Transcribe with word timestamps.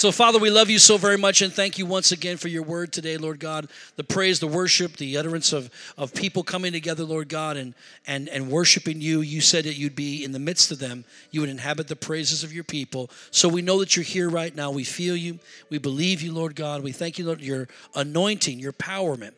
So, 0.00 0.10
Father, 0.10 0.38
we 0.38 0.48
love 0.48 0.70
you 0.70 0.78
so 0.78 0.96
very 0.96 1.18
much 1.18 1.42
and 1.42 1.52
thank 1.52 1.76
you 1.76 1.84
once 1.84 2.10
again 2.10 2.38
for 2.38 2.48
your 2.48 2.62
word 2.62 2.90
today, 2.90 3.18
Lord 3.18 3.38
God. 3.38 3.68
The 3.96 4.02
praise, 4.02 4.40
the 4.40 4.46
worship, 4.46 4.96
the 4.96 5.18
utterance 5.18 5.52
of, 5.52 5.68
of 5.98 6.14
people 6.14 6.42
coming 6.42 6.72
together, 6.72 7.04
Lord 7.04 7.28
God, 7.28 7.58
and, 7.58 7.74
and, 8.06 8.26
and 8.30 8.50
worshiping 8.50 9.02
you. 9.02 9.20
You 9.20 9.42
said 9.42 9.64
that 9.64 9.76
you'd 9.76 9.94
be 9.94 10.24
in 10.24 10.32
the 10.32 10.38
midst 10.38 10.72
of 10.72 10.78
them. 10.78 11.04
You 11.32 11.42
would 11.42 11.50
inhabit 11.50 11.88
the 11.88 11.96
praises 11.96 12.42
of 12.42 12.50
your 12.50 12.64
people. 12.64 13.10
So 13.30 13.46
we 13.46 13.60
know 13.60 13.78
that 13.80 13.94
you're 13.94 14.02
here 14.02 14.30
right 14.30 14.56
now. 14.56 14.70
We 14.70 14.84
feel 14.84 15.14
you. 15.14 15.38
We 15.68 15.76
believe 15.76 16.22
you, 16.22 16.32
Lord 16.32 16.56
God. 16.56 16.82
We 16.82 16.92
thank 16.92 17.18
you, 17.18 17.26
Lord, 17.26 17.42
your 17.42 17.68
anointing, 17.94 18.58
your 18.58 18.72
empowerment, 18.72 19.32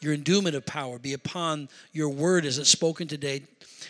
your 0.00 0.14
endowment 0.14 0.56
of 0.56 0.64
power 0.64 0.98
be 0.98 1.12
upon 1.12 1.68
your 1.92 2.08
word 2.08 2.46
as 2.46 2.56
it's 2.56 2.70
spoken 2.70 3.06
today 3.06 3.42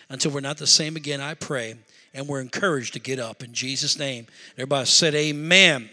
until 0.09 0.33
we're 0.33 0.41
not 0.41 0.59
the 0.59 0.67
same 0.67 0.97
again, 0.97 1.21
I 1.21 1.35
pray. 1.35 1.77
And 2.13 2.27
we're 2.27 2.41
encouraged 2.41 2.95
to 2.95 2.99
get 2.99 3.21
up 3.21 3.45
in 3.45 3.53
Jesus' 3.53 3.97
name. 3.97 4.27
Everybody 4.57 4.87
said, 4.87 5.15
Amen. 5.15 5.89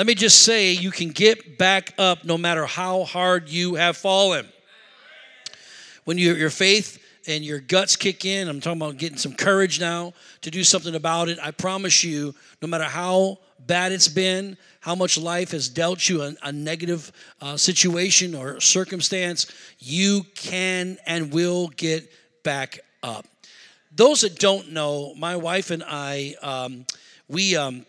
Let 0.00 0.06
me 0.06 0.14
just 0.14 0.44
say, 0.44 0.72
you 0.72 0.90
can 0.90 1.10
get 1.10 1.58
back 1.58 1.92
up 1.98 2.24
no 2.24 2.38
matter 2.38 2.64
how 2.64 3.04
hard 3.04 3.50
you 3.50 3.74
have 3.74 3.98
fallen. 3.98 4.48
When 6.04 6.16
you, 6.16 6.34
your 6.36 6.48
faith 6.48 7.04
and 7.26 7.44
your 7.44 7.60
guts 7.60 7.96
kick 7.96 8.24
in, 8.24 8.48
I'm 8.48 8.62
talking 8.62 8.80
about 8.80 8.96
getting 8.96 9.18
some 9.18 9.34
courage 9.34 9.78
now 9.78 10.14
to 10.40 10.50
do 10.50 10.64
something 10.64 10.94
about 10.94 11.28
it. 11.28 11.38
I 11.42 11.50
promise 11.50 12.02
you, 12.02 12.34
no 12.62 12.68
matter 12.68 12.84
how 12.84 13.40
bad 13.66 13.92
it's 13.92 14.08
been, 14.08 14.56
how 14.80 14.94
much 14.94 15.18
life 15.18 15.50
has 15.50 15.68
dealt 15.68 16.08
you 16.08 16.22
a, 16.22 16.34
a 16.44 16.50
negative 16.50 17.12
uh, 17.42 17.58
situation 17.58 18.34
or 18.34 18.58
circumstance, 18.58 19.52
you 19.80 20.22
can 20.34 20.96
and 21.04 21.30
will 21.30 21.68
get 21.76 22.10
back 22.42 22.80
up. 23.02 23.26
Those 23.94 24.22
that 24.22 24.38
don't 24.38 24.72
know, 24.72 25.14
my 25.14 25.36
wife 25.36 25.70
and 25.70 25.84
I, 25.86 26.36
um, 26.40 26.86
we 27.28 27.54
um, 27.54 27.84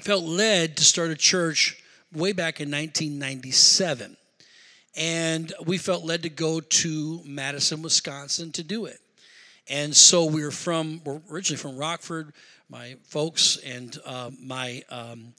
felt 0.00 0.24
led 0.24 0.76
to 0.78 0.84
start 0.84 1.10
a 1.10 1.16
church 1.16 1.82
way 2.12 2.32
back 2.32 2.60
in 2.60 2.70
1997. 2.70 4.16
And 4.96 5.52
we 5.64 5.78
felt 5.78 6.04
led 6.04 6.22
to 6.24 6.30
go 6.30 6.60
to 6.60 7.20
Madison, 7.24 7.82
Wisconsin 7.82 8.50
to 8.52 8.64
do 8.64 8.86
it. 8.86 8.98
And 9.68 9.94
so 9.94 10.24
we 10.24 10.42
were 10.42 10.50
from, 10.50 11.00
we're 11.04 11.20
originally 11.30 11.58
from 11.58 11.76
Rockford, 11.76 12.32
my 12.68 12.96
folks 13.04 13.56
and 13.64 13.96
uh, 14.04 14.30
my 14.42 14.82
um, 14.90 15.34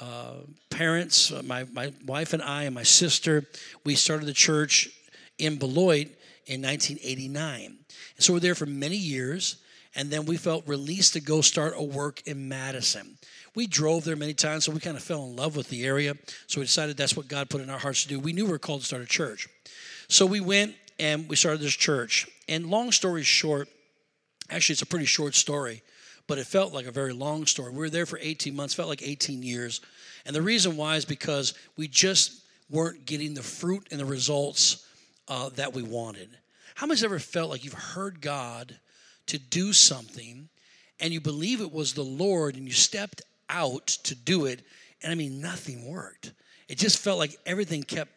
uh, 0.00 0.34
parents, 0.70 1.30
uh, 1.30 1.42
my, 1.44 1.64
my 1.72 1.92
wife 2.04 2.32
and 2.32 2.42
I, 2.42 2.64
and 2.64 2.74
my 2.74 2.82
sister, 2.82 3.44
we 3.84 3.94
started 3.94 4.26
the 4.26 4.32
church 4.32 4.88
in 5.38 5.56
Beloit 5.56 6.08
in 6.46 6.62
1989. 6.62 7.64
And 7.66 7.76
so 8.18 8.32
we're 8.32 8.40
there 8.40 8.54
for 8.54 8.66
many 8.66 8.96
years. 8.96 9.56
And 9.94 10.10
then 10.10 10.26
we 10.26 10.36
felt 10.36 10.66
released 10.66 11.12
to 11.14 11.20
go 11.20 11.40
start 11.40 11.74
a 11.76 11.82
work 11.82 12.22
in 12.26 12.48
Madison 12.48 13.15
we 13.56 13.66
drove 13.66 14.04
there 14.04 14.16
many 14.16 14.34
times, 14.34 14.64
so 14.64 14.72
we 14.72 14.80
kind 14.80 14.98
of 14.98 15.02
fell 15.02 15.24
in 15.24 15.34
love 15.34 15.56
with 15.56 15.70
the 15.70 15.84
area. 15.84 16.14
So 16.46 16.60
we 16.60 16.66
decided 16.66 16.96
that's 16.96 17.16
what 17.16 17.26
God 17.26 17.48
put 17.48 17.62
in 17.62 17.70
our 17.70 17.78
hearts 17.78 18.02
to 18.02 18.08
do. 18.08 18.20
We 18.20 18.34
knew 18.34 18.44
we 18.44 18.52
were 18.52 18.58
called 18.58 18.82
to 18.82 18.86
start 18.86 19.02
a 19.02 19.06
church. 19.06 19.48
So 20.08 20.26
we 20.26 20.40
went 20.40 20.74
and 21.00 21.26
we 21.26 21.36
started 21.36 21.62
this 21.62 21.72
church. 21.72 22.28
And 22.48 22.66
long 22.66 22.92
story 22.92 23.22
short, 23.22 23.68
actually, 24.50 24.74
it's 24.74 24.82
a 24.82 24.86
pretty 24.86 25.06
short 25.06 25.34
story, 25.34 25.82
but 26.26 26.36
it 26.36 26.46
felt 26.46 26.74
like 26.74 26.86
a 26.86 26.92
very 26.92 27.14
long 27.14 27.46
story. 27.46 27.72
We 27.72 27.78
were 27.78 27.90
there 27.90 28.04
for 28.04 28.18
18 28.20 28.54
months, 28.54 28.74
felt 28.74 28.90
like 28.90 29.02
18 29.02 29.42
years. 29.42 29.80
And 30.26 30.36
the 30.36 30.42
reason 30.42 30.76
why 30.76 30.96
is 30.96 31.06
because 31.06 31.54
we 31.78 31.88
just 31.88 32.42
weren't 32.68 33.06
getting 33.06 33.32
the 33.32 33.42
fruit 33.42 33.88
and 33.90 33.98
the 33.98 34.04
results 34.04 34.86
uh, 35.28 35.48
that 35.50 35.72
we 35.72 35.82
wanted. 35.82 36.28
How 36.74 36.86
much 36.86 37.02
ever 37.02 37.18
felt 37.18 37.50
like 37.50 37.64
you've 37.64 37.72
heard 37.72 38.20
God 38.20 38.78
to 39.28 39.38
do 39.38 39.72
something 39.72 40.50
and 41.00 41.12
you 41.12 41.22
believe 41.22 41.62
it 41.62 41.72
was 41.72 41.94
the 41.94 42.02
Lord 42.02 42.54
and 42.56 42.66
you 42.66 42.72
stepped 42.72 43.22
out 43.48 43.86
to 43.86 44.14
do 44.14 44.46
it. 44.46 44.62
And 45.02 45.12
I 45.12 45.14
mean, 45.14 45.40
nothing 45.40 45.90
worked. 45.90 46.32
It 46.68 46.78
just 46.78 46.98
felt 46.98 47.18
like 47.18 47.36
everything 47.46 47.82
kept 47.82 48.10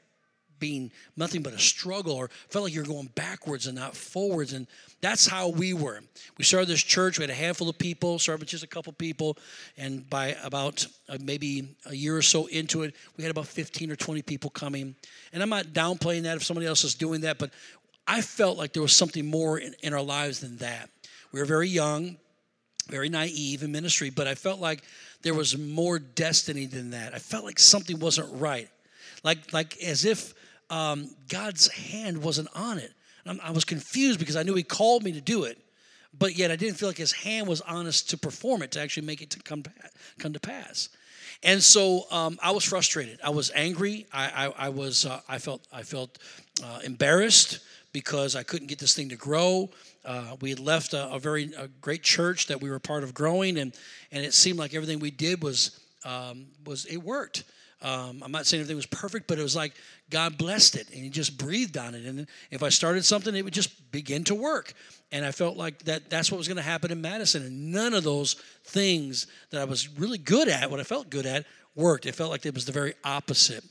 being 0.59 0.91
nothing 1.15 1.41
but 1.41 1.53
a 1.53 1.59
struggle 1.59 2.13
or 2.13 2.29
felt 2.49 2.65
like 2.65 2.73
you're 2.73 2.83
going 2.83 3.09
backwards 3.15 3.67
and 3.67 3.77
not 3.77 3.95
forwards. 3.95 4.53
And 4.53 4.67
that's 5.01 5.25
how 5.25 5.49
we 5.49 5.73
were. 5.73 6.01
We 6.37 6.43
started 6.43 6.67
this 6.67 6.83
church. 6.83 7.17
We 7.17 7.23
had 7.23 7.29
a 7.29 7.35
handful 7.35 7.69
of 7.69 7.77
people, 7.77 8.19
started 8.19 8.41
with 8.41 8.49
just 8.49 8.63
a 8.63 8.67
couple 8.67 8.93
people. 8.93 9.37
And 9.77 10.07
by 10.09 10.35
about 10.43 10.85
uh, 11.07 11.17
maybe 11.23 11.75
a 11.85 11.95
year 11.95 12.17
or 12.17 12.21
so 12.21 12.47
into 12.47 12.83
it, 12.83 12.95
we 13.17 13.23
had 13.23 13.31
about 13.31 13.47
15 13.47 13.91
or 13.91 13.95
20 13.95 14.21
people 14.23 14.49
coming. 14.49 14.95
And 15.33 15.41
I'm 15.41 15.49
not 15.49 15.67
downplaying 15.67 16.23
that 16.23 16.35
if 16.35 16.43
somebody 16.43 16.67
else 16.67 16.83
is 16.83 16.95
doing 16.95 17.21
that, 17.21 17.37
but 17.37 17.51
I 18.07 18.21
felt 18.21 18.57
like 18.57 18.73
there 18.73 18.81
was 18.81 18.95
something 18.95 19.25
more 19.25 19.59
in, 19.59 19.75
in 19.81 19.93
our 19.93 20.01
lives 20.01 20.39
than 20.39 20.57
that. 20.57 20.89
We 21.31 21.39
were 21.39 21.45
very 21.45 21.69
young, 21.69 22.17
very 22.89 23.07
naive 23.07 23.61
in 23.61 23.71
ministry, 23.71 24.09
but 24.09 24.27
I 24.27 24.33
felt 24.35 24.59
like 24.59 24.83
there 25.21 25.33
was 25.33 25.57
more 25.57 25.99
destiny 25.99 26.65
than 26.65 26.91
that. 26.91 27.13
I 27.13 27.19
felt 27.19 27.43
like 27.43 27.59
something 27.59 27.99
wasn't 27.99 28.29
right, 28.39 28.69
like 29.23 29.51
like 29.53 29.81
as 29.83 30.05
if 30.05 30.33
um, 30.69 31.09
God's 31.27 31.67
hand 31.67 32.21
wasn't 32.23 32.49
on 32.55 32.77
it. 32.77 32.93
I 33.43 33.51
was 33.51 33.63
confused 33.63 34.19
because 34.19 34.35
I 34.35 34.43
knew 34.43 34.55
He 34.55 34.63
called 34.63 35.03
me 35.03 35.11
to 35.11 35.21
do 35.21 35.43
it, 35.43 35.57
but 36.17 36.35
yet 36.35 36.51
I 36.51 36.55
didn't 36.55 36.77
feel 36.77 36.89
like 36.89 36.97
His 36.97 37.11
hand 37.11 37.47
was 37.47 37.61
on 37.61 37.85
us 37.85 38.01
to 38.03 38.17
perform 38.17 38.63
it, 38.63 38.71
to 38.71 38.79
actually 38.79 39.05
make 39.05 39.21
it 39.21 39.29
to 39.31 39.39
come 39.39 39.63
come 40.17 40.33
to 40.33 40.39
pass. 40.39 40.89
And 41.43 41.61
so 41.63 42.05
um, 42.11 42.37
I 42.41 42.51
was 42.51 42.63
frustrated. 42.65 43.19
I 43.23 43.29
was 43.29 43.51
angry. 43.55 44.07
I, 44.11 44.47
I, 44.47 44.65
I 44.65 44.69
was. 44.69 45.05
Uh, 45.05 45.21
I 45.27 45.37
felt. 45.37 45.67
I 45.71 45.83
felt 45.83 46.17
uh, 46.63 46.79
embarrassed 46.83 47.59
because 47.93 48.35
I 48.35 48.43
couldn't 48.43 48.67
get 48.67 48.79
this 48.79 48.95
thing 48.95 49.09
to 49.09 49.15
grow. 49.15 49.69
Uh, 50.05 50.35
we 50.41 50.49
had 50.49 50.59
left 50.59 50.93
a, 50.93 51.11
a 51.11 51.19
very 51.19 51.51
a 51.57 51.67
great 51.67 52.03
church 52.03 52.47
that 52.47 52.61
we 52.61 52.69
were 52.69 52.79
part 52.79 53.03
of 53.03 53.13
growing, 53.13 53.57
and 53.57 53.73
and 54.11 54.25
it 54.25 54.33
seemed 54.33 54.57
like 54.57 54.73
everything 54.73 54.99
we 54.99 55.11
did 55.11 55.43
was 55.43 55.79
um, 56.05 56.47
was 56.65 56.85
it 56.85 56.97
worked. 56.97 57.43
Um, 57.81 58.21
I'm 58.23 58.31
not 58.31 58.45
saying 58.45 58.59
everything 58.59 58.75
was 58.75 58.85
perfect, 58.85 59.27
but 59.27 59.39
it 59.39 59.43
was 59.43 59.55
like 59.55 59.73
God 60.09 60.37
blessed 60.37 60.75
it 60.75 60.89
and 60.89 61.01
He 61.01 61.09
just 61.09 61.37
breathed 61.37 61.77
on 61.77 61.95
it. 61.95 62.05
And 62.05 62.27
if 62.51 62.61
I 62.61 62.69
started 62.69 63.05
something, 63.05 63.33
it 63.35 63.43
would 63.43 63.53
just 63.53 63.91
begin 63.91 64.23
to 64.25 64.35
work. 64.35 64.73
And 65.11 65.25
I 65.25 65.31
felt 65.31 65.55
like 65.55 65.79
that 65.83 66.09
that's 66.09 66.31
what 66.31 66.37
was 66.37 66.47
going 66.47 66.57
to 66.57 66.63
happen 66.63 66.91
in 66.91 67.01
Madison. 67.01 67.43
And 67.43 67.71
none 67.71 67.93
of 67.93 68.03
those 68.03 68.33
things 68.65 69.27
that 69.51 69.61
I 69.61 69.63
was 69.63 69.87
really 69.97 70.17
good 70.17 70.49
at, 70.49 70.69
what 70.69 70.79
I 70.79 70.83
felt 70.83 71.09
good 71.09 71.25
at, 71.25 71.45
worked. 71.73 72.05
It 72.05 72.15
felt 72.15 72.31
like 72.31 72.45
it 72.45 72.53
was 72.53 72.65
the 72.65 72.71
very 72.73 72.93
opposite. 73.03 73.63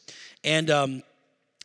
And 0.43 0.71
um, 0.71 1.03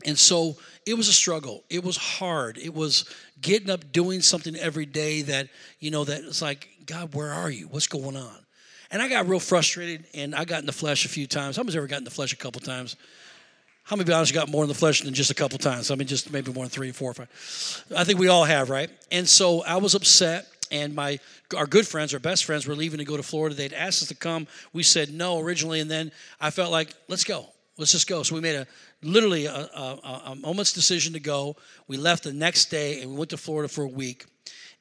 and 0.05 0.17
so 0.17 0.57
it 0.85 0.95
was 0.95 1.07
a 1.07 1.13
struggle. 1.13 1.63
It 1.69 1.83
was 1.83 1.97
hard. 1.97 2.57
It 2.57 2.73
was 2.73 3.05
getting 3.41 3.69
up 3.69 3.91
doing 3.91 4.21
something 4.21 4.55
every 4.55 4.85
day 4.85 5.21
that, 5.23 5.47
you 5.79 5.91
know, 5.91 6.03
that 6.03 6.23
it's 6.23 6.41
like, 6.41 6.67
God, 6.85 7.13
where 7.13 7.31
are 7.31 7.49
you? 7.49 7.67
What's 7.67 7.87
going 7.87 8.17
on? 8.17 8.37
And 8.91 9.01
I 9.01 9.07
got 9.07 9.27
real 9.27 9.39
frustrated 9.39 10.05
and 10.13 10.35
I 10.35 10.45
got 10.45 10.59
in 10.59 10.65
the 10.65 10.71
flesh 10.71 11.05
a 11.05 11.09
few 11.09 11.25
times. 11.25 11.57
How 11.57 11.63
ever 11.63 11.87
got 11.87 11.97
in 11.97 12.03
the 12.03 12.11
flesh 12.11 12.33
a 12.33 12.37
couple 12.37 12.61
times? 12.61 12.95
How 13.83 13.97
many, 13.97 14.07
be 14.07 14.13
honest, 14.13 14.33
got 14.33 14.49
more 14.49 14.63
in 14.63 14.69
the 14.69 14.75
flesh 14.75 15.01
than 15.01 15.13
just 15.13 15.29
a 15.29 15.33
couple 15.33 15.57
times? 15.57 15.91
I 15.91 15.95
mean, 15.95 16.07
just 16.07 16.31
maybe 16.31 16.53
more 16.53 16.63
than 16.63 16.69
three, 16.69 16.91
four, 16.91 17.13
five. 17.13 17.27
I 17.95 18.03
think 18.05 18.17
we 18.17 18.29
all 18.29 18.45
have, 18.45 18.69
right? 18.69 18.89
And 19.11 19.27
so 19.27 19.61
I 19.63 19.75
was 19.77 19.93
upset, 19.93 20.47
and 20.71 20.95
my 20.95 21.19
our 21.57 21.67
good 21.67 21.85
friends, 21.85 22.13
our 22.13 22.19
best 22.19 22.45
friends, 22.45 22.65
were 22.65 22.75
leaving 22.75 22.99
to 22.99 23.05
go 23.05 23.17
to 23.17 23.23
Florida. 23.23 23.55
They'd 23.55 23.73
asked 23.73 24.01
us 24.01 24.07
to 24.07 24.15
come. 24.15 24.47
We 24.71 24.83
said 24.83 25.13
no 25.13 25.39
originally, 25.39 25.81
and 25.81 25.91
then 25.91 26.13
I 26.39 26.49
felt 26.49 26.71
like, 26.71 26.93
let's 27.09 27.25
go. 27.25 27.47
Let's 27.77 27.91
just 27.91 28.07
go. 28.07 28.21
So 28.21 28.35
we 28.35 28.41
made 28.41 28.55
a 28.55 28.67
literally 29.01 29.45
a, 29.47 29.51
a, 29.51 30.21
a, 30.27 30.35
moment's 30.35 30.73
decision 30.73 31.13
to 31.13 31.19
go. 31.19 31.55
We 31.87 31.97
left 31.97 32.23
the 32.23 32.33
next 32.33 32.65
day 32.65 33.01
and 33.01 33.11
we 33.11 33.17
went 33.17 33.31
to 33.31 33.37
Florida 33.37 33.67
for 33.67 33.83
a 33.83 33.87
week. 33.87 34.25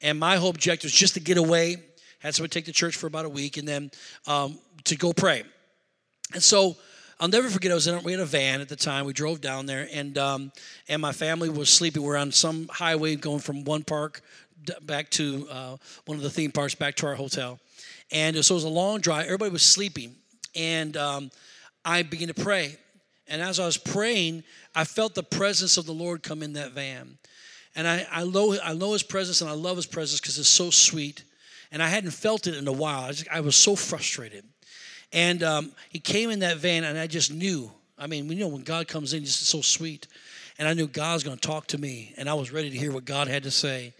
And 0.01 0.19
my 0.19 0.35
whole 0.35 0.51
objective 0.51 0.89
was 0.89 0.93
just 0.93 1.15
to 1.15 1.19
get 1.19 1.37
away, 1.37 1.77
had 2.19 2.35
someone 2.35 2.49
take 2.49 2.65
the 2.65 2.71
church 2.71 2.95
for 2.95 3.07
about 3.07 3.25
a 3.25 3.29
week, 3.29 3.57
and 3.57 3.67
then 3.67 3.89
um, 4.27 4.59
to 4.83 4.95
go 4.95 5.11
pray. 5.11 5.43
And 6.33 6.43
so 6.43 6.75
I'll 7.19 7.29
never 7.29 7.49
forget. 7.49 7.71
I 7.71 7.75
was 7.75 7.87
in 7.87 8.03
we 8.03 8.11
had 8.11 8.21
a 8.21 8.25
van 8.25 8.59
at 8.59 8.69
the 8.69 8.75
time. 8.75 9.05
We 9.05 9.13
drove 9.13 9.39
down 9.39 9.65
there, 9.65 9.87
and 9.93 10.17
um, 10.17 10.51
and 10.89 11.01
my 11.01 11.13
family 11.13 11.49
was 11.49 11.69
sleeping. 11.69 12.01
We 12.01 12.09
were 12.09 12.17
on 12.17 12.31
some 12.31 12.67
highway 12.69 13.15
going 13.15 13.39
from 13.39 13.63
one 13.63 13.83
park 13.83 14.21
back 14.81 15.09
to 15.11 15.47
uh, 15.49 15.77
one 16.05 16.17
of 16.17 16.23
the 16.23 16.29
theme 16.29 16.51
parks 16.51 16.75
back 16.75 16.95
to 16.95 17.07
our 17.07 17.15
hotel, 17.15 17.59
and 18.11 18.43
so 18.43 18.55
it 18.55 18.57
was 18.57 18.63
a 18.65 18.69
long 18.69 18.99
drive. 18.99 19.25
Everybody 19.25 19.51
was 19.51 19.63
sleeping, 19.63 20.15
and 20.53 20.97
um, 20.97 21.31
I 21.85 22.03
began 22.03 22.27
to 22.27 22.33
pray. 22.33 22.77
And 23.33 23.41
as 23.41 23.59
I 23.59 23.65
was 23.65 23.77
praying, 23.77 24.43
I 24.75 24.83
felt 24.83 25.15
the 25.15 25.23
presence 25.23 25.77
of 25.77 25.87
the 25.87 25.91
Lord 25.91 26.21
come 26.21 26.43
in 26.43 26.53
that 26.53 26.73
van. 26.73 27.17
And 27.75 27.87
I, 27.87 28.05
I, 28.11 28.25
know, 28.25 28.55
I 28.63 28.75
know 28.75 28.93
his 28.93 29.01
presence 29.01 29.41
and 29.41 29.49
I 29.49 29.53
love 29.53 29.75
his 29.75 29.87
presence 29.87 30.21
because 30.21 30.37
it's 30.37 30.47
so 30.47 30.69
sweet. 30.69 31.23
And 31.71 31.81
I 31.81 31.87
hadn't 31.87 32.11
felt 32.11 32.45
it 32.45 32.55
in 32.55 32.67
a 32.67 32.71
while. 32.71 33.05
I, 33.05 33.11
just, 33.11 33.27
I 33.29 33.39
was 33.39 33.55
so 33.55 33.75
frustrated. 33.75 34.45
And 35.11 35.41
um, 35.41 35.71
he 35.89 35.97
came 35.97 36.29
in 36.29 36.41
that 36.41 36.57
van 36.57 36.83
and 36.83 36.95
I 36.95 37.07
just 37.07 37.33
knew. 37.33 37.71
I 37.97 38.05
mean, 38.05 38.29
you 38.29 38.35
know, 38.35 38.49
when 38.49 38.61
God 38.61 38.87
comes 38.87 39.13
in, 39.13 39.23
it's 39.23 39.39
just 39.39 39.49
so 39.49 39.61
sweet. 39.61 40.05
And 40.59 40.67
I 40.67 40.75
knew 40.75 40.85
God 40.85 41.15
was 41.15 41.23
going 41.23 41.37
to 41.37 41.47
talk 41.47 41.65
to 41.67 41.79
me. 41.79 42.13
And 42.17 42.29
I 42.29 42.35
was 42.35 42.51
ready 42.51 42.69
to 42.69 42.77
hear 42.77 42.91
what 42.91 43.03
God 43.03 43.27
had 43.27 43.41
to 43.43 43.51
say. 43.51 43.95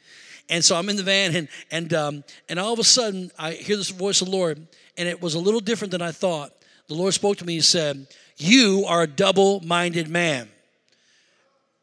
And 0.48 0.64
so 0.64 0.76
I'm 0.76 0.90
in 0.90 0.96
the 0.96 1.02
van 1.02 1.36
and, 1.36 1.48
and, 1.72 1.92
um, 1.96 2.24
and 2.50 2.60
all 2.60 2.74
of 2.74 2.78
a 2.78 2.84
sudden 2.84 3.32
I 3.40 3.54
hear 3.54 3.78
this 3.78 3.90
voice 3.90 4.22
of 4.22 4.28
the 4.28 4.38
Lord. 4.38 4.68
And 4.96 5.10
it 5.10 5.20
was 5.24 5.34
a 5.34 5.40
little 5.40 5.60
different 5.60 5.90
than 5.90 6.04
I 6.04 6.12
thought. 6.12 6.54
The 6.88 6.94
Lord 6.94 7.16
spoke 7.16 7.38
to 7.38 7.46
me 7.46 7.56
and 7.56 7.66
said, 7.66 8.06
you 8.38 8.86
are 8.88 9.04
a 9.04 9.08
double 9.08 9.62
minded 9.62 10.08
man. 10.08 10.50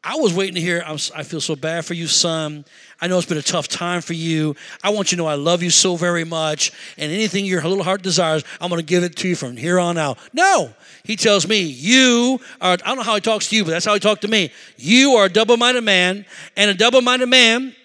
I 0.03 0.15
was 0.15 0.33
waiting 0.33 0.55
to 0.55 0.61
hear, 0.61 0.83
I 0.87 1.23
feel 1.23 1.41
so 1.41 1.55
bad 1.55 1.85
for 1.85 1.93
you, 1.93 2.07
son. 2.07 2.65
I 2.99 3.05
know 3.05 3.19
it's 3.19 3.27
been 3.27 3.37
a 3.37 3.43
tough 3.43 3.67
time 3.67 4.01
for 4.01 4.13
you. 4.13 4.55
I 4.83 4.89
want 4.89 5.11
you 5.11 5.15
to 5.15 5.23
know 5.23 5.27
I 5.27 5.35
love 5.35 5.61
you 5.61 5.69
so 5.69 5.95
very 5.95 6.23
much. 6.23 6.71
And 6.97 7.11
anything 7.11 7.45
your 7.45 7.61
little 7.61 7.83
heart 7.83 8.01
desires, 8.01 8.43
I'm 8.59 8.69
going 8.69 8.79
to 8.79 8.85
give 8.85 9.03
it 9.03 9.15
to 9.17 9.27
you 9.27 9.35
from 9.35 9.57
here 9.57 9.79
on 9.79 9.99
out. 9.99 10.17
No. 10.33 10.73
He 11.03 11.15
tells 11.15 11.47
me, 11.47 11.61
You 11.61 12.39
are, 12.59 12.73
I 12.73 12.77
don't 12.77 12.97
know 12.97 13.03
how 13.03 13.13
he 13.13 13.21
talks 13.21 13.49
to 13.49 13.55
you, 13.55 13.63
but 13.63 13.71
that's 13.71 13.85
how 13.85 13.93
he 13.93 13.99
talked 13.99 14.23
to 14.23 14.27
me. 14.27 14.51
You 14.77 15.13
are 15.13 15.25
a 15.25 15.29
double 15.29 15.57
minded 15.57 15.83
man, 15.83 16.25
and 16.57 16.71
a 16.71 16.73
double 16.73 17.01
minded 17.01 17.29
man 17.29 17.75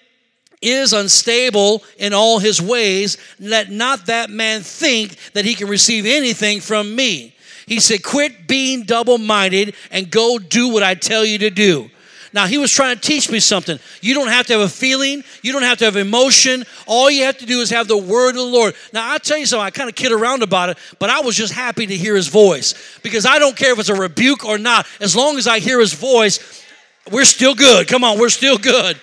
is 0.63 0.95
unstable 0.95 1.83
in 1.99 2.15
all 2.15 2.39
his 2.39 2.63
ways. 2.63 3.19
Let 3.39 3.71
not 3.71 4.07
that 4.07 4.31
man 4.31 4.63
think 4.63 5.17
that 5.33 5.45
he 5.45 5.55
can 5.55 5.69
receive 5.69 6.07
anything 6.07 6.61
from 6.61 6.95
me. 6.95 7.36
He 7.67 7.81
said, 7.81 8.03
Quit 8.03 8.47
being 8.47 8.83
double 8.83 9.19
minded 9.19 9.75
and 9.91 10.11
go 10.11 10.39
do 10.39 10.69
what 10.69 10.83
I 10.83 10.95
tell 10.95 11.25
you 11.25 11.39
to 11.39 11.51
do. 11.51 11.91
Now, 12.33 12.47
he 12.47 12.59
was 12.59 12.71
trying 12.71 12.95
to 12.95 13.01
teach 13.01 13.31
me 13.31 13.41
something. 13.41 13.79
You 14.03 14.13
don't 14.13 14.29
have 14.29 14.47
to 14.49 14.53
have 14.53 14.63
a 14.63 14.69
feeling, 14.69 15.25
you 15.43 15.53
don't 15.53 15.63
have 15.63 15.79
to 15.79 15.87
have 15.87 15.97
emotion. 15.97 16.65
All 16.87 17.11
you 17.11 17.25
have 17.25 17.39
to 17.39 17.47
do 17.47 17.61
is 17.61 17.71
have 17.71 17.89
the 17.89 17.97
word 17.97 18.31
of 18.31 18.37
the 18.37 18.43
Lord. 18.43 18.75
Now, 18.93 19.11
I'll 19.11 19.19
tell 19.19 19.39
you 19.39 19.47
something, 19.47 19.65
I 19.65 19.71
kind 19.71 19.89
of 19.89 19.95
kid 19.95 20.13
around 20.13 20.43
about 20.43 20.69
it, 20.69 20.79
but 20.99 21.09
I 21.09 21.21
was 21.21 21.35
just 21.35 21.53
happy 21.55 21.87
to 21.87 21.97
hear 21.97 22.15
his 22.15 22.29
voice 22.29 22.99
because 23.03 23.25
I 23.25 23.39
don't 23.39 23.57
care 23.57 23.73
if 23.73 23.79
it's 23.79 23.89
a 23.89 23.95
rebuke 23.95 24.45
or 24.45 24.59
not. 24.59 24.87
As 25.01 25.17
long 25.17 25.39
as 25.39 25.47
I 25.47 25.61
hear 25.61 25.81
his 25.81 25.95
voice, 25.95 26.63
we're 27.11 27.25
still 27.25 27.55
good. 27.55 27.89
Come 27.89 28.05
on, 28.05 28.19
we're 28.19 28.29
still 28.29 28.59
good. 28.59 29.01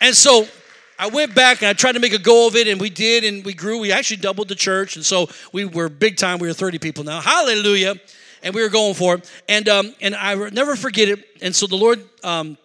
And 0.00 0.14
so 0.14 0.48
I 1.04 1.08
went 1.08 1.34
back 1.34 1.60
and 1.60 1.68
I 1.68 1.74
tried 1.74 1.92
to 1.92 2.00
make 2.00 2.14
a 2.14 2.18
go 2.18 2.46
of 2.48 2.56
it, 2.56 2.66
and 2.66 2.80
we 2.80 2.88
did, 2.88 3.24
and 3.24 3.44
we 3.44 3.52
grew. 3.52 3.78
We 3.78 3.92
actually 3.92 4.16
doubled 4.16 4.48
the 4.48 4.54
church, 4.54 4.96
and 4.96 5.04
so 5.04 5.28
we 5.52 5.66
were 5.66 5.90
big 5.90 6.16
time. 6.16 6.38
We 6.38 6.48
were 6.48 6.54
30 6.54 6.78
people 6.78 7.04
now. 7.04 7.20
Hallelujah. 7.20 7.96
And 8.42 8.54
we 8.54 8.62
were 8.62 8.70
going 8.70 8.94
for 8.94 9.16
it. 9.16 9.30
And, 9.46 9.68
um, 9.68 9.94
and 10.00 10.14
I 10.14 10.34
never 10.48 10.76
forget 10.76 11.10
it. 11.10 11.22
And 11.42 11.54
so 11.54 11.66
the 11.66 11.76
Lord 11.76 12.02
um, 12.22 12.56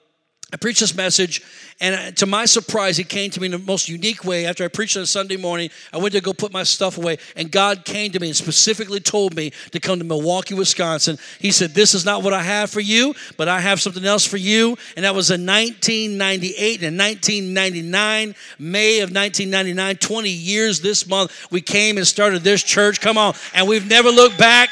I 0.51 0.57
preached 0.57 0.79
this 0.79 0.95
message, 0.95 1.43
and 1.79 2.17
to 2.17 2.25
my 2.25 2.45
surprise, 2.45 2.97
he 2.97 3.03
came 3.03 3.29
to 3.31 3.39
me 3.39 3.45
in 3.45 3.51
the 3.51 3.59
most 3.59 3.87
unique 3.87 4.25
way. 4.25 4.47
After 4.47 4.63
I 4.63 4.67
preached 4.67 4.97
on 4.97 5.05
Sunday 5.05 5.37
morning, 5.37 5.69
I 5.93 5.97
went 5.97 6.13
to 6.15 6.21
go 6.21 6.33
put 6.33 6.51
my 6.51 6.63
stuff 6.63 6.97
away, 6.97 7.19
and 7.35 7.51
God 7.51 7.85
came 7.85 8.11
to 8.13 8.19
me 8.19 8.27
and 8.27 8.35
specifically 8.35 8.99
told 8.99 9.35
me 9.35 9.51
to 9.71 9.79
come 9.79 9.99
to 9.99 10.05
Milwaukee, 10.05 10.55
Wisconsin. 10.55 11.19
He 11.39 11.51
said, 11.51 11.75
This 11.75 11.93
is 11.93 12.03
not 12.03 12.23
what 12.23 12.33
I 12.33 12.41
have 12.41 12.71
for 12.71 12.79
you, 12.79 13.13
but 13.37 13.47
I 13.47 13.59
have 13.59 13.79
something 13.79 14.03
else 14.03 14.25
for 14.25 14.37
you. 14.37 14.75
And 14.95 15.05
that 15.05 15.13
was 15.13 15.29
in 15.29 15.45
1998 15.45 16.81
and 16.81 16.97
1999, 16.97 18.35
May 18.57 19.01
of 19.01 19.11
1999, 19.11 19.97
20 19.97 20.29
years 20.29 20.81
this 20.81 21.07
month. 21.07 21.51
We 21.51 21.61
came 21.61 21.97
and 21.97 22.07
started 22.07 22.41
this 22.41 22.63
church. 22.63 23.01
Come 23.01 23.19
on. 23.19 23.35
And 23.53 23.67
we've 23.67 23.87
never 23.87 24.09
looked 24.09 24.39
back, 24.39 24.69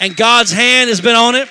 and 0.00 0.16
God's 0.16 0.52
hand 0.52 0.88
has 0.88 1.02
been 1.02 1.16
on 1.16 1.34
it. 1.34 1.50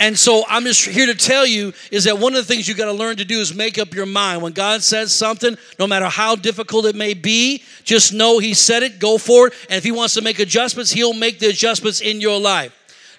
And 0.00 0.18
so 0.18 0.44
I'm 0.48 0.64
just 0.64 0.86
here 0.86 1.04
to 1.04 1.14
tell 1.14 1.44
you 1.44 1.74
is 1.90 2.04
that 2.04 2.18
one 2.18 2.34
of 2.34 2.38
the 2.38 2.50
things 2.50 2.66
you 2.66 2.74
got 2.74 2.86
to 2.86 2.92
learn 2.92 3.18
to 3.18 3.24
do 3.26 3.38
is 3.38 3.54
make 3.54 3.78
up 3.78 3.92
your 3.92 4.06
mind. 4.06 4.40
When 4.40 4.54
God 4.54 4.82
says 4.82 5.12
something, 5.12 5.58
no 5.78 5.86
matter 5.86 6.06
how 6.06 6.36
difficult 6.36 6.86
it 6.86 6.96
may 6.96 7.12
be, 7.12 7.62
just 7.84 8.14
know 8.14 8.38
He 8.38 8.54
said 8.54 8.82
it, 8.82 8.98
go 8.98 9.18
for 9.18 9.48
it. 9.48 9.52
And 9.68 9.76
if 9.76 9.84
He 9.84 9.92
wants 9.92 10.14
to 10.14 10.22
make 10.22 10.38
adjustments, 10.38 10.90
He'll 10.90 11.12
make 11.12 11.38
the 11.38 11.48
adjustments 11.48 12.00
in 12.00 12.22
your 12.22 12.40
life. 12.40 12.74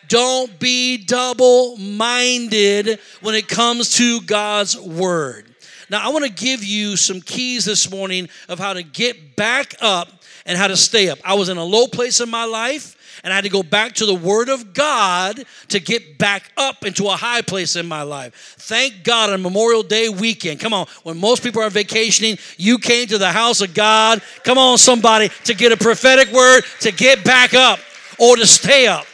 Don't 0.07 0.59
be 0.59 0.97
double 0.97 1.77
minded 1.77 2.99
when 3.21 3.35
it 3.35 3.47
comes 3.47 3.95
to 3.97 4.19
God's 4.21 4.75
word. 4.75 5.53
Now, 5.91 6.03
I 6.03 6.11
want 6.11 6.25
to 6.25 6.31
give 6.31 6.63
you 6.63 6.97
some 6.97 7.21
keys 7.21 7.63
this 7.63 7.91
morning 7.91 8.27
of 8.49 8.57
how 8.57 8.73
to 8.73 8.81
get 8.81 9.35
back 9.35 9.75
up 9.81 10.09
and 10.47 10.57
how 10.57 10.67
to 10.67 10.77
stay 10.77 11.09
up. 11.09 11.19
I 11.23 11.35
was 11.35 11.49
in 11.49 11.57
a 11.57 11.63
low 11.63 11.85
place 11.85 12.21
in 12.21 12.29
my 12.29 12.45
life 12.45 12.97
and 13.23 13.31
I 13.31 13.35
had 13.35 13.43
to 13.43 13.49
go 13.49 13.63
back 13.63 13.93
to 13.95 14.05
the 14.05 14.15
Word 14.15 14.49
of 14.49 14.73
God 14.73 15.43
to 15.69 15.79
get 15.79 16.17
back 16.17 16.51
up 16.57 16.85
into 16.85 17.07
a 17.07 17.15
high 17.15 17.41
place 17.41 17.75
in 17.75 17.87
my 17.87 18.01
life. 18.01 18.55
Thank 18.59 19.03
God 19.03 19.29
on 19.29 19.41
Memorial 19.41 19.83
Day 19.83 20.09
weekend. 20.09 20.59
Come 20.59 20.73
on, 20.73 20.87
when 21.03 21.19
most 21.19 21.43
people 21.43 21.61
are 21.61 21.69
vacationing, 21.69 22.37
you 22.57 22.77
came 22.77 23.07
to 23.07 23.17
the 23.17 23.31
house 23.31 23.61
of 23.61 23.73
God. 23.73 24.21
Come 24.43 24.57
on, 24.57 24.77
somebody, 24.77 25.29
to 25.45 25.53
get 25.53 25.71
a 25.71 25.77
prophetic 25.77 26.31
word, 26.31 26.63
to 26.81 26.91
get 26.91 27.23
back 27.23 27.53
up 27.53 27.79
or 28.17 28.35
to 28.35 28.45
stay 28.45 28.87
up. 28.87 29.05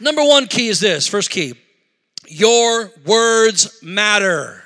Number 0.00 0.22
one 0.22 0.46
key 0.46 0.68
is 0.68 0.80
this 0.80 1.06
first 1.06 1.30
key 1.30 1.54
your 2.30 2.92
words 3.06 3.82
matter. 3.82 4.62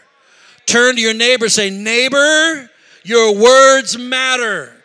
Turn 0.67 0.97
to 0.97 1.01
your 1.01 1.15
neighbor, 1.15 1.49
say, 1.49 1.71
Neighbor, 1.71 2.69
your 3.05 3.35
words 3.35 3.99
matter. 3.99 4.82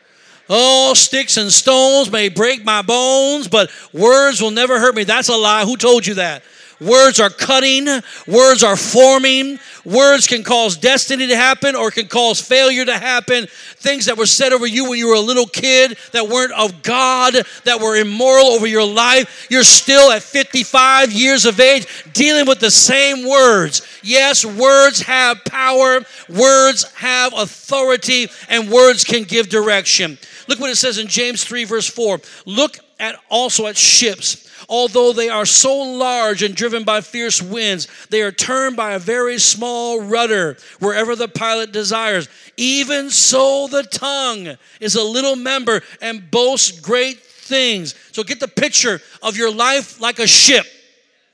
Oh, 0.49 0.93
sticks 0.93 1.37
and 1.37 1.51
stones 1.51 2.11
may 2.11 2.29
break 2.29 2.63
my 2.63 2.81
bones, 2.81 3.47
but 3.47 3.69
words 3.91 4.41
will 4.41 4.51
never 4.51 4.79
hurt 4.79 4.95
me. 4.95 5.03
That's 5.03 5.29
a 5.29 5.35
lie. 5.35 5.65
Who 5.65 5.77
told 5.77 6.05
you 6.05 6.15
that? 6.15 6.43
Words 6.79 7.19
are 7.19 7.31
cutting, 7.31 7.87
words 8.27 8.63
are 8.63 8.75
forming, 8.75 9.57
words 9.83 10.27
can 10.27 10.43
cause 10.43 10.77
destiny 10.77 11.25
to 11.25 11.35
happen 11.35 11.75
or 11.75 11.89
can 11.89 12.07
cause 12.07 12.39
failure 12.39 12.85
to 12.85 12.95
happen. 12.95 13.47
Things 13.77 14.05
that 14.05 14.17
were 14.17 14.27
said 14.27 14.53
over 14.53 14.67
you 14.67 14.87
when 14.87 14.99
you 14.99 15.07
were 15.07 15.15
a 15.15 15.19
little 15.19 15.47
kid 15.47 15.97
that 16.11 16.27
weren't 16.29 16.51
of 16.51 16.83
God, 16.83 17.33
that 17.63 17.81
were 17.81 17.95
immoral 17.95 18.45
over 18.47 18.67
your 18.67 18.85
life. 18.85 19.47
You're 19.49 19.63
still 19.63 20.11
at 20.11 20.21
55 20.21 21.11
years 21.11 21.45
of 21.47 21.59
age 21.59 21.87
dealing 22.13 22.45
with 22.45 22.59
the 22.59 22.69
same 22.69 23.27
words. 23.27 23.81
Yes, 24.03 24.45
words 24.45 25.01
have 25.01 25.43
power, 25.45 26.01
words 26.29 26.83
have 26.93 27.33
authority, 27.33 28.27
and 28.49 28.69
words 28.69 29.03
can 29.03 29.23
give 29.23 29.49
direction. 29.49 30.19
Look 30.47 30.59
what 30.59 30.69
it 30.69 30.77
says 30.77 30.97
in 30.97 31.07
James 31.07 31.43
3, 31.43 31.65
verse 31.65 31.89
4. 31.89 32.19
Look 32.45 32.79
at 32.99 33.15
also 33.29 33.67
at 33.67 33.77
ships. 33.77 34.45
Although 34.69 35.13
they 35.13 35.29
are 35.29 35.45
so 35.45 35.75
large 35.77 36.41
and 36.41 36.55
driven 36.55 36.83
by 36.83 37.01
fierce 37.01 37.41
winds, 37.41 37.87
they 38.09 38.21
are 38.21 38.31
turned 38.31 38.75
by 38.75 38.93
a 38.93 38.99
very 38.99 39.37
small 39.37 40.01
rudder 40.01 40.57
wherever 40.79 41.15
the 41.15 41.27
pilot 41.27 41.71
desires. 41.71 42.27
Even 42.57 43.09
so, 43.09 43.67
the 43.67 43.83
tongue 43.83 44.57
is 44.79 44.95
a 44.95 45.03
little 45.03 45.35
member 45.35 45.81
and 46.01 46.29
boasts 46.31 46.79
great 46.79 47.19
things. 47.19 47.95
So 48.11 48.23
get 48.23 48.39
the 48.39 48.47
picture 48.47 48.99
of 49.21 49.37
your 49.37 49.53
life 49.53 50.01
like 50.01 50.19
a 50.19 50.27
ship. 50.27 50.65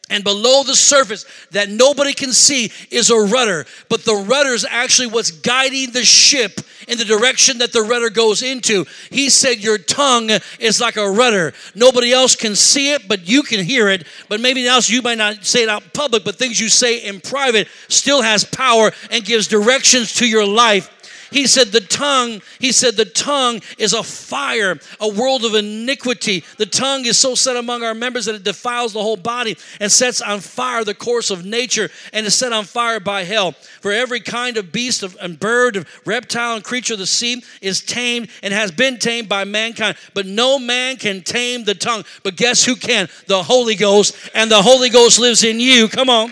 And 0.10 0.24
below 0.24 0.64
the 0.64 0.76
surface 0.76 1.26
that 1.52 1.70
nobody 1.70 2.14
can 2.14 2.34
see 2.34 2.72
is 2.92 3.10
a 3.10 3.18
rudder. 3.18 3.66
But 3.90 4.04
the 4.04 4.26
rudder 4.28 4.50
is 4.50 4.66
actually 4.70 5.08
what's 5.08 5.32
guiding 5.32 5.92
the 5.92 6.04
ship 6.04 6.60
in 6.88 6.98
the 6.98 7.06
direction 7.06 7.60
that 7.60 7.72
the 7.72 7.82
rudder 7.82 8.10
goes 8.10 8.42
into. 8.42 8.86
He 9.10 9.30
said, 9.30 9.64
Your 9.64 9.78
tongue 9.78 10.30
is 10.60 10.80
like 10.80 10.98
a 10.98 11.10
rudder. 11.10 11.54
Nobody 11.76 12.12
else 12.12 12.36
can 12.36 12.56
see 12.56 12.94
it, 12.94 13.08
but 13.08 13.28
you 13.28 13.44
can 13.44 13.64
hear 13.64 13.90
it. 13.90 14.06
But 14.30 14.42
maybe 14.42 14.68
else 14.68 14.90
you 14.90 15.02
might 15.02 15.18
not 15.18 15.46
say 15.46 15.64
it 15.64 15.70
out 15.70 15.94
public, 15.94 16.24
but 16.24 16.36
things 16.36 16.60
you 16.60 16.70
say 16.70 17.00
in 17.00 17.22
private 17.22 17.68
still 17.88 18.22
has 18.22 18.44
power 18.44 18.92
and 19.12 19.24
gives 19.24 19.48
directions 19.48 20.14
to 20.16 20.28
your 20.28 20.46
life 20.46 20.93
he 21.34 21.48
said, 21.48 21.68
The 21.70 21.82
tongue, 21.82 22.42
he 22.60 22.72
said, 22.72 22.96
the 22.96 23.06
tongue 23.06 23.62
is 23.78 23.94
a 23.94 24.04
fire, 24.04 24.80
a 25.00 25.08
world 25.08 25.44
of 25.44 25.56
iniquity. 25.56 26.44
The 26.58 26.66
tongue 26.66 27.06
is 27.06 27.18
so 27.18 27.34
set 27.34 27.58
among 27.58 27.84
our 27.84 27.96
members 27.96 28.26
that 28.26 28.36
it 28.36 28.44
defiles 28.44 28.94
the 28.94 29.02
whole 29.02 29.18
body 29.18 29.58
and 29.80 29.92
sets 29.92 30.22
on 30.22 30.40
fire 30.40 30.84
the 30.84 30.94
course 30.94 31.32
of 31.32 31.44
nature 31.44 31.90
and 32.14 32.26
is 32.26 32.36
set 32.36 32.54
on 32.54 32.66
fire 32.66 33.00
by 33.00 33.24
hell. 33.24 33.54
For 33.82 33.92
every 33.92 34.20
kind 34.20 34.58
of 34.58 34.72
beast 34.72 35.02
of, 35.02 35.18
and 35.20 35.40
bird, 35.40 35.76
of 35.76 36.02
reptile, 36.06 36.56
and 36.56 36.64
creature 36.64 36.94
of 36.94 37.00
the 37.00 37.08
sea 37.08 37.44
is 37.62 37.82
tamed 37.82 38.30
and 38.44 38.54
has 38.54 38.72
been 38.72 39.00
tamed 39.00 39.28
by 39.28 39.44
mankind. 39.44 39.98
But 40.14 40.28
no 40.28 40.60
man 40.60 40.98
can 40.98 41.22
tame 41.24 41.64
the 41.64 41.76
tongue. 41.76 42.06
But 42.22 42.36
guess 42.36 42.64
who 42.64 42.76
can? 42.76 43.10
The 43.28 43.42
Holy 43.42 43.76
Ghost. 43.76 44.16
And 44.36 44.52
the 44.52 44.62
Holy 44.62 44.90
Ghost 44.90 45.20
lives 45.20 45.44
in 45.44 45.60
you. 45.60 45.88
Come 45.88 46.10
on. 46.10 46.32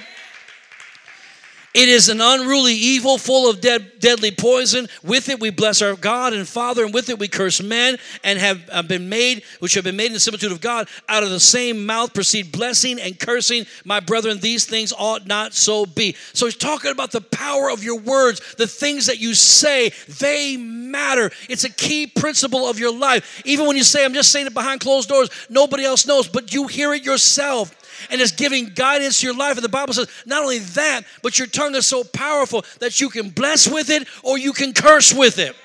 It 1.74 1.88
is 1.88 2.10
an 2.10 2.20
unruly 2.20 2.74
evil 2.74 3.18
full 3.18 3.50
of 3.50 3.62
dead, 3.62 4.00
deadly 4.00 4.32
poison. 4.32 4.90
With 5.04 5.30
it 5.30 5.40
we 5.40 5.52
bless 5.52 5.82
our 5.82 5.96
God 5.96 6.34
and 6.34 6.46
Father, 6.48 6.84
and 6.84 6.94
with 6.94 7.10
it 7.10 7.18
we 7.18 7.30
curse 7.30 7.62
men 7.64 7.98
and 8.24 8.38
have 8.40 8.88
been 8.90 9.08
made, 9.08 9.44
which 9.60 9.76
have 9.76 9.86
been 9.86 9.96
made 9.96 10.08
in 10.08 10.14
the 10.14 10.20
similitude 10.20 10.52
of 10.52 10.60
God. 10.60 10.90
Out 11.08 11.24
of 11.24 11.30
the 11.30 11.40
same 11.40 11.86
mouth 11.86 12.14
proceed 12.14 12.52
blessing 12.52 13.00
and 13.00 13.18
cursing. 13.18 13.66
My 13.86 14.02
brethren, 14.02 14.40
these 14.40 14.66
things 14.66 14.92
ought 14.98 15.26
not 15.26 15.54
so 15.54 15.86
be. 15.86 16.18
So 16.34 16.46
he's 16.46 16.58
talking 16.58 16.92
about 16.92 17.12
the 17.12 17.22
power 17.22 17.72
of 17.72 17.84
your 17.84 18.00
words, 18.00 18.56
the 18.56 18.68
things 18.68 19.06
that 19.06 19.20
you 19.20 19.34
say, 19.34 19.94
they 20.20 20.58
matter. 20.58 21.32
It's 21.48 21.64
a 21.64 21.70
key 21.70 22.06
principle 22.06 22.68
of 22.68 22.80
your 22.80 22.94
life. 22.94 23.42
Even 23.46 23.66
when 23.66 23.78
you 23.78 23.84
say, 23.84 24.04
I'm 24.04 24.14
just 24.14 24.32
saying 24.32 24.48
it 24.48 24.54
behind 24.54 24.82
closed 24.82 25.08
doors, 25.08 25.30
nobody 25.50 25.86
else 25.86 26.06
knows, 26.06 26.28
but 26.28 26.54
you 26.54 26.68
hear 26.68 26.94
it 26.94 27.06
yourself 27.06 27.74
and 28.10 28.22
it's 28.22 28.32
giving 28.32 28.68
guidance 28.68 29.22
to 29.22 29.28
your 29.28 29.36
life. 29.36 29.58
And 29.58 29.64
the 29.64 29.70
Bible 29.70 29.94
says, 29.94 30.08
not 30.26 30.44
only 30.44 30.60
that, 30.60 31.02
but 31.22 31.38
your 31.38 31.48
tongue 31.48 31.76
is 31.76 31.86
so 31.86 32.04
powerful 32.04 32.66
that 32.80 33.00
you 33.02 33.10
can 33.10 33.30
bless 33.30 33.68
with 33.68 33.90
it 33.90 34.08
or 34.24 34.38
you 34.38 34.54
can 34.54 34.74
curse 34.74 35.14
with 35.14 35.40
it. 35.40 35.56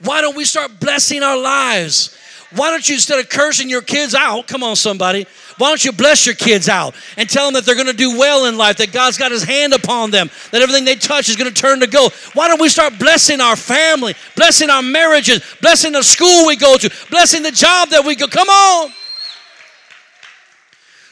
Why 0.00 0.20
don't 0.20 0.36
we 0.36 0.44
start 0.44 0.80
blessing 0.80 1.22
our 1.22 1.38
lives? 1.38 2.16
Why 2.54 2.70
don't 2.70 2.88
you, 2.88 2.94
instead 2.94 3.18
of 3.18 3.28
cursing 3.28 3.68
your 3.68 3.82
kids 3.82 4.14
out, 4.14 4.46
come 4.46 4.62
on, 4.62 4.74
somebody, 4.74 5.26
why 5.58 5.68
don't 5.68 5.84
you 5.84 5.92
bless 5.92 6.24
your 6.24 6.34
kids 6.34 6.68
out 6.68 6.94
and 7.16 7.28
tell 7.28 7.46
them 7.46 7.54
that 7.54 7.66
they're 7.66 7.74
going 7.74 7.88
to 7.88 7.92
do 7.92 8.16
well 8.16 8.46
in 8.46 8.56
life, 8.56 8.78
that 8.78 8.92
God's 8.92 9.18
got 9.18 9.32
his 9.32 9.42
hand 9.42 9.74
upon 9.74 10.10
them, 10.10 10.30
that 10.52 10.62
everything 10.62 10.84
they 10.84 10.94
touch 10.94 11.28
is 11.28 11.36
going 11.36 11.52
to 11.52 11.60
turn 11.62 11.80
to 11.80 11.86
gold? 11.86 12.12
Why 12.32 12.48
don't 12.48 12.60
we 12.60 12.70
start 12.70 12.98
blessing 12.98 13.40
our 13.40 13.56
family, 13.56 14.14
blessing 14.34 14.70
our 14.70 14.82
marriages, 14.82 15.42
blessing 15.60 15.92
the 15.92 16.02
school 16.02 16.46
we 16.46 16.56
go 16.56 16.78
to, 16.78 16.90
blessing 17.10 17.42
the 17.42 17.50
job 17.50 17.90
that 17.90 18.04
we 18.04 18.14
go? 18.14 18.26
Come 18.28 18.48
on. 18.48 18.92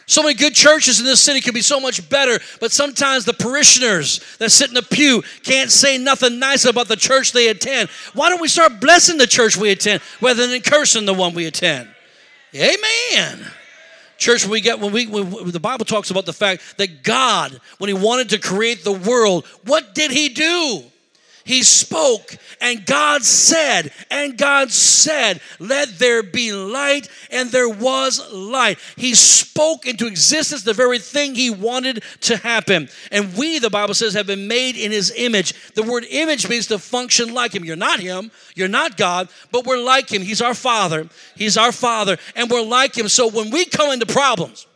So 0.08 0.22
many 0.22 0.34
good 0.34 0.54
churches 0.54 1.00
in 1.00 1.04
this 1.04 1.20
city 1.20 1.40
could 1.40 1.54
be 1.54 1.62
so 1.62 1.80
much 1.80 2.08
better, 2.08 2.38
but 2.60 2.70
sometimes 2.70 3.24
the 3.24 3.32
parishioners 3.32 4.20
that 4.38 4.50
sit 4.50 4.68
in 4.68 4.74
the 4.74 4.82
pew 4.82 5.22
can't 5.42 5.70
say 5.70 5.98
nothing 5.98 6.38
nice 6.38 6.64
about 6.64 6.86
the 6.86 6.96
church 6.96 7.32
they 7.32 7.48
attend. 7.48 7.88
Why 8.14 8.30
don't 8.30 8.40
we 8.40 8.46
start 8.46 8.80
blessing 8.80 9.18
the 9.18 9.26
church 9.26 9.56
we 9.56 9.70
attend 9.70 10.00
rather 10.20 10.46
than 10.46 10.60
cursing 10.60 11.06
the 11.06 11.14
one 11.14 11.34
we 11.34 11.46
attend? 11.46 11.88
Amen. 12.54 13.50
Church, 14.16 14.46
we 14.46 14.60
get 14.60 14.78
when 14.78 14.92
we 14.92 15.06
when 15.06 15.50
the 15.50 15.60
Bible 15.60 15.84
talks 15.84 16.10
about 16.10 16.24
the 16.24 16.32
fact 16.32 16.78
that 16.78 17.02
God, 17.02 17.60
when 17.78 17.88
He 17.88 17.94
wanted 17.94 18.30
to 18.30 18.38
create 18.38 18.84
the 18.84 18.92
world, 18.92 19.44
what 19.64 19.94
did 19.94 20.12
He 20.12 20.28
do? 20.28 20.84
He 21.46 21.62
spoke, 21.62 22.36
and 22.60 22.84
God 22.84 23.22
said, 23.22 23.92
and 24.10 24.36
God 24.36 24.72
said, 24.72 25.40
Let 25.60 25.96
there 25.96 26.24
be 26.24 26.52
light, 26.52 27.08
and 27.30 27.50
there 27.50 27.68
was 27.68 28.20
light. 28.32 28.80
He 28.96 29.14
spoke 29.14 29.86
into 29.86 30.08
existence 30.08 30.64
the 30.64 30.74
very 30.74 30.98
thing 30.98 31.36
He 31.36 31.50
wanted 31.50 32.02
to 32.22 32.36
happen. 32.36 32.88
And 33.12 33.32
we, 33.36 33.60
the 33.60 33.70
Bible 33.70 33.94
says, 33.94 34.14
have 34.14 34.26
been 34.26 34.48
made 34.48 34.76
in 34.76 34.90
His 34.90 35.12
image. 35.16 35.72
The 35.74 35.84
word 35.84 36.04
image 36.10 36.48
means 36.48 36.66
to 36.66 36.80
function 36.80 37.32
like 37.32 37.54
Him. 37.54 37.64
You're 37.64 37.76
not 37.76 38.00
Him, 38.00 38.32
you're 38.56 38.66
not 38.66 38.96
God, 38.96 39.28
but 39.52 39.64
we're 39.64 39.78
like 39.78 40.10
Him. 40.10 40.22
He's 40.22 40.42
our 40.42 40.54
Father. 40.54 41.08
He's 41.36 41.56
our 41.56 41.70
Father, 41.70 42.16
and 42.34 42.50
we're 42.50 42.64
like 42.64 42.98
Him. 42.98 43.06
So 43.06 43.28
when 43.28 43.52
we 43.52 43.66
come 43.66 43.92
into 43.92 44.06
problems, 44.06 44.66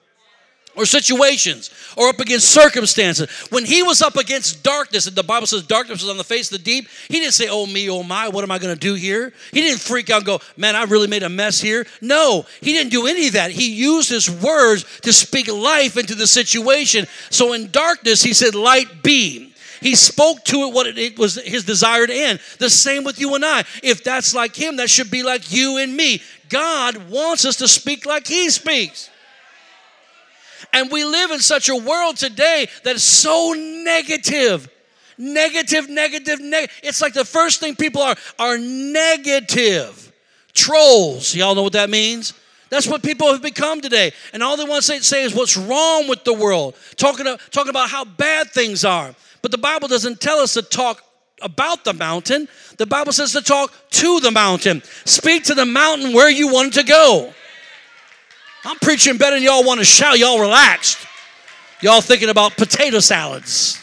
or 0.77 0.87
situations 0.87 1.71
or 1.97 2.09
up 2.09 2.21
against 2.21 2.49
circumstances. 2.49 3.31
When 3.51 3.65
he 3.65 3.83
was 3.83 4.03
up 4.03 4.17
against 4.17 4.63
darkness, 4.63 5.07
and 5.07 5.17
the 5.17 5.23
Bible 5.23 5.47
says 5.47 5.63
darkness 5.63 6.03
was 6.03 6.11
on 6.11 6.17
the 6.17 6.25
face 6.25 6.51
of 6.53 6.59
the 6.59 6.65
deep, 6.65 6.89
he 7.09 7.21
didn't 7.21 7.35
say, 7.35 7.49
Oh, 7.51 7.67
me, 7.67 7.89
oh, 7.91 8.03
my, 8.03 8.29
what 8.29 8.45
am 8.45 8.51
I 8.51 8.59
going 8.59 8.75
to 8.75 8.81
do 8.81 8.95
here? 8.95 9.33
He 9.53 9.61
didn't 9.61 9.81
freak 9.81 10.11
out 10.11 10.19
and 10.19 10.27
go, 10.27 10.41
Man, 10.57 10.77
I 10.77 10.85
really 10.85 11.09
made 11.09 11.23
a 11.23 11.29
mess 11.29 11.61
here. 11.61 11.87
No, 12.01 12.47
he 12.61 12.73
didn't 12.73 12.91
do 12.91 13.07
any 13.07 13.27
of 13.27 13.35
that. 13.35 13.51
He 13.51 13.73
used 13.73 14.11
his 14.11 14.31
words 14.31 14.85
to 15.01 15.13
speak 15.13 15.49
life 15.49 15.97
into 15.97 16.15
the 16.15 16.27
situation. 16.27 17.07
So 17.31 17.53
in 17.53 17.71
darkness, 17.71 18.23
he 18.23 18.33
said, 18.33 18.55
Light 18.55 19.03
be. 19.03 19.51
He 19.81 19.95
spoke 19.95 20.45
to 20.45 20.65
it 20.65 20.75
what 20.75 20.87
it 20.87 21.19
was 21.19 21.37
his 21.37 21.65
desired 21.65 22.11
end. 22.11 22.39
The 22.59 22.69
same 22.69 23.03
with 23.03 23.19
you 23.19 23.35
and 23.35 23.45
I. 23.45 23.65
If 23.83 24.05
that's 24.05 24.35
like 24.35 24.55
him, 24.55 24.77
that 24.77 24.91
should 24.91 25.11
be 25.11 25.23
like 25.23 25.51
you 25.51 25.79
and 25.79 25.97
me. 25.97 26.23
God 26.51 27.09
wants 27.09 27.45
us 27.45 27.57
to 27.57 27.69
speak 27.69 28.05
like 28.05 28.27
he 28.27 28.51
speaks. 28.51 29.09
And 30.73 30.91
we 30.91 31.05
live 31.05 31.31
in 31.31 31.41
such 31.41 31.69
a 31.69 31.77
world 31.77 32.17
today 32.17 32.69
that 32.85 32.97
is 32.97 33.05
so 33.05 33.55
negative. 33.57 34.69
Negative, 35.19 35.89
negative, 35.89 36.41
negative. 36.41 36.81
It's 36.83 37.03
like 37.03 37.13
the 37.13 37.25
first 37.25 37.61
thing 37.61 37.77
people 37.77 38.01
are 38.03 38.17
are 38.39 38.57
negative. 38.59 40.13
Trolls. 40.55 41.35
Y'all 41.35 41.55
know 41.55 41.63
what 41.63 41.75
that 41.75 41.91
means? 41.91 42.33
That's 42.71 42.87
what 42.87 43.03
people 43.03 43.31
have 43.33 43.43
become 43.43 43.81
today. 43.81 44.13
And 44.33 44.43
all 44.43 44.57
they 44.57 44.65
want 44.65 44.85
to 44.85 45.03
say, 45.03 45.25
is 45.25 45.35
what's 45.35 45.57
wrong 45.57 46.09
with 46.09 46.25
the 46.25 46.33
world, 46.33 46.77
talking, 46.97 47.25
to, 47.27 47.37
talking 47.51 47.71
about 47.71 47.91
how 47.91 48.05
bad 48.05 48.51
things 48.51 48.85
are. 48.85 49.15
But 49.43 49.51
the 49.51 49.59
Bible 49.59 49.89
doesn't 49.89 50.21
tell 50.21 50.39
us 50.39 50.55
to 50.55 50.63
talk 50.63 51.03
about 51.43 51.85
the 51.85 51.93
mountain. 51.93 52.49
The 52.79 52.87
Bible 52.87 53.13
says 53.13 53.33
to 53.33 53.43
talk 53.43 53.75
to 53.91 54.21
the 54.21 54.31
mountain. 54.31 54.83
Speak 55.05 55.45
to 55.45 55.55
the 55.55 55.67
mountain 55.67 56.13
where 56.13 56.31
you 56.31 56.53
want 56.53 56.75
to 56.75 56.85
go. 56.85 57.35
I'm 58.65 58.79
preaching 58.79 59.17
better 59.17 59.37
than 59.37 59.43
y'all 59.43 59.65
want 59.65 59.81
to 59.81 59.85
shout. 59.85 60.19
Y'all 60.19 60.41
relaxed. 60.41 60.99
Y'all 61.81 62.01
thinking 62.01 62.29
about 62.29 62.57
potato 62.57 63.01
salads. 63.01 63.83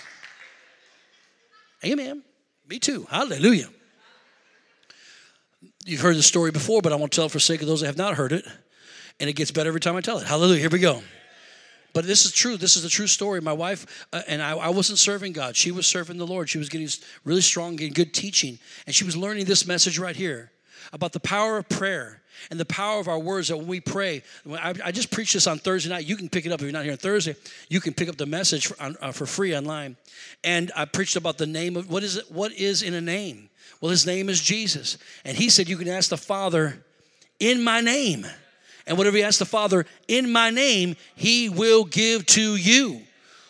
Amen. 1.84 2.24
Me 2.70 2.80
too. 2.80 3.08
Hallelujah. 3.10 3.70
You've 5.86 6.02
heard 6.02 6.16
the 6.16 6.24
story 6.24 6.52
before, 6.52 6.82
but 6.82 6.92
I 6.92 6.96
want 6.96 7.12
to 7.14 7.16
tell 7.16 7.26
it 7.26 7.32
for 7.32 7.40
sake 7.40 7.62
of 7.62 7.68
those 7.68 7.82
that 7.82 7.88
have 7.88 7.98
not 7.98 8.16
heard 8.16 8.34
it. 8.34 8.46
And 9.20 9.30
it 9.30 9.34
gets 9.34 9.52
better 9.52 9.70
every 9.70 9.80
time 9.80 9.96
I 9.96 10.02
tell 10.02 10.20
it. 10.20 10.28
Hallelujah. 10.28 10.60
Here 10.60 10.70
we 10.70 10.80
go. 10.80 11.02
But 11.94 12.06
this 12.06 12.26
is 12.26 12.32
true. 12.32 12.58
This 12.58 12.76
is 12.76 12.86
a 12.86 12.90
true 12.90 13.08
story. 13.08 13.42
My 13.42 13.54
wife 13.54 14.06
uh, 14.14 14.22
and 14.28 14.42
I, 14.42 14.52
I 14.52 14.70
wasn't 14.70 15.00
serving 15.00 15.34
God. 15.34 15.56
She 15.56 15.72
was 15.72 15.88
serving 15.88 16.18
the 16.18 16.28
Lord. 16.28 16.50
She 16.50 16.60
was 16.60 16.70
getting 16.70 16.88
really 17.24 17.42
strong, 17.42 17.76
getting 17.78 17.94
good 17.94 18.14
teaching. 18.14 18.60
And 18.86 18.94
she 18.94 19.06
was 19.06 19.18
learning 19.18 19.46
this 19.46 19.66
message 19.66 19.98
right 19.98 20.16
here 20.16 20.52
about 20.94 21.14
the 21.14 21.20
power 21.20 21.58
of 21.58 21.68
prayer 21.70 22.17
and 22.50 22.60
the 22.60 22.66
power 22.66 23.00
of 23.00 23.08
our 23.08 23.20
words 23.20 23.48
that 23.48 23.58
when 23.58 23.68
we 23.68 23.80
pray, 23.80 24.24
I, 24.50 24.74
I, 24.86 24.92
just 24.92 25.12
preached 25.12 25.34
this 25.34 25.48
on 25.48 25.60
Thursday 25.60 25.90
night. 25.90 26.06
You 26.06 26.16
can 26.16 26.30
pick 26.30 26.46
it 26.46 26.52
up 26.52 26.60
if 26.60 26.64
you're 26.64 26.72
not 26.72 26.84
here 26.84 26.94
on 26.94 26.98
Thursday. 26.98 27.36
You 27.70 27.80
can 27.82 27.94
pick 27.94 28.10
up 28.10 28.18
the 28.18 28.26
message 28.26 28.68
for, 28.68 28.76
uh, 28.80 29.12
for 29.12 29.26
free 29.26 29.56
online. 29.56 29.98
And 30.44 30.72
I 30.76 30.86
preached 30.86 31.16
about 31.16 31.38
the 31.38 31.48
name 31.48 31.76
of 31.76 31.90
what 31.90 32.04
is 32.04 32.18
it? 32.18 32.32
What 32.32 32.52
is 32.54 32.82
in 32.82 32.94
a 32.94 33.02
name? 33.02 33.50
Well, 33.82 33.92
his 33.92 34.06
name 34.06 34.30
is 34.30 34.42
Jesus. 34.42 34.98
And 35.24 35.38
he 35.38 35.50
said, 35.50 35.70
You 35.70 35.78
can 35.78 35.88
ask 35.88 36.10
the 36.10 36.18
Father 36.18 36.84
in 37.40 37.64
my 37.64 37.82
name. 37.82 38.26
And 38.86 38.98
whatever 38.98 39.18
you 39.18 39.24
ask 39.24 39.40
the 39.40 39.46
Father 39.46 39.86
in 40.08 40.32
my 40.32 40.50
name, 40.50 40.96
he 41.16 41.50
will 41.50 41.84
give 41.84 42.26
to 42.28 42.56
you. 42.56 43.02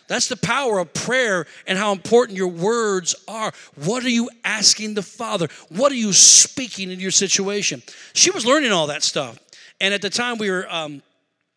That's 0.08 0.28
the 0.28 0.38
power 0.38 0.80
of 0.80 0.94
prayer 0.94 1.46
and 1.68 1.78
how 1.78 1.92
important 1.92 2.38
your 2.38 2.48
words 2.48 3.16
are. 3.28 3.52
What 3.84 4.04
are 4.04 4.10
you 4.10 4.30
asking 4.44 4.94
the 4.94 5.04
Father? 5.04 5.48
What 5.70 5.92
are 5.92 5.96
you 5.96 6.14
speaking 6.14 6.92
in 6.92 7.00
your 7.00 7.12
situation? 7.12 7.84
She 8.14 8.32
was 8.32 8.46
learning 8.46 8.72
all 8.72 8.88
that 8.88 9.04
stuff. 9.04 9.38
And 9.82 9.94
at 9.94 10.02
the 10.02 10.10
time, 10.10 10.38
we 10.38 10.50
were 10.50 10.66
um, 10.74 11.04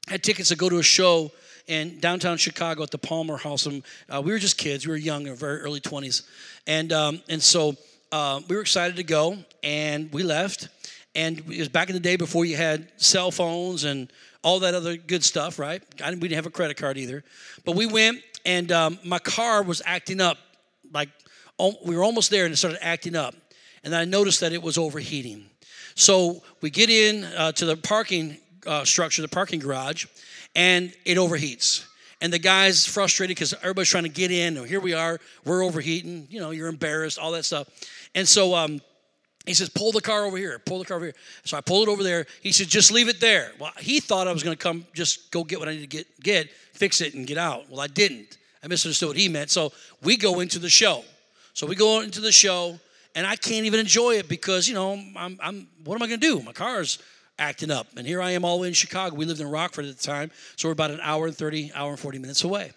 had 0.08 0.22
tickets 0.22 0.48
to 0.48 0.56
go 0.56 0.68
to 0.68 0.78
a 0.78 0.82
show 0.82 1.30
in 1.68 2.00
downtown 2.00 2.36
Chicago 2.36 2.82
at 2.82 2.90
the 2.90 2.98
Palmer 2.98 3.36
House. 3.36 3.66
And 3.66 3.82
uh, 4.08 4.20
we 4.22 4.32
were 4.32 4.38
just 4.38 4.58
kids. 4.58 4.86
We 4.86 4.90
were 4.90 4.96
young, 4.96 5.22
in 5.22 5.28
our 5.28 5.36
very 5.36 5.60
early 5.60 5.80
20s. 5.80 6.26
And, 6.66 6.92
um, 6.92 7.22
and 7.28 7.40
so 7.40 7.76
uh, 8.10 8.40
we 8.48 8.56
were 8.56 8.62
excited 8.62 8.96
to 8.96 9.04
go, 9.04 9.38
and 9.62 10.12
we 10.12 10.24
left. 10.24 10.68
And 11.14 11.38
it 11.38 11.58
was 11.58 11.68
back 11.68 11.88
in 11.88 11.94
the 11.94 12.00
day 12.00 12.16
before 12.16 12.44
you 12.44 12.56
had 12.56 12.88
cell 12.96 13.30
phones 13.30 13.84
and 13.84 14.12
all 14.42 14.60
that 14.60 14.74
other 14.74 14.96
good 14.96 15.22
stuff, 15.22 15.58
right? 15.58 15.82
we 16.00 16.14
didn't 16.16 16.32
have 16.32 16.46
a 16.46 16.50
credit 16.50 16.76
card 16.76 16.96
either. 16.98 17.22
But 17.64 17.76
we 17.76 17.86
went, 17.86 18.22
and 18.44 18.70
um, 18.72 18.98
my 19.04 19.18
car 19.18 19.62
was 19.62 19.82
acting 19.84 20.20
up. 20.20 20.38
Like 20.92 21.08
we 21.84 21.96
were 21.96 22.04
almost 22.04 22.30
there, 22.30 22.44
and 22.44 22.52
it 22.52 22.56
started 22.56 22.84
acting 22.84 23.16
up. 23.16 23.34
And 23.84 23.94
I 23.94 24.04
noticed 24.04 24.40
that 24.40 24.52
it 24.52 24.62
was 24.62 24.76
overheating. 24.76 25.46
So 25.94 26.42
we 26.60 26.70
get 26.70 26.90
in 26.90 27.24
uh, 27.24 27.52
to 27.52 27.64
the 27.64 27.76
parking 27.76 28.38
uh, 28.66 28.84
structure, 28.84 29.22
the 29.22 29.28
parking 29.28 29.60
garage, 29.60 30.06
and 30.54 30.92
it 31.04 31.16
overheats. 31.16 31.86
And 32.20 32.32
the 32.32 32.38
guy's 32.38 32.86
frustrated 32.86 33.36
because 33.36 33.54
everybody's 33.54 33.88
trying 33.88 34.04
to 34.04 34.10
get 34.10 34.30
in. 34.30 34.58
And 34.58 34.66
here 34.66 34.80
we 34.80 34.92
are, 34.92 35.18
we're 35.44 35.64
overheating. 35.64 36.26
You 36.30 36.40
know, 36.40 36.50
you're 36.50 36.68
embarrassed, 36.68 37.18
all 37.18 37.32
that 37.32 37.44
stuff. 37.44 37.68
And 38.14 38.28
so 38.28 38.54
um, 38.54 38.80
he 39.46 39.54
says, 39.54 39.68
pull 39.68 39.90
the 39.90 40.00
car 40.00 40.24
over 40.24 40.36
here, 40.36 40.58
pull 40.58 40.78
the 40.78 40.84
car 40.84 40.96
over 40.96 41.06
here. 41.06 41.14
So 41.44 41.56
I 41.56 41.60
pull 41.60 41.82
it 41.82 41.88
over 41.88 42.02
there. 42.02 42.26
He 42.42 42.52
said, 42.52 42.68
just 42.68 42.92
leave 42.92 43.08
it 43.08 43.20
there. 43.20 43.52
Well, 43.58 43.72
he 43.78 44.00
thought 44.00 44.28
I 44.28 44.32
was 44.32 44.42
going 44.42 44.56
to 44.56 44.62
come 44.62 44.86
just 44.94 45.30
go 45.30 45.44
get 45.44 45.58
what 45.58 45.68
I 45.68 45.72
need 45.72 45.80
to 45.80 45.86
get, 45.86 46.20
get, 46.20 46.50
fix 46.74 47.00
it, 47.00 47.14
and 47.14 47.26
get 47.26 47.38
out. 47.38 47.68
Well, 47.70 47.80
I 47.80 47.86
didn't. 47.86 48.36
I 48.62 48.68
misunderstood 48.68 49.08
what 49.08 49.16
he 49.16 49.28
meant. 49.28 49.50
So 49.50 49.72
we 50.02 50.16
go 50.16 50.40
into 50.40 50.58
the 50.58 50.68
show. 50.68 51.04
So 51.54 51.66
we 51.66 51.74
go 51.74 52.00
into 52.00 52.20
the 52.20 52.32
show, 52.32 52.78
and 53.14 53.26
I 53.26 53.36
can't 53.36 53.64
even 53.64 53.80
enjoy 53.80 54.12
it 54.12 54.28
because, 54.28 54.68
you 54.68 54.74
know, 54.74 54.92
I'm, 55.16 55.38
I'm 55.42 55.68
what 55.84 55.94
am 55.94 56.02
I 56.02 56.06
going 56.06 56.20
to 56.20 56.26
do? 56.26 56.42
My 56.42 56.52
car's 56.52 56.98
acting 57.38 57.70
up. 57.70 57.88
And 57.96 58.06
here 58.06 58.22
I 58.22 58.32
am 58.32 58.44
all 58.44 58.58
the 58.58 58.62
way 58.62 58.68
in 58.68 58.74
Chicago. 58.74 59.16
We 59.16 59.24
lived 59.24 59.40
in 59.40 59.48
Rockford 59.48 59.86
at 59.86 59.96
the 59.96 60.02
time. 60.02 60.30
So 60.56 60.68
we're 60.68 60.72
about 60.72 60.90
an 60.90 61.00
hour 61.02 61.26
and 61.26 61.36
30, 61.36 61.72
hour 61.74 61.90
and 61.90 61.98
40 61.98 62.18
minutes 62.18 62.44
away. 62.44 62.72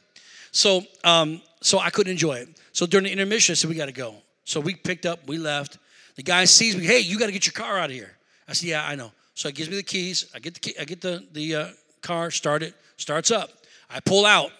So, 0.52 0.84
um, 1.04 1.42
so 1.62 1.80
I 1.80 1.90
couldn't 1.90 2.12
enjoy 2.12 2.36
it. 2.36 2.50
So 2.72 2.86
during 2.86 3.04
the 3.04 3.12
intermission, 3.12 3.54
I 3.54 3.56
said, 3.56 3.70
we 3.70 3.76
got 3.76 3.88
to 3.88 3.92
go. 3.92 4.16
So 4.46 4.60
we 4.60 4.74
picked 4.74 5.06
up, 5.06 5.28
we 5.28 5.38
left. 5.38 5.78
The 6.16 6.24
guy 6.24 6.46
sees 6.46 6.76
me, 6.76 6.86
hey, 6.86 7.00
you 7.00 7.18
got 7.18 7.28
to 7.28 7.32
get 7.32 7.46
your 7.46 7.54
car 7.54 7.78
out 7.78 7.90
of 7.90 7.96
here. 7.96 8.12
I 8.48 8.54
said, 8.54 8.70
yeah, 8.70 8.86
I 8.86 8.96
know. 8.96 9.12
So 9.34 9.50
he 9.50 9.54
gives 9.54 9.70
me 9.70 9.76
the 9.76 9.84
keys. 9.84 10.32
I 10.36 10.40
get 10.40 10.54
the, 10.54 10.60
key, 10.60 10.76
I 10.80 10.86
get 10.86 11.02
the, 11.02 11.26
the 11.32 11.56
uh, 11.56 11.68
car, 12.02 12.30
start 12.30 12.62
it, 12.62 12.76
starts 12.98 13.32
up. 13.32 13.50
I 13.90 14.00
pull 14.00 14.26
out. 14.26 14.52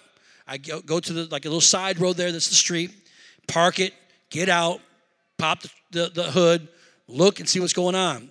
I 0.48 0.58
go, 0.58 0.82
go 0.82 1.00
to 1.00 1.14
the 1.14 1.26
like 1.26 1.46
a 1.46 1.48
little 1.48 1.62
side 1.62 2.00
road 2.00 2.18
there. 2.18 2.32
That's 2.32 2.50
the 2.50 2.56
street. 2.56 2.92
Park 3.48 3.80
it. 3.80 3.94
Get 4.30 4.50
out. 4.50 4.80
Pop 5.38 5.62
the, 5.62 5.70
the, 5.92 6.12
the 6.14 6.24
hood. 6.24 6.68
Look 7.08 7.40
and 7.40 7.48
see 7.48 7.60
what's 7.60 7.74
going 7.74 7.96
on. 7.96 8.30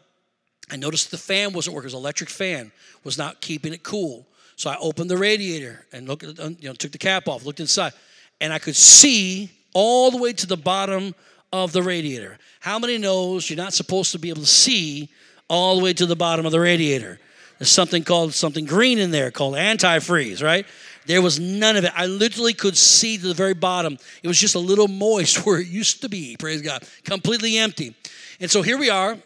I 0.71 0.77
noticed 0.77 1.11
the 1.11 1.19
fan 1.19 1.53
wasn't 1.53 1.75
working. 1.75 1.87
Was 1.87 1.95
electric 1.95 2.31
fan 2.31 2.73
was 3.05 3.19
not 3.19 3.41
keeping 3.41 3.73
it 3.73 3.83
cool. 3.83 4.27
So 4.57 4.71
I 4.71 4.77
opened 4.81 5.11
the 5.11 5.17
radiator 5.17 5.87
and 5.93 6.09
looked 6.09 6.23
you 6.23 6.57
know 6.63 6.73
took 6.75 6.93
the 6.93 6.99
cap 6.99 7.29
off, 7.29 7.45
looked 7.45 7.61
inside, 7.61 7.93
and 8.41 8.53
I 8.53 8.59
could 8.59 8.77
see 8.77 9.51
all 9.75 10.11
the 10.11 10.19
way 10.19 10.33
to 10.33 10.47
the 10.47 10.57
bottom 10.57 11.15
of 11.53 11.73
the 11.73 11.83
radiator. 11.83 12.39
How 12.61 12.79
many 12.79 12.99
knows 12.99 13.49
you're 13.49 13.57
not 13.57 13.75
supposed 13.75 14.13
to 14.13 14.19
be 14.19 14.31
able 14.31 14.43
to 14.43 14.47
see 14.47 15.11
all 15.49 15.77
the 15.77 15.85
way 15.85 15.93
to 15.93 16.07
the 16.07 16.17
bottom 16.17 16.47
of 16.47 16.53
the 16.53 16.61
radiator? 16.61 17.21
There's 17.59 17.71
something 17.71 18.03
called 18.03 18.35
something 18.35 18.65
green 18.65 18.99
in 18.99 19.11
there 19.11 19.31
called 19.31 19.55
antifreeze, 19.55 20.43
right? 20.43 20.67
There 21.07 21.21
was 21.21 21.39
none 21.39 21.77
of 21.77 21.85
it. 21.85 21.93
I 21.95 22.07
literally 22.07 22.55
could 22.55 22.77
see 22.77 23.19
to 23.19 23.29
the 23.29 23.35
very 23.35 23.55
bottom. 23.55 23.99
It 24.23 24.29
was 24.29 24.39
just 24.39 24.55
a 24.55 24.61
little 24.61 24.89
moist 24.89 25.37
where 25.47 25.61
it 25.61 25.67
used 25.67 26.03
to 26.03 26.09
be, 26.09 26.37
praise 26.39 26.63
God, 26.63 26.85
completely 27.05 27.59
empty. 27.59 27.95
And 28.41 28.51
so 28.51 28.63
here 28.63 28.79
we 28.79 28.91
are. 28.91 29.17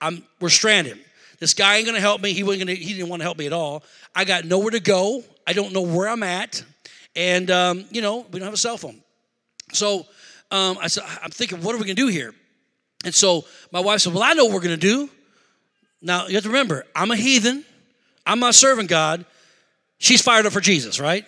I'm, 0.00 0.24
we're 0.40 0.48
stranded. 0.48 0.98
This 1.38 1.54
guy 1.54 1.76
ain't 1.76 1.86
gonna 1.86 2.00
help 2.00 2.20
me. 2.20 2.32
He 2.32 2.42
wasn't 2.42 2.66
gonna, 2.66 2.74
he 2.74 2.94
didn't 2.94 3.08
want 3.08 3.20
to 3.20 3.24
help 3.24 3.38
me 3.38 3.46
at 3.46 3.52
all. 3.52 3.82
I 4.14 4.24
got 4.24 4.44
nowhere 4.44 4.70
to 4.72 4.80
go. 4.80 5.24
I 5.46 5.52
don't 5.52 5.72
know 5.72 5.82
where 5.82 6.08
I'm 6.08 6.22
at. 6.22 6.62
And 7.16 7.50
um, 7.50 7.84
you 7.90 8.02
know, 8.02 8.26
we 8.30 8.38
don't 8.38 8.46
have 8.46 8.54
a 8.54 8.58
cell 8.58 8.76
phone. 8.76 9.02
So 9.72 10.06
um, 10.50 10.78
I 10.80 10.88
said, 10.88 11.04
I'm 11.22 11.30
thinking, 11.30 11.62
what 11.62 11.74
are 11.74 11.78
we 11.78 11.84
gonna 11.84 11.94
do 11.94 12.08
here? 12.08 12.34
And 13.04 13.14
so 13.14 13.44
my 13.72 13.80
wife 13.80 14.00
said, 14.00 14.12
Well, 14.12 14.22
I 14.22 14.34
know 14.34 14.44
what 14.44 14.54
we're 14.54 14.60
gonna 14.60 14.76
do. 14.76 15.08
Now 16.02 16.26
you 16.26 16.34
have 16.34 16.44
to 16.44 16.48
remember, 16.48 16.84
I'm 16.94 17.10
a 17.10 17.16
heathen, 17.16 17.64
I'm 18.26 18.40
not 18.40 18.54
serving 18.54 18.86
God. 18.86 19.24
She's 19.98 20.22
fired 20.22 20.46
up 20.46 20.52
for 20.52 20.60
Jesus, 20.60 20.98
right? 20.98 21.26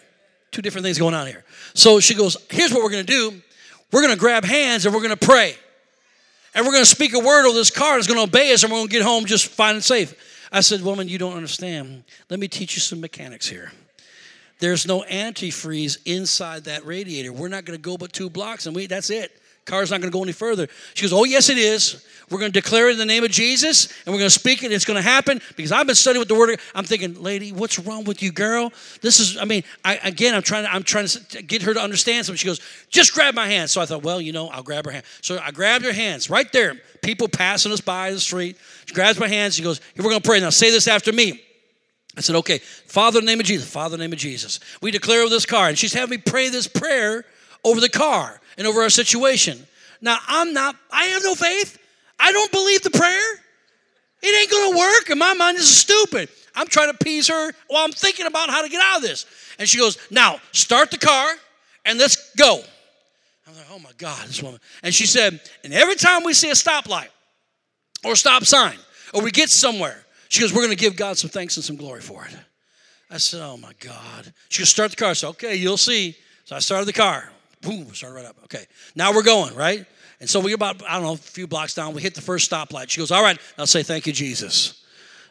Two 0.51 0.63
different 0.63 0.85
things 0.85 0.99
going 0.99 1.15
on 1.15 1.27
here. 1.27 1.45
So 1.75 2.01
she 2.01 2.15
goes, 2.15 2.37
Here's 2.51 2.73
what 2.73 2.83
we're 2.83 2.91
going 2.91 3.07
to 3.07 3.13
do 3.13 3.43
we're 3.93 4.01
going 4.01 4.15
to 4.15 4.19
grab 4.19 4.45
hands 4.45 4.87
and 4.87 4.95
we're 4.95 5.03
going 5.03 5.17
to 5.17 5.27
pray. 5.27 5.55
And 6.55 6.67
we're 6.67 6.73
going 6.73 6.85
to 6.85 6.91
speak 6.91 7.15
a 7.15 7.19
word 7.19 7.47
over 7.47 7.57
this 7.57 7.71
car 7.71 7.97
that's 7.97 8.07
going 8.07 8.19
to 8.19 8.25
obey 8.25 8.53
us 8.53 8.63
and 8.63 8.73
we're 8.73 8.79
going 8.79 8.89
to 8.89 8.93
get 8.93 9.03
home 9.03 9.27
just 9.27 9.49
fine 9.49 9.75
and 9.75 9.85
safe. 9.85 10.49
I 10.51 10.61
said, 10.61 10.83
Woman, 10.83 11.09
you 11.09 11.19
don't 11.19 11.35
understand. 11.35 12.05
Let 12.29 12.41
me 12.41 12.49
teach 12.49 12.75
you 12.75 12.81
some 12.81 13.01
mechanics 13.01 13.49
here. 13.49 13.73
There's 14.63 14.87
no 14.87 15.01
antifreeze 15.11 15.99
inside 16.07 16.67
that 16.67 16.87
radiator. 16.87 17.33
We're 17.33 17.49
not 17.49 17.65
going 17.65 17.77
to 17.77 17.83
go 17.83 17.97
but 17.97 18.13
two 18.13 18.31
blocks 18.31 18.67
and 18.67 18.77
we 18.77 18.87
that's 18.87 19.11
it. 19.11 19.37
Car's 19.65 19.91
not 19.91 20.01
going 20.01 20.13
to 20.13 20.17
go 20.17 20.23
any 20.23 20.31
further. 20.31 20.69
She 20.95 21.03
goes, 21.03 21.13
Oh, 21.13 21.25
yes, 21.25 21.49
it 21.49 21.59
is. 21.59 22.07
We're 22.31 22.39
going 22.39 22.53
to 22.53 22.61
declare 22.61 22.89
it 22.89 22.93
in 22.93 22.99
the 22.99 23.05
name 23.05 23.25
of 23.25 23.33
Jesus 23.33 23.87
and 24.07 24.15
we're 24.15 24.21
going 24.21 24.31
to 24.31 24.39
speak 24.39 24.63
it. 24.63 24.71
It's 24.71 24.85
going 24.85 24.99
to 24.99 25.03
happen 25.03 25.41
because 25.57 25.73
I've 25.73 25.89
been 25.89 25.97
studying 25.97 26.21
with 26.21 26.29
the 26.29 26.37
word. 26.37 26.61
I'm 26.77 26.85
thinking, 26.85 27.21
lady, 27.21 27.51
what's 27.51 27.77
wrong 27.81 28.05
with 28.05 28.23
you, 28.23 28.31
girl? 28.31 28.73
This 29.01 29.19
is, 29.19 29.37
I 29.37 29.47
mean, 29.47 29.65
I, 29.85 29.97
again, 29.97 30.33
I'm 30.33 30.43
trying 30.43 30.63
to, 30.63 30.73
I'm 30.73 30.85
trying 30.85 31.09
to 31.09 31.43
get 31.43 31.63
her 31.63 31.75
to 31.75 31.81
understand 31.81 32.25
something. 32.25 32.39
She 32.39 32.47
goes, 32.47 32.61
just 32.89 33.15
grab 33.15 33.35
my 33.35 33.49
hand. 33.49 33.69
So 33.69 33.81
I 33.81 33.87
thought, 33.87 34.05
well, 34.05 34.21
you 34.21 34.31
know, 34.31 34.47
I'll 34.47 34.63
grab 34.63 34.85
her 34.85 34.93
hand. 34.93 35.05
So 35.23 35.41
I 35.43 35.51
grabbed 35.51 35.85
her 35.85 35.93
hands 35.93 36.31
right 36.31 36.51
there. 36.53 36.77
People 37.03 37.27
passing 37.27 37.73
us 37.73 37.81
by 37.81 38.13
the 38.13 38.21
street. 38.21 38.57
She 38.87 38.95
grabs 38.95 39.19
my 39.19 39.27
hands. 39.27 39.57
She 39.57 39.65
goes, 39.65 39.81
we're 39.97 40.05
going 40.05 40.21
to 40.21 40.29
pray. 40.29 40.39
Now 40.39 40.51
say 40.51 40.71
this 40.71 40.87
after 40.87 41.13
me. 41.13 41.43
I 42.17 42.21
said, 42.21 42.37
okay, 42.37 42.59
Father, 42.59 43.19
in 43.19 43.25
the 43.25 43.31
name 43.31 43.41
of 43.41 43.47
Jesus, 43.47 43.71
Father, 43.71 43.95
in 43.95 44.01
the 44.01 44.05
name 44.05 44.13
of 44.13 44.19
Jesus. 44.19 44.61
We 44.83 44.91
declare 44.91 45.23
over 45.23 45.31
this 45.31 45.47
car. 45.47 45.69
And 45.69 45.79
she's 45.79 45.95
having 45.95 46.11
me 46.11 46.19
pray 46.19 46.51
this 46.51 46.67
prayer 46.67 47.25
over 47.65 47.81
the 47.81 47.89
car 47.89 48.41
and 48.59 48.67
over 48.67 48.83
our 48.83 48.91
situation. 48.91 49.67
Now, 50.01 50.19
I'm 50.27 50.53
not, 50.53 50.77
I 50.91 51.07
have 51.07 51.23
no 51.23 51.35
faith. 51.35 51.79
I 52.19 52.33
don't 52.33 52.53
believe 52.53 52.83
the 52.83 52.91
prayer. 52.91 53.35
It 54.23 54.41
ain't 54.41 54.51
gonna 54.51 54.79
work. 54.79 55.11
In 55.11 55.19
my 55.19 55.35
mind, 55.35 55.57
this 55.57 55.65
is 55.65 55.77
stupid. 55.77 56.29
I'm 56.55 56.67
trying 56.67 56.91
to 56.91 56.97
appease 57.01 57.29
her 57.29 57.53
while 57.69 57.85
I'm 57.85 57.93
thinking 57.93 58.27
about 58.27 58.51
how 58.51 58.63
to 58.63 58.69
get 58.69 58.81
out 58.83 58.99
of 58.99 59.03
this. 59.03 59.27
And 59.59 59.69
she 59.69 59.79
goes, 59.79 59.99
Now, 60.11 60.39
start 60.53 60.91
the 60.91 60.99
car 60.99 61.35
and 61.85 61.99
let's 61.99 62.35
go. 62.37 62.61
I'm 63.47 63.57
like, 63.57 63.67
Oh 63.71 63.79
my 63.79 63.91
God, 63.99 64.29
this 64.29 64.43
woman. 64.43 64.61
And 64.83 64.95
she 64.95 65.07
said, 65.07 65.41
And 65.65 65.73
every 65.73 65.97
time 65.97 66.23
we 66.25 66.35
see 66.35 66.51
a 66.51 66.55
stoplight 66.55 67.09
or 68.05 68.13
a 68.13 68.17
stop 68.17 68.45
sign 68.45 68.77
or 69.13 69.23
we 69.23 69.31
get 69.31 69.51
somewhere, 69.51 70.05
she 70.33 70.41
goes, 70.41 70.55
We're 70.55 70.63
gonna 70.63 70.77
give 70.77 70.97
God 70.97 71.19
some 71.19 71.29
thanks 71.29 71.59
and 71.59 71.65
some 71.65 71.77
glory 71.77 72.01
for 72.01 72.25
it. 72.25 72.35
I 73.11 73.19
said, 73.19 73.43
Oh 73.43 73.59
my 73.59 73.73
God. 73.81 74.33
She 74.49 74.63
goes, 74.63 74.71
Start 74.71 74.91
the 74.91 74.97
car. 74.97 75.11
I 75.11 75.13
said, 75.13 75.29
Okay, 75.29 75.57
you'll 75.57 75.77
see. 75.77 76.17
So 76.47 76.57
I 76.57 76.59
started 76.61 76.87
the 76.87 76.95
car. 76.95 77.31
Boom, 77.61 77.93
started 77.93 78.17
right 78.17 78.25
up. 78.25 78.37
Okay, 78.45 78.65
now 78.97 79.13
we're 79.13 79.23
going, 79.23 79.55
right? 79.55 79.85
And 80.21 80.31
so 80.31 80.41
we 80.41 80.55
about, 80.55 80.83
I 80.89 80.95
don't 80.95 81.03
know, 81.03 81.13
a 81.13 81.17
few 81.19 81.47
blocks 81.47 81.75
down. 81.75 81.93
We 81.93 82.01
hit 82.01 82.15
the 82.15 82.23
first 82.23 82.51
stoplight. 82.51 82.89
She 82.89 82.99
goes, 83.01 83.11
All 83.11 83.23
right, 83.23 83.39
I'll 83.59 83.67
say 83.67 83.83
thank 83.83 84.07
you, 84.07 84.15
Jesus. 84.15 84.83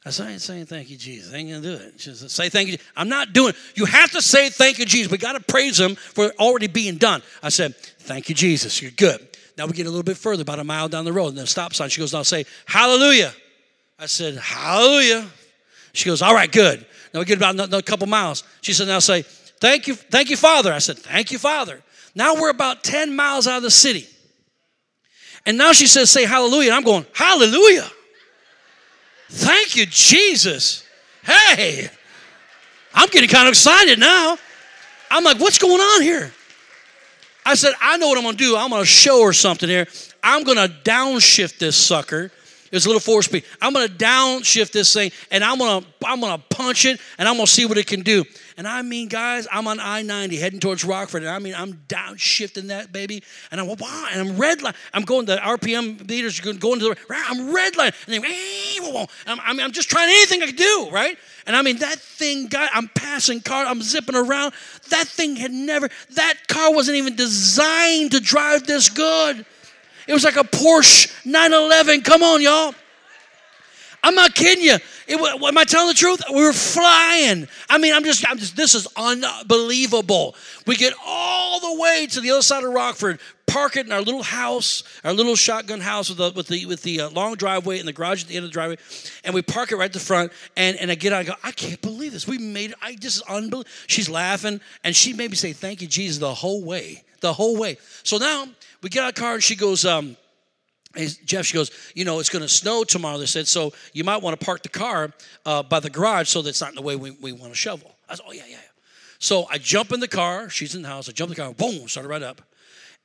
I 0.05 0.11
said, 0.11 0.27
I 0.27 0.31
ain't 0.33 0.41
saying 0.41 0.65
thank 0.67 0.91
you, 0.91 0.97
Jesus. 0.97 1.33
I 1.33 1.37
ain't 1.37 1.49
gonna 1.49 1.61
do 1.61 1.83
it. 1.83 1.99
She 1.99 2.13
said, 2.13 2.29
say 2.29 2.49
thank 2.49 2.69
you. 2.69 2.77
I'm 2.95 3.09
not 3.09 3.33
doing 3.33 3.49
it. 3.49 3.55
You 3.73 3.85
have 3.85 4.11
to 4.11 4.21
say 4.21 4.49
thank 4.49 4.77
you, 4.77 4.85
Jesus. 4.85 5.11
We 5.11 5.17
got 5.17 5.33
to 5.33 5.39
praise 5.39 5.79
him 5.79 5.95
for 5.95 6.31
already 6.39 6.67
being 6.67 6.97
done. 6.97 7.23
I 7.41 7.49
said, 7.49 7.75
Thank 7.75 8.29
you, 8.29 8.35
Jesus. 8.35 8.83
You're 8.83 8.91
good. 8.91 9.27
Now 9.57 9.65
we 9.65 9.73
get 9.73 9.87
a 9.87 9.89
little 9.89 10.03
bit 10.03 10.17
further, 10.17 10.43
about 10.43 10.59
a 10.59 10.63
mile 10.63 10.89
down 10.89 11.05
the 11.05 11.13
road, 11.13 11.29
and 11.29 11.37
then 11.39 11.47
stop 11.47 11.73
sign. 11.73 11.89
She 11.89 12.01
goes, 12.01 12.13
I'll 12.13 12.23
say, 12.23 12.45
Hallelujah. 12.65 13.33
I 14.01 14.07
said, 14.07 14.35
Hallelujah. 14.35 15.27
She 15.93 16.09
goes, 16.09 16.23
All 16.23 16.33
right, 16.33 16.51
good. 16.51 16.83
Now 17.13 17.19
we 17.19 17.25
get 17.25 17.37
about 17.37 17.53
another 17.53 17.83
couple 17.83 18.07
miles. 18.07 18.43
She 18.61 18.73
said, 18.73 18.87
Now 18.87 18.97
say, 18.97 19.21
Thank 19.21 19.87
you, 19.87 19.93
thank 19.93 20.31
you, 20.31 20.37
Father. 20.37 20.73
I 20.73 20.79
said, 20.79 20.97
Thank 20.97 21.31
you, 21.31 21.37
Father. 21.37 21.79
Now 22.15 22.33
we're 22.33 22.49
about 22.49 22.83
10 22.83 23.15
miles 23.15 23.45
out 23.45 23.57
of 23.57 23.63
the 23.63 23.69
city. 23.69 24.07
And 25.45 25.55
now 25.55 25.71
she 25.71 25.85
says, 25.85 26.09
Say 26.09 26.25
hallelujah. 26.25 26.69
And 26.69 26.77
I'm 26.77 26.83
going, 26.83 27.05
Hallelujah. 27.13 27.87
Thank 29.29 29.75
you, 29.75 29.85
Jesus. 29.85 30.83
Hey, 31.23 31.87
I'm 32.95 33.07
getting 33.09 33.29
kind 33.29 33.47
of 33.47 33.51
excited 33.51 33.99
now. 33.99 34.35
I'm 35.11 35.23
like, 35.23 35.39
What's 35.39 35.59
going 35.59 35.79
on 35.79 36.01
here? 36.01 36.33
I 37.45 37.53
said, 37.53 37.73
I 37.79 37.97
know 37.97 38.07
what 38.07 38.17
I'm 38.17 38.23
going 38.23 38.35
to 38.35 38.43
do. 38.43 38.57
I'm 38.57 38.71
going 38.71 38.81
to 38.81 38.85
show 38.87 39.23
her 39.25 39.33
something 39.33 39.69
here. 39.69 39.87
I'm 40.23 40.43
going 40.43 40.57
to 40.57 40.73
downshift 40.83 41.59
this 41.59 41.75
sucker 41.75 42.31
it's 42.71 42.85
a 42.85 42.89
little 42.89 43.01
four 43.01 43.21
speed. 43.21 43.43
I'm 43.61 43.73
gonna 43.73 43.87
downshift 43.87 44.71
this 44.71 44.93
thing 44.93 45.11
and 45.29 45.43
I'm 45.43 45.57
gonna 45.57 45.85
I'm 46.05 46.21
gonna 46.21 46.41
punch 46.49 46.85
it 46.85 46.99
and 47.17 47.27
I'm 47.27 47.35
gonna 47.35 47.47
see 47.47 47.65
what 47.65 47.77
it 47.77 47.87
can 47.87 48.01
do. 48.01 48.23
And 48.57 48.67
I 48.67 48.81
mean, 48.81 49.07
guys, 49.07 49.47
I'm 49.51 49.67
on 49.67 49.79
I-90 49.79 50.39
heading 50.39 50.59
towards 50.59 50.83
Rockford, 50.83 51.23
and 51.23 51.31
I 51.31 51.39
mean 51.39 51.55
I'm 51.55 51.73
downshifting 51.87 52.67
that 52.67 52.91
baby, 52.91 53.23
and 53.49 53.59
I'm 53.59 53.67
wow, 53.67 54.07
and 54.11 54.21
I'm 54.21 54.35
redline. 54.37 54.75
I'm 54.93 55.03
going 55.03 55.25
the 55.25 55.37
RPM 55.37 56.07
meters 56.07 56.39
are 56.39 56.53
going 56.53 56.79
to 56.79 56.89
the 56.89 56.95
I'm 57.09 57.53
red 57.53 57.75
line, 57.75 57.91
and 58.07 58.23
then 58.23 59.07
I'm, 59.27 59.39
I 59.39 59.53
mean, 59.53 59.61
I'm 59.61 59.71
just 59.71 59.89
trying 59.89 60.09
anything 60.09 60.43
I 60.43 60.47
can 60.47 60.55
do, 60.55 60.89
right? 60.91 61.17
And 61.47 61.55
I 61.55 61.61
mean 61.61 61.77
that 61.77 61.99
thing, 61.99 62.47
guy, 62.47 62.67
I'm 62.73 62.87
passing 62.89 63.41
car, 63.41 63.65
I'm 63.65 63.81
zipping 63.81 64.15
around. 64.15 64.53
That 64.89 65.07
thing 65.07 65.35
had 65.35 65.51
never. 65.51 65.89
That 66.11 66.35
car 66.47 66.73
wasn't 66.73 66.97
even 66.97 67.15
designed 67.15 68.11
to 68.11 68.19
drive 68.19 68.67
this 68.67 68.89
good. 68.89 69.45
It 70.07 70.13
was 70.13 70.23
like 70.23 70.37
a 70.37 70.43
Porsche 70.43 71.25
911. 71.25 72.01
Come 72.01 72.23
on, 72.23 72.41
y'all. 72.41 72.73
I'm 74.03 74.15
not 74.15 74.33
kidding 74.33 74.63
you. 74.63 74.77
It, 75.07 75.43
am 75.43 75.57
I 75.57 75.63
telling 75.63 75.89
the 75.89 75.93
truth? 75.93 76.23
We 76.33 76.41
were 76.41 76.53
flying. 76.53 77.47
I 77.69 77.77
mean, 77.77 77.93
I'm 77.93 78.03
just, 78.03 78.27
I'm 78.29 78.37
just, 78.37 78.55
this 78.55 78.73
is 78.73 78.87
unbelievable. 78.95 80.35
We 80.65 80.75
get 80.75 80.93
all 81.05 81.59
the 81.59 81.81
way 81.81 82.07
to 82.07 82.21
the 82.21 82.31
other 82.31 82.41
side 82.41 82.63
of 82.63 82.71
Rockford, 82.71 83.19
park 83.45 83.75
it 83.75 83.85
in 83.85 83.91
our 83.91 84.01
little 84.01 84.23
house, 84.23 84.83
our 85.03 85.13
little 85.13 85.35
shotgun 85.35 85.81
house 85.81 86.09
with 86.09 86.17
the 86.17 86.31
with 86.35 86.47
the 86.47 86.65
with 86.65 86.81
the 86.83 87.01
uh, 87.01 87.09
long 87.09 87.35
driveway 87.35 87.79
and 87.79 87.87
the 87.87 87.93
garage 87.93 88.23
at 88.23 88.29
the 88.29 88.37
end 88.37 88.45
of 88.45 88.49
the 88.49 88.53
driveway, 88.53 88.77
and 89.23 89.35
we 89.35 89.41
park 89.41 89.71
it 89.71 89.75
right 89.75 89.85
at 89.85 89.93
the 89.93 89.99
front. 89.99 90.31
And 90.55 90.77
and 90.77 90.89
I 90.89 90.95
get 90.95 91.13
out, 91.13 91.19
I 91.19 91.23
go, 91.23 91.33
I 91.43 91.51
can't 91.51 91.81
believe 91.81 92.13
this. 92.13 92.27
We 92.27 92.37
made 92.37 92.71
it. 92.71 92.77
I 92.81 92.95
just 92.95 93.17
is 93.17 93.23
unbelievable. 93.23 93.65
She's 93.87 94.09
laughing, 94.09 94.61
and 94.83 94.95
she 94.95 95.13
made 95.13 95.29
me 95.29 95.35
say, 95.35 95.53
"Thank 95.53 95.81
you, 95.81 95.87
Jesus," 95.87 96.17
the 96.17 96.33
whole 96.33 96.63
way, 96.63 97.03
the 97.21 97.33
whole 97.33 97.57
way. 97.57 97.77
So 98.03 98.17
now 98.17 98.47
we 98.81 98.89
get 98.89 99.03
out 99.03 99.09
of 99.09 99.15
the 99.15 99.21
car 99.21 99.33
and 99.35 99.43
she 99.43 99.55
goes, 99.55 99.85
um, 99.85 100.17
Hey, 100.93 101.07
Jeff, 101.23 101.45
she 101.45 101.53
goes, 101.53 101.71
you 101.95 102.03
know, 102.03 102.19
it's 102.19 102.27
going 102.27 102.41
to 102.41 102.49
snow 102.49 102.83
tomorrow. 102.83 103.17
They 103.17 103.25
said, 103.25 103.47
so 103.47 103.71
you 103.93 104.03
might 104.03 104.21
want 104.21 104.37
to 104.37 104.45
park 104.45 104.61
the 104.61 104.67
car 104.67 105.13
uh, 105.45 105.63
by 105.63 105.79
the 105.79 105.89
garage 105.89 106.27
so 106.27 106.41
that's 106.41 106.59
not 106.59 106.71
in 106.71 106.75
the 106.75 106.81
way 106.81 106.97
we, 106.97 107.11
we 107.11 107.31
want 107.31 107.53
to 107.53 107.57
shovel. 107.57 107.95
I 108.09 108.15
said, 108.15 108.25
oh, 108.27 108.33
yeah, 108.33 108.43
yeah, 108.45 108.57
yeah. 108.57 108.57
So 109.17 109.45
I 109.49 109.57
jump 109.57 109.93
in 109.93 110.01
the 110.01 110.07
car. 110.07 110.49
She's 110.49 110.75
in 110.75 110.81
the 110.81 110.89
house. 110.89 111.07
I 111.07 111.13
jump 111.13 111.29
in 111.29 111.35
the 111.35 111.41
car. 111.41 111.53
Boom, 111.53 111.87
started 111.87 112.09
right 112.09 112.23
up. 112.23 112.41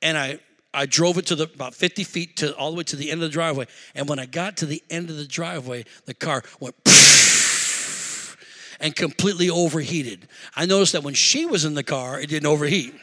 And 0.01 0.17
I, 0.17 0.39
I 0.73 0.85
drove 0.85 1.17
it 1.17 1.27
to 1.27 1.35
the 1.35 1.43
about 1.43 1.75
50 1.75 2.03
feet 2.03 2.37
to 2.37 2.53
all 2.57 2.71
the 2.71 2.77
way 2.77 2.83
to 2.83 2.95
the 2.97 3.09
end 3.09 3.23
of 3.23 3.29
the 3.29 3.33
driveway. 3.33 3.67
And 3.95 4.09
when 4.09 4.19
I 4.19 4.25
got 4.25 4.57
to 4.57 4.65
the 4.65 4.83
end 4.89 5.09
of 5.09 5.15
the 5.15 5.25
driveway, 5.25 5.85
the 6.05 6.13
car 6.13 6.43
went 6.59 6.75
and 8.79 8.95
completely 8.95 9.49
overheated. 9.49 10.27
I 10.55 10.65
noticed 10.65 10.91
that 10.91 11.03
when 11.03 11.13
she 11.13 11.45
was 11.45 11.63
in 11.63 11.73
the 11.73 11.83
car, 11.83 12.19
it 12.19 12.27
didn't 12.27 12.47
overheat. 12.47 12.93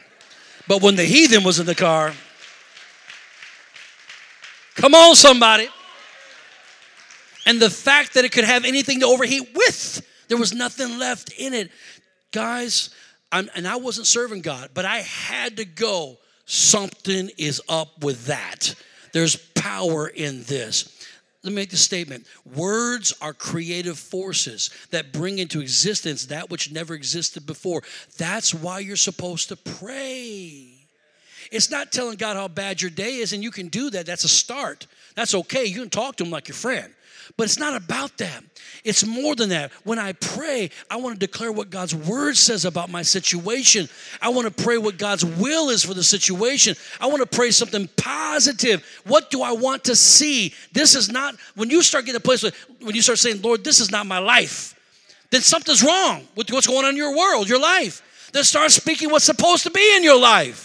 But 0.67 0.81
when 0.81 0.95
the 0.95 1.03
heathen 1.03 1.43
was 1.43 1.59
in 1.59 1.65
the 1.65 1.75
car, 1.75 2.13
come 4.75 4.95
on, 4.95 5.15
somebody. 5.15 5.67
And 7.45 7.59
the 7.59 7.69
fact 7.69 8.15
that 8.15 8.25
it 8.25 8.31
could 8.31 8.43
have 8.43 8.65
anything 8.65 9.01
to 9.01 9.05
overheat 9.05 9.49
with, 9.53 10.05
there 10.27 10.37
was 10.37 10.53
nothing 10.53 10.97
left 10.97 11.31
in 11.37 11.53
it. 11.53 11.71
Guys, 12.31 12.89
I'm, 13.31 13.49
and 13.55 13.67
I 13.67 13.75
wasn't 13.75 14.07
serving 14.07 14.41
God, 14.41 14.71
but 14.73 14.85
I 14.85 14.99
had 14.99 15.57
to 15.57 15.65
go. 15.65 16.17
Something 16.45 17.29
is 17.37 17.61
up 17.69 18.03
with 18.03 18.25
that. 18.25 18.75
There's 19.13 19.35
power 19.35 20.07
in 20.07 20.43
this. 20.43 20.94
Let 21.45 21.51
me 21.51 21.57
make 21.57 21.69
the 21.69 21.77
statement. 21.77 22.25
Words 22.55 23.13
are 23.21 23.31
creative 23.31 23.99
forces 23.99 24.71
that 24.89 25.13
bring 25.13 25.37
into 25.37 25.61
existence 25.61 26.25
that 26.25 26.49
which 26.49 26.71
never 26.71 26.95
existed 26.95 27.45
before. 27.45 27.83
That's 28.17 28.51
why 28.51 28.79
you're 28.79 28.95
supposed 28.95 29.49
to 29.49 29.55
pray. 29.55 30.74
It's 31.51 31.69
not 31.69 31.91
telling 31.91 32.17
God 32.17 32.35
how 32.35 32.47
bad 32.47 32.81
your 32.81 32.91
day 32.91 33.15
is, 33.15 33.33
and 33.33 33.43
you 33.43 33.51
can 33.51 33.67
do 33.67 33.89
that. 33.91 34.05
That's 34.05 34.23
a 34.23 34.29
start. 34.29 34.87
That's 35.15 35.33
okay. 35.35 35.65
You 35.65 35.81
can 35.81 35.89
talk 35.89 36.17
to 36.17 36.23
Him 36.23 36.31
like 36.31 36.47
your 36.47 36.55
friend. 36.55 36.93
But 37.37 37.45
it's 37.45 37.59
not 37.59 37.75
about 37.75 38.17
that. 38.19 38.43
It's 38.83 39.05
more 39.05 39.35
than 39.35 39.49
that. 39.49 39.71
When 39.83 39.97
I 39.97 40.13
pray, 40.13 40.69
I 40.91 40.97
want 40.97 41.19
to 41.19 41.19
declare 41.19 41.51
what 41.51 41.69
God's 41.69 41.95
word 41.95 42.37
says 42.37 42.65
about 42.65 42.89
my 42.89 43.01
situation. 43.01 43.89
I 44.21 44.29
want 44.29 44.45
to 44.55 44.63
pray 44.63 44.77
what 44.77 44.97
God's 44.97 45.25
will 45.25 45.69
is 45.69 45.83
for 45.83 45.93
the 45.93 46.03
situation. 46.03 46.75
I 47.01 47.07
want 47.07 47.21
to 47.21 47.35
pray 47.35 47.51
something 47.51 47.89
positive. 47.97 48.85
What 49.05 49.31
do 49.31 49.41
I 49.41 49.53
want 49.53 49.85
to 49.85 49.95
see? 49.95 50.53
This 50.71 50.95
is 50.95 51.09
not, 51.09 51.35
when 51.55 51.69
you 51.69 51.81
start 51.81 52.05
getting 52.05 52.17
a 52.17 52.21
place 52.21 52.43
when 52.43 52.95
you 52.95 53.01
start 53.01 53.17
saying, 53.17 53.41
Lord, 53.41 53.63
this 53.63 53.79
is 53.79 53.91
not 53.91 54.05
my 54.05 54.19
life, 54.19 54.79
then 55.31 55.41
something's 55.41 55.83
wrong 55.83 56.27
with 56.35 56.51
what's 56.51 56.67
going 56.67 56.85
on 56.85 56.91
in 56.91 56.97
your 56.97 57.17
world, 57.17 57.49
your 57.49 57.59
life. 57.59 58.29
Then 58.33 58.43
start 58.43 58.71
speaking 58.71 59.09
what's 59.09 59.25
supposed 59.25 59.63
to 59.63 59.71
be 59.71 59.95
in 59.95 60.03
your 60.03 60.19
life. 60.19 60.64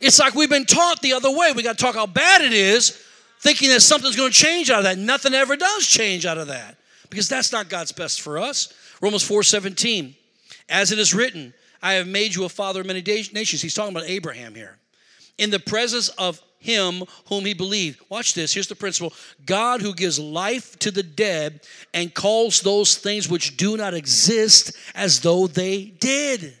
It's 0.00 0.18
like 0.18 0.34
we've 0.34 0.50
been 0.50 0.64
taught 0.64 1.02
the 1.02 1.14
other 1.14 1.30
way. 1.30 1.52
We 1.52 1.62
got 1.62 1.78
to 1.78 1.84
talk 1.84 1.94
how 1.94 2.06
bad 2.06 2.42
it 2.42 2.52
is 2.52 3.02
thinking 3.40 3.70
that 3.70 3.80
something's 3.80 4.16
going 4.16 4.30
to 4.30 4.36
change 4.36 4.70
out 4.70 4.78
of 4.78 4.84
that. 4.84 4.98
Nothing 4.98 5.34
ever 5.34 5.56
does 5.56 5.86
change 5.86 6.26
out 6.26 6.38
of 6.38 6.48
that 6.48 6.76
because 7.10 7.28
that's 7.28 7.52
not 7.52 7.68
God's 7.68 7.92
best 7.92 8.20
for 8.20 8.38
us. 8.38 8.72
Romans 9.00 9.22
4 9.22 9.42
17, 9.42 10.14
as 10.68 10.92
it 10.92 10.98
is 10.98 11.14
written, 11.14 11.54
I 11.82 11.94
have 11.94 12.08
made 12.08 12.34
you 12.34 12.44
a 12.44 12.48
father 12.48 12.80
of 12.80 12.86
many 12.86 13.02
nations. 13.02 13.62
He's 13.62 13.74
talking 13.74 13.94
about 13.94 14.08
Abraham 14.08 14.54
here. 14.54 14.78
In 15.36 15.50
the 15.50 15.60
presence 15.60 16.08
of 16.10 16.42
him 16.58 17.04
whom 17.28 17.44
he 17.44 17.54
believed. 17.54 18.00
Watch 18.08 18.34
this. 18.34 18.52
Here's 18.52 18.66
the 18.66 18.74
principle 18.74 19.12
God 19.46 19.80
who 19.80 19.94
gives 19.94 20.18
life 20.18 20.78
to 20.80 20.90
the 20.90 21.02
dead 21.02 21.60
and 21.94 22.12
calls 22.12 22.60
those 22.60 22.96
things 22.96 23.28
which 23.28 23.56
do 23.56 23.76
not 23.76 23.94
exist 23.94 24.76
as 24.94 25.20
though 25.20 25.46
they 25.46 25.84
did. 25.84 26.57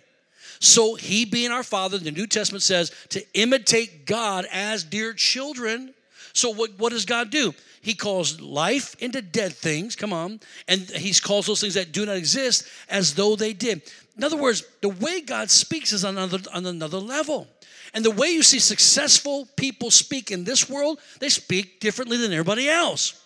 So, 0.60 0.94
he 0.94 1.24
being 1.24 1.50
our 1.50 1.62
Father, 1.62 1.98
the 1.98 2.10
New 2.10 2.26
Testament 2.26 2.62
says 2.62 2.92
to 3.10 3.24
imitate 3.34 4.06
God 4.06 4.46
as 4.52 4.84
dear 4.84 5.12
children. 5.12 5.94
So, 6.32 6.50
what, 6.50 6.78
what 6.78 6.92
does 6.92 7.04
God 7.04 7.30
do? 7.30 7.54
He 7.80 7.94
calls 7.94 8.40
life 8.40 8.96
into 8.98 9.22
dead 9.22 9.52
things, 9.52 9.94
come 9.94 10.12
on, 10.12 10.40
and 10.66 10.82
he 10.82 11.14
calls 11.14 11.46
those 11.46 11.60
things 11.60 11.74
that 11.74 11.92
do 11.92 12.04
not 12.04 12.16
exist 12.16 12.68
as 12.88 13.14
though 13.14 13.36
they 13.36 13.52
did. 13.52 13.82
In 14.16 14.24
other 14.24 14.36
words, 14.36 14.64
the 14.82 14.88
way 14.88 15.20
God 15.20 15.48
speaks 15.48 15.92
is 15.92 16.04
on 16.04 16.18
another, 16.18 16.40
on 16.52 16.66
another 16.66 16.98
level. 16.98 17.46
And 17.94 18.04
the 18.04 18.10
way 18.10 18.28
you 18.28 18.42
see 18.42 18.58
successful 18.58 19.48
people 19.56 19.90
speak 19.90 20.30
in 20.30 20.44
this 20.44 20.68
world, 20.68 20.98
they 21.20 21.28
speak 21.28 21.80
differently 21.80 22.16
than 22.16 22.32
everybody 22.32 22.68
else. 22.68 23.24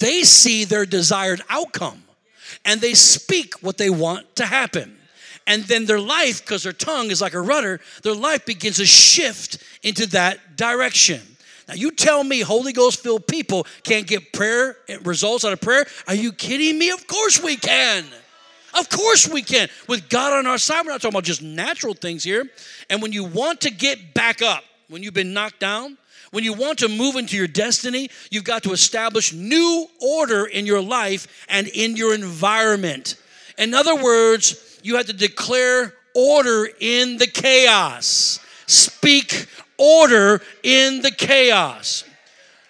They 0.00 0.22
see 0.22 0.64
their 0.64 0.86
desired 0.86 1.42
outcome 1.50 2.04
and 2.64 2.80
they 2.80 2.94
speak 2.94 3.54
what 3.62 3.76
they 3.76 3.90
want 3.90 4.36
to 4.36 4.46
happen. 4.46 4.96
And 5.46 5.64
then 5.64 5.84
their 5.84 6.00
life, 6.00 6.40
because 6.40 6.62
their 6.62 6.72
tongue 6.72 7.10
is 7.10 7.20
like 7.20 7.34
a 7.34 7.40
rudder, 7.40 7.80
their 8.02 8.14
life 8.14 8.46
begins 8.46 8.76
to 8.76 8.86
shift 8.86 9.58
into 9.82 10.06
that 10.08 10.56
direction. 10.56 11.20
Now, 11.68 11.74
you 11.74 11.90
tell 11.90 12.22
me 12.24 12.40
Holy 12.40 12.72
Ghost 12.72 13.02
filled 13.02 13.26
people 13.26 13.66
can't 13.82 14.06
get 14.06 14.32
prayer 14.32 14.76
eh, 14.88 14.98
results 15.02 15.44
out 15.44 15.52
of 15.52 15.60
prayer? 15.60 15.86
Are 16.06 16.14
you 16.14 16.32
kidding 16.32 16.78
me? 16.78 16.90
Of 16.90 17.06
course 17.06 17.42
we 17.42 17.56
can. 17.56 18.04
Of 18.78 18.90
course 18.90 19.28
we 19.28 19.42
can. 19.42 19.68
With 19.88 20.08
God 20.08 20.32
on 20.32 20.46
our 20.46 20.58
side, 20.58 20.84
we're 20.84 20.92
not 20.92 21.00
talking 21.00 21.14
about 21.14 21.24
just 21.24 21.42
natural 21.42 21.94
things 21.94 22.24
here. 22.24 22.44
And 22.90 23.00
when 23.00 23.12
you 23.12 23.24
want 23.24 23.62
to 23.62 23.70
get 23.70 24.14
back 24.14 24.42
up, 24.42 24.64
when 24.88 25.02
you've 25.02 25.14
been 25.14 25.32
knocked 25.32 25.60
down, 25.60 25.96
when 26.32 26.42
you 26.42 26.52
want 26.52 26.80
to 26.80 26.88
move 26.88 27.14
into 27.14 27.36
your 27.36 27.46
destiny, 27.46 28.10
you've 28.30 28.44
got 28.44 28.64
to 28.64 28.72
establish 28.72 29.32
new 29.32 29.86
order 30.00 30.46
in 30.46 30.66
your 30.66 30.82
life 30.82 31.46
and 31.48 31.68
in 31.68 31.96
your 31.96 32.12
environment. 32.12 33.14
In 33.56 33.72
other 33.72 33.94
words, 33.94 34.63
you 34.84 34.96
have 34.96 35.06
to 35.06 35.12
declare 35.12 35.92
order 36.14 36.68
in 36.78 37.16
the 37.16 37.26
chaos. 37.26 38.38
Speak 38.66 39.48
order 39.76 40.40
in 40.62 41.02
the 41.02 41.10
chaos. 41.10 42.04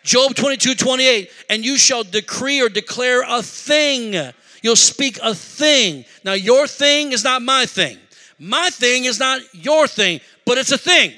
Job 0.03 0.35
22 0.35 0.74
28, 0.74 1.31
and 1.50 1.64
you 1.64 1.77
shall 1.77 2.05
decree 2.05 2.62
or 2.62 2.70
declare 2.70 3.22
a 3.29 3.42
thing 3.42 4.33
You'll 4.64 4.77
speak 4.77 5.18
a 5.22 5.35
thing. 5.35 6.07
Now, 6.24 6.33
your 6.33 6.66
thing 6.66 7.12
is 7.12 7.22
not 7.22 7.42
my 7.42 7.66
thing. 7.66 7.98
My 8.38 8.70
thing 8.70 9.05
is 9.05 9.20
not 9.20 9.42
your 9.53 9.87
thing, 9.87 10.22
but 10.46 10.57
it's 10.57 10.72
a 10.72 10.79
thing. 10.79 11.12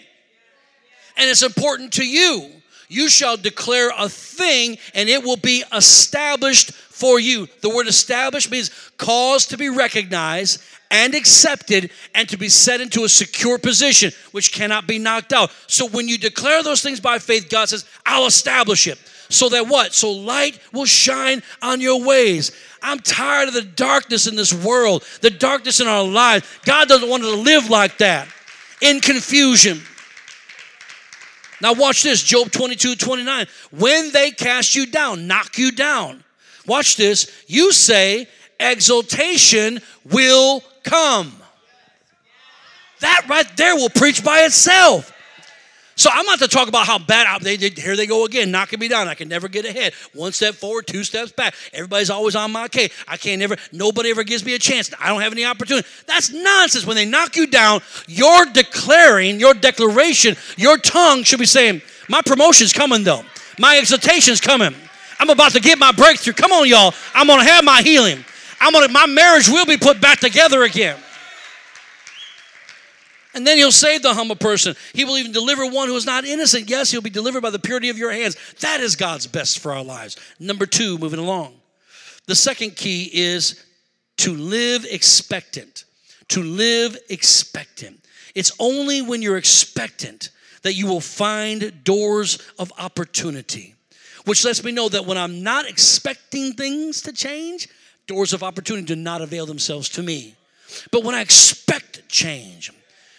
And 1.16 1.30
it's 1.30 1.44
important 1.44 1.92
to 1.92 2.04
you. 2.04 2.50
You 2.88 3.08
shall 3.08 3.36
declare 3.36 3.92
a 3.96 4.08
thing 4.08 4.78
and 4.94 5.08
it 5.08 5.22
will 5.22 5.36
be 5.36 5.62
established 5.72 6.72
for 6.72 7.20
you. 7.20 7.46
The 7.60 7.70
word 7.70 7.86
established 7.86 8.50
means 8.50 8.72
cause 8.98 9.46
to 9.46 9.56
be 9.56 9.68
recognized 9.68 10.60
and 10.90 11.14
accepted 11.14 11.90
and 12.14 12.28
to 12.28 12.36
be 12.36 12.48
set 12.48 12.80
into 12.80 13.04
a 13.04 13.08
secure 13.08 13.58
position 13.58 14.12
which 14.32 14.52
cannot 14.52 14.86
be 14.86 14.98
knocked 14.98 15.32
out. 15.32 15.50
So 15.66 15.88
when 15.88 16.08
you 16.08 16.18
declare 16.18 16.62
those 16.62 16.82
things 16.82 17.00
by 17.00 17.18
faith, 17.18 17.48
God 17.48 17.68
says, 17.68 17.84
I'll 18.04 18.26
establish 18.26 18.86
it. 18.86 18.98
So 19.28 19.48
that 19.48 19.66
what? 19.66 19.92
So 19.92 20.12
light 20.12 20.60
will 20.72 20.84
shine 20.84 21.42
on 21.60 21.80
your 21.80 22.04
ways. 22.04 22.52
I'm 22.82 23.00
tired 23.00 23.48
of 23.48 23.54
the 23.54 23.62
darkness 23.62 24.26
in 24.26 24.36
this 24.36 24.52
world, 24.52 25.04
the 25.20 25.30
darkness 25.30 25.80
in 25.80 25.88
our 25.88 26.04
lives. 26.04 26.46
God 26.64 26.88
doesn't 26.88 27.08
want 27.08 27.24
us 27.24 27.30
to 27.30 27.40
live 27.40 27.68
like 27.68 27.98
that 27.98 28.28
in 28.80 29.00
confusion. 29.00 29.80
Now, 31.60 31.72
watch 31.72 32.02
this 32.02 32.22
Job 32.22 32.52
22 32.52 32.96
29. 32.96 33.46
When 33.70 34.12
they 34.12 34.30
cast 34.30 34.74
you 34.74 34.86
down, 34.86 35.26
knock 35.26 35.58
you 35.58 35.72
down. 35.72 36.22
Watch 36.66 36.96
this. 36.96 37.44
You 37.46 37.72
say, 37.72 38.28
exaltation 38.60 39.80
will 40.04 40.62
come. 40.86 41.32
That 43.00 43.26
right 43.28 43.46
there 43.56 43.74
will 43.74 43.90
preach 43.90 44.24
by 44.24 44.40
itself. 44.40 45.12
So 45.98 46.10
I'm 46.12 46.26
not 46.26 46.38
to 46.40 46.48
talk 46.48 46.68
about 46.68 46.86
how 46.86 46.98
bad 46.98 47.26
I, 47.26 47.38
they 47.38 47.56
did. 47.56 47.78
Here 47.78 47.96
they 47.96 48.06
go 48.06 48.26
again, 48.26 48.50
knocking 48.50 48.78
me 48.78 48.86
down. 48.86 49.08
I 49.08 49.14
can 49.14 49.28
never 49.28 49.48
get 49.48 49.64
ahead. 49.64 49.94
One 50.12 50.30
step 50.32 50.54
forward, 50.54 50.86
two 50.86 51.04
steps 51.04 51.32
back. 51.32 51.54
Everybody's 51.72 52.10
always 52.10 52.36
on 52.36 52.52
my 52.52 52.68
case. 52.68 52.92
I 53.08 53.16
can't 53.16 53.40
ever. 53.40 53.56
Nobody 53.72 54.10
ever 54.10 54.22
gives 54.22 54.44
me 54.44 54.54
a 54.54 54.58
chance. 54.58 54.92
I 55.00 55.08
don't 55.08 55.22
have 55.22 55.32
any 55.32 55.46
opportunity. 55.46 55.88
That's 56.06 56.30
nonsense. 56.30 56.86
When 56.86 56.96
they 56.96 57.06
knock 57.06 57.36
you 57.36 57.46
down, 57.46 57.80
you're 58.06 58.44
declaring 58.44 59.40
your 59.40 59.54
declaration. 59.54 60.36
Your 60.58 60.76
tongue 60.76 61.22
should 61.22 61.38
be 61.38 61.46
saying, 61.46 61.80
"My 62.10 62.20
promotion's 62.20 62.74
coming, 62.74 63.02
though. 63.02 63.24
My 63.58 63.78
exaltation's 63.78 64.40
coming. 64.40 64.74
I'm 65.18 65.30
about 65.30 65.52
to 65.52 65.60
get 65.60 65.78
my 65.78 65.92
breakthrough. 65.92 66.34
Come 66.34 66.52
on, 66.52 66.68
y'all. 66.68 66.92
I'm 67.14 67.26
gonna 67.26 67.44
have 67.44 67.64
my 67.64 67.80
healing. 67.80 68.22
I'm 68.60 68.72
gonna. 68.72 68.88
My 68.88 69.06
marriage 69.06 69.48
will 69.48 69.66
be 69.66 69.76
put 69.76 70.00
back 70.00 70.20
together 70.20 70.62
again." 70.62 70.98
And 73.34 73.46
then 73.46 73.58
he'll 73.58 73.70
save 73.70 74.00
the 74.00 74.14
humble 74.14 74.34
person. 74.34 74.74
He 74.94 75.04
will 75.04 75.18
even 75.18 75.30
deliver 75.30 75.66
one 75.66 75.88
who 75.88 75.96
is 75.96 76.06
not 76.06 76.24
innocent. 76.24 76.70
Yes, 76.70 76.90
he'll 76.90 77.02
be 77.02 77.10
delivered 77.10 77.42
by 77.42 77.50
the 77.50 77.58
purity 77.58 77.90
of 77.90 77.98
your 77.98 78.10
hands. 78.10 78.34
That 78.60 78.80
is 78.80 78.96
God's 78.96 79.26
best 79.26 79.58
for 79.58 79.72
our 79.72 79.84
lives. 79.84 80.16
Number 80.40 80.64
two, 80.64 80.96
moving 80.96 81.20
along. 81.20 81.60
The 82.24 82.34
second 82.34 82.76
key 82.76 83.10
is 83.12 83.62
to 84.18 84.34
live 84.34 84.86
expectant. 84.86 85.84
To 86.28 86.42
live 86.42 86.96
expectant. 87.10 88.02
It's 88.34 88.52
only 88.58 89.02
when 89.02 89.20
you're 89.20 89.36
expectant 89.36 90.30
that 90.62 90.72
you 90.72 90.86
will 90.86 91.02
find 91.02 91.84
doors 91.84 92.38
of 92.58 92.72
opportunity, 92.78 93.74
which 94.24 94.44
lets 94.44 94.64
me 94.64 94.72
know 94.72 94.88
that 94.88 95.04
when 95.04 95.18
I'm 95.18 95.42
not 95.42 95.68
expecting 95.68 96.54
things 96.54 97.02
to 97.02 97.12
change, 97.12 97.68
doors 98.06 98.32
of 98.32 98.42
opportunity 98.42 98.86
do 98.86 98.96
not 98.96 99.20
avail 99.20 99.46
themselves 99.46 99.88
to 99.90 100.02
me. 100.02 100.34
But 100.90 101.04
when 101.04 101.14
I 101.14 101.20
expect 101.20 102.08
change, 102.08 102.72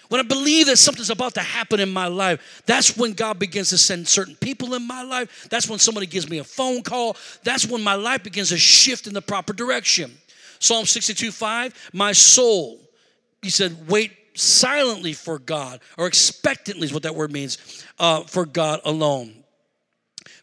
when 0.09 0.21
I 0.21 0.23
believe 0.23 0.67
that 0.67 0.77
something's 0.77 1.09
about 1.09 1.33
to 1.33 1.41
happen 1.41 1.79
in 1.79 1.89
my 1.89 2.07
life, 2.07 2.61
that's 2.65 2.95
when 2.95 3.13
God 3.13 3.39
begins 3.39 3.69
to 3.69 3.77
send 3.77 4.07
certain 4.07 4.35
people 4.35 4.73
in 4.73 4.87
my 4.87 5.03
life. 5.03 5.47
That's 5.49 5.67
when 5.69 5.79
somebody 5.79 6.07
gives 6.07 6.29
me 6.29 6.37
a 6.37 6.43
phone 6.43 6.81
call. 6.81 7.17
That's 7.43 7.65
when 7.65 7.83
my 7.83 7.95
life 7.95 8.23
begins 8.23 8.49
to 8.49 8.57
shift 8.57 9.07
in 9.07 9.13
the 9.13 9.21
proper 9.21 9.53
direction. 9.53 10.11
Psalm 10.59 10.85
62 10.85 11.31
5, 11.31 11.89
my 11.93 12.13
soul, 12.13 12.79
he 13.41 13.49
said, 13.49 13.89
wait 13.89 14.11
silently 14.33 15.13
for 15.13 15.39
God, 15.39 15.79
or 15.97 16.07
expectantly 16.07 16.85
is 16.85 16.93
what 16.93 17.03
that 17.03 17.15
word 17.15 17.31
means, 17.31 17.83
uh, 17.99 18.21
for 18.23 18.45
God 18.45 18.81
alone. 18.85 19.43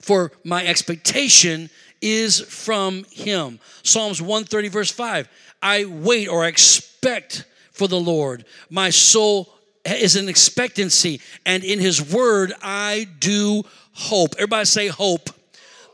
For 0.01 0.33
my 0.45 0.67
expectation 0.67 1.71
is 2.05 2.41
from 2.41 3.05
him. 3.11 3.59
Psalms 3.83 4.21
130, 4.21 4.69
verse 4.69 4.91
5, 4.91 5.27
I 5.63 5.87
wait 5.87 6.29
or 6.29 6.47
expect 6.47 7.47
for 7.73 7.89
the 7.89 7.99
Lord. 7.99 8.45
My 8.69 8.91
soul 8.91 9.49
is 9.87 10.15
in 10.15 10.29
expectancy, 10.29 11.21
and 11.47 11.65
in 11.65 11.79
His 11.79 12.13
Word 12.13 12.53
I 12.63 13.07
do 13.19 13.65
hope. 13.93 14.35
Everybody 14.35 14.67
say 14.67 14.89
hope. 14.89 15.31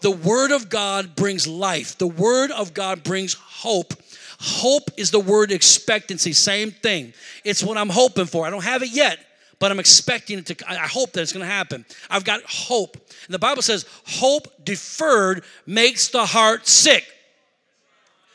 The 0.03 0.11
Word 0.11 0.51
of 0.51 0.69
God 0.69 1.15
brings 1.15 1.47
life, 1.47 1.97
the 1.97 2.09
Word 2.09 2.51
of 2.51 2.75
God 2.75 3.05
brings 3.05 3.35
hope. 3.35 3.95
Hope 4.43 4.91
is 4.97 5.11
the 5.11 5.21
word 5.21 5.53
expectancy, 5.53 6.33
same 6.33 6.71
thing. 6.71 7.13
It's 7.45 7.63
what 7.63 7.77
I'm 7.77 7.91
hoping 7.91 8.25
for. 8.25 8.47
I 8.47 8.51
don't 8.51 8.65
have 8.65 8.83
it 8.83 8.91
yet, 8.91 9.19
but 9.61 9.71
I'm 9.71 9.79
expecting 9.79 10.39
it 10.39 10.47
to, 10.47 10.57
I 10.69 10.89
hope 10.89 11.13
that 11.13 11.21
it's 11.21 11.33
gonna 11.33 11.45
happen. 11.45 11.85
I've 12.11 12.25
got 12.25 12.43
hope. 12.45 12.97
And 12.97 13.35
the 13.35 13.39
Bible 13.39 13.63
says, 13.63 13.87
hope 14.07 14.49
deferred 14.65 15.45
makes 15.67 16.09
the 16.09 16.27
heart 16.27 16.67
sick. 16.67 17.05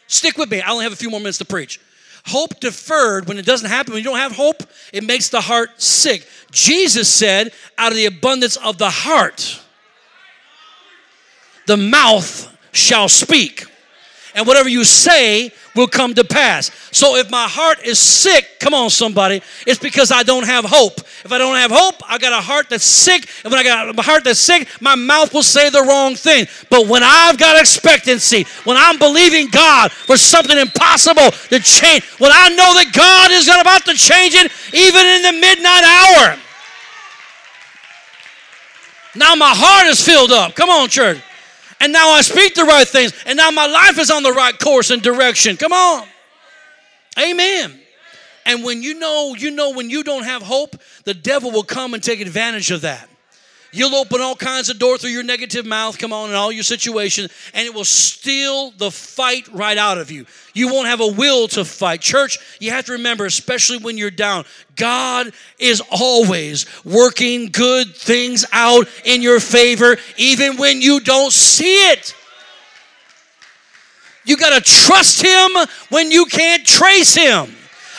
Stick 0.08 0.38
with 0.38 0.50
me, 0.50 0.62
I 0.62 0.72
only 0.72 0.84
have 0.84 0.94
a 0.94 0.96
few 0.96 1.10
more 1.10 1.20
minutes 1.20 1.40
to 1.40 1.46
preach. 1.46 1.82
Hope 2.28 2.60
deferred, 2.60 3.28
when 3.28 3.38
it 3.38 3.46
doesn't 3.46 3.70
happen, 3.70 3.94
when 3.94 4.04
you 4.04 4.10
don't 4.10 4.18
have 4.18 4.32
hope, 4.32 4.64
it 4.94 5.04
makes 5.04 5.30
the 5.30 5.42
heart 5.42 5.82
sick. 5.82 6.26
Jesus 6.52 7.12
said, 7.12 7.52
out 7.78 7.92
of 7.92 7.98
the 7.98 8.06
abundance 8.06 8.56
of 8.56 8.78
the 8.78 8.90
heart, 8.90 9.62
the 11.68 11.78
mouth 11.78 12.56
shall 12.72 13.10
speak. 13.10 13.66
And 14.36 14.46
whatever 14.46 14.68
you 14.68 14.84
say 14.84 15.54
will 15.76 15.88
come 15.88 16.14
to 16.14 16.26
pass. 16.26 16.70
So 16.92 17.16
if 17.16 17.32
my 17.32 17.48
heart 17.48 17.86
is 17.86 17.98
sick, 17.98 18.60
come 18.60 18.74
on, 18.74 18.90
somebody, 18.90 19.42
it's 19.66 19.80
because 19.80 20.12
I 20.12 20.24
don't 20.24 20.46
have 20.46 20.66
hope. 20.66 21.00
If 21.00 21.32
I 21.32 21.38
don't 21.38 21.56
have 21.56 21.72
hope, 21.72 21.96
I 22.06 22.18
got 22.18 22.34
a 22.34 22.42
heart 22.42 22.70
that's 22.70 22.84
sick. 22.84 23.30
And 23.46 23.52
when 23.52 23.60
I 23.60 23.64
got 23.64 23.98
a 23.98 24.02
heart 24.02 24.26
that's 24.26 24.40
sick, 24.40 24.68
my 24.82 24.96
mouth 24.96 25.34
will 25.34 25.42
say 25.42 25.70
the 25.70 25.82
wrong 25.84 26.16
thing. 26.16 26.48
But 26.70 26.88
when 26.88 27.02
I've 27.02 27.38
got 27.38 27.58
expectancy, 27.58 28.46
when 28.66 28.76
I'm 28.76 29.00
believing 29.00 29.48
God 29.48 29.94
for 29.94 30.18
something 30.18 30.58
impossible 30.58 31.32
to 31.32 31.60
change, 31.60 32.04
when 32.20 32.32
I 32.34 32.50
know 32.50 32.74
that 32.76 32.92
God 32.94 33.32
is 33.32 33.48
about 33.48 33.86
to 33.86 33.94
change 33.94 34.34
it 34.36 34.52
even 34.74 35.02
in 35.02 35.22
the 35.22 35.32
midnight 35.32 35.84
hour. 35.84 36.38
Now 39.16 39.34
my 39.36 39.54
heart 39.56 39.88
is 39.88 40.04
filled 40.06 40.32
up. 40.32 40.56
Come 40.56 40.70
on, 40.70 40.90
church 40.90 41.22
and 41.80 41.92
now 41.92 42.10
I 42.10 42.22
speak 42.22 42.56
the 42.56 42.64
right 42.64 42.88
things, 42.88 43.14
and 43.26 43.38
now 43.38 43.52
my 43.52 43.68
life 43.68 44.00
is 44.00 44.10
on 44.12 44.24
the 44.24 44.32
right 44.32 44.58
course 44.58 44.92
and 44.92 45.02
direction. 45.02 45.58
Come 45.58 45.74
on. 45.74 46.08
Amen. 47.20 47.80
And 48.46 48.64
when 48.64 48.84
you 48.84 48.94
know, 48.94 49.36
you 49.36 49.52
know, 49.52 49.72
when 49.72 49.90
you 49.90 50.04
don't 50.04 50.24
have 50.24 50.42
hope, 50.42 50.76
the 51.04 51.14
devil 51.14 51.52
will 51.52 51.64
come 51.64 51.94
and 51.94 52.04
take 52.04 52.20
advantage 52.20 52.72
of 52.72 52.82
that. 52.82 53.10
You'll 53.76 53.96
open 53.96 54.22
all 54.22 54.36
kinds 54.36 54.70
of 54.70 54.80
doors 54.80 55.02
through 55.02 55.10
your 55.10 55.24
negative 55.24 55.66
mouth, 55.66 55.98
come 55.98 56.14
on, 56.14 56.30
in 56.30 56.36
all 56.36 56.52
your 56.52 56.64
situation, 56.64 57.28
and 57.54 57.66
it 57.66 57.74
will 57.74 57.84
steal 57.84 58.72
the 58.72 58.90
fight 58.90 59.48
right 59.52 59.78
out 59.78 59.98
of 59.98 60.10
you. 60.10 60.26
You 60.54 60.72
won't 60.72 60.88
have 60.88 61.02
a 61.02 61.08
will 61.08 61.50
to 61.50 61.66
fight. 61.66 62.00
Church, 62.00 62.38
you 62.60 62.72
have 62.72 62.86
to 62.86 62.94
remember, 62.94 63.26
especially 63.26 63.78
when 63.78 63.98
you're 63.98 64.12
down, 64.12 64.46
God 64.78 65.34
is 65.60 65.82
always 65.92 66.66
working 66.86 67.48
good 67.48 67.96
things 67.96 68.46
out 68.54 68.88
in 69.04 69.22
your 69.22 69.42
favor, 69.42 69.98
even 70.18 70.56
when 70.56 70.82
you 70.82 71.02
don't 71.02 71.34
see 71.34 71.92
it. 71.92 72.16
You 74.24 74.38
got 74.38 74.58
to 74.58 74.62
trust 74.62 75.22
Him 75.22 75.52
when 75.90 76.12
you 76.12 76.26
can't 76.26 76.66
trace 76.66 77.14
Him. 77.14 77.54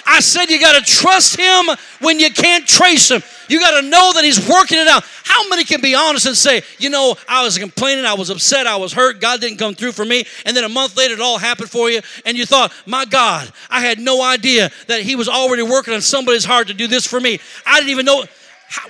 I 0.07 0.21
said 0.21 0.47
you 0.51 0.61
got 0.61 0.83
to 0.83 0.91
trust 0.91 1.37
Him 1.37 1.67
when 2.01 2.19
you 2.19 2.31
can't 2.31 2.67
trace 2.67 3.11
Him. 3.11 3.23
You 3.49 3.61
got 3.61 3.81
to 3.81 3.89
know 3.89 4.13
that 4.15 4.25
He's 4.25 4.49
working 4.49 4.79
it 4.79 4.89
out. 4.89 5.05
How 5.25 5.49
many 5.49 5.65
can 5.65 5.81
be 5.81 5.95
honest 5.95 6.27
and 6.27 6.37
say, 6.37 6.63
you 6.79 6.91
know, 6.91 7.17
I 7.29 7.45
was 7.45 7.59
complaining, 7.59 8.05
I 8.05 8.15
was 8.15 8.31
upset, 8.31 8.67
I 8.67 8.77
was 8.77 8.93
hurt, 8.93 9.21
God 9.21 9.41
didn't 9.41 9.59
come 9.59 9.75
through 9.75 9.93
for 9.93 10.05
me, 10.05 10.25
and 10.45 10.57
then 10.57 10.65
a 10.65 10.69
month 10.69 10.97
later 10.97 11.15
it 11.15 11.21
all 11.21 11.39
happened 11.39 11.71
for 11.71 11.91
you, 11.91 12.01
and 12.25 12.37
you 12.37 12.47
thought, 12.47 12.73
my 12.87 13.05
God, 13.05 13.51
I 13.71 13.81
had 13.81 13.99
no 13.99 14.23
idea 14.23 14.71
that 14.87 15.03
He 15.03 15.17
was 15.17 15.29
already 15.29 15.63
working 15.63 15.95
on 15.95 16.01
somebody's 16.01 16.45
heart 16.45 16.69
to 16.69 16.75
do 16.75 16.87
this 16.87 17.07
for 17.07 17.21
me. 17.21 17.39
I 17.65 17.79
didn't 17.79 17.91
even 17.91 18.07
know. 18.07 18.25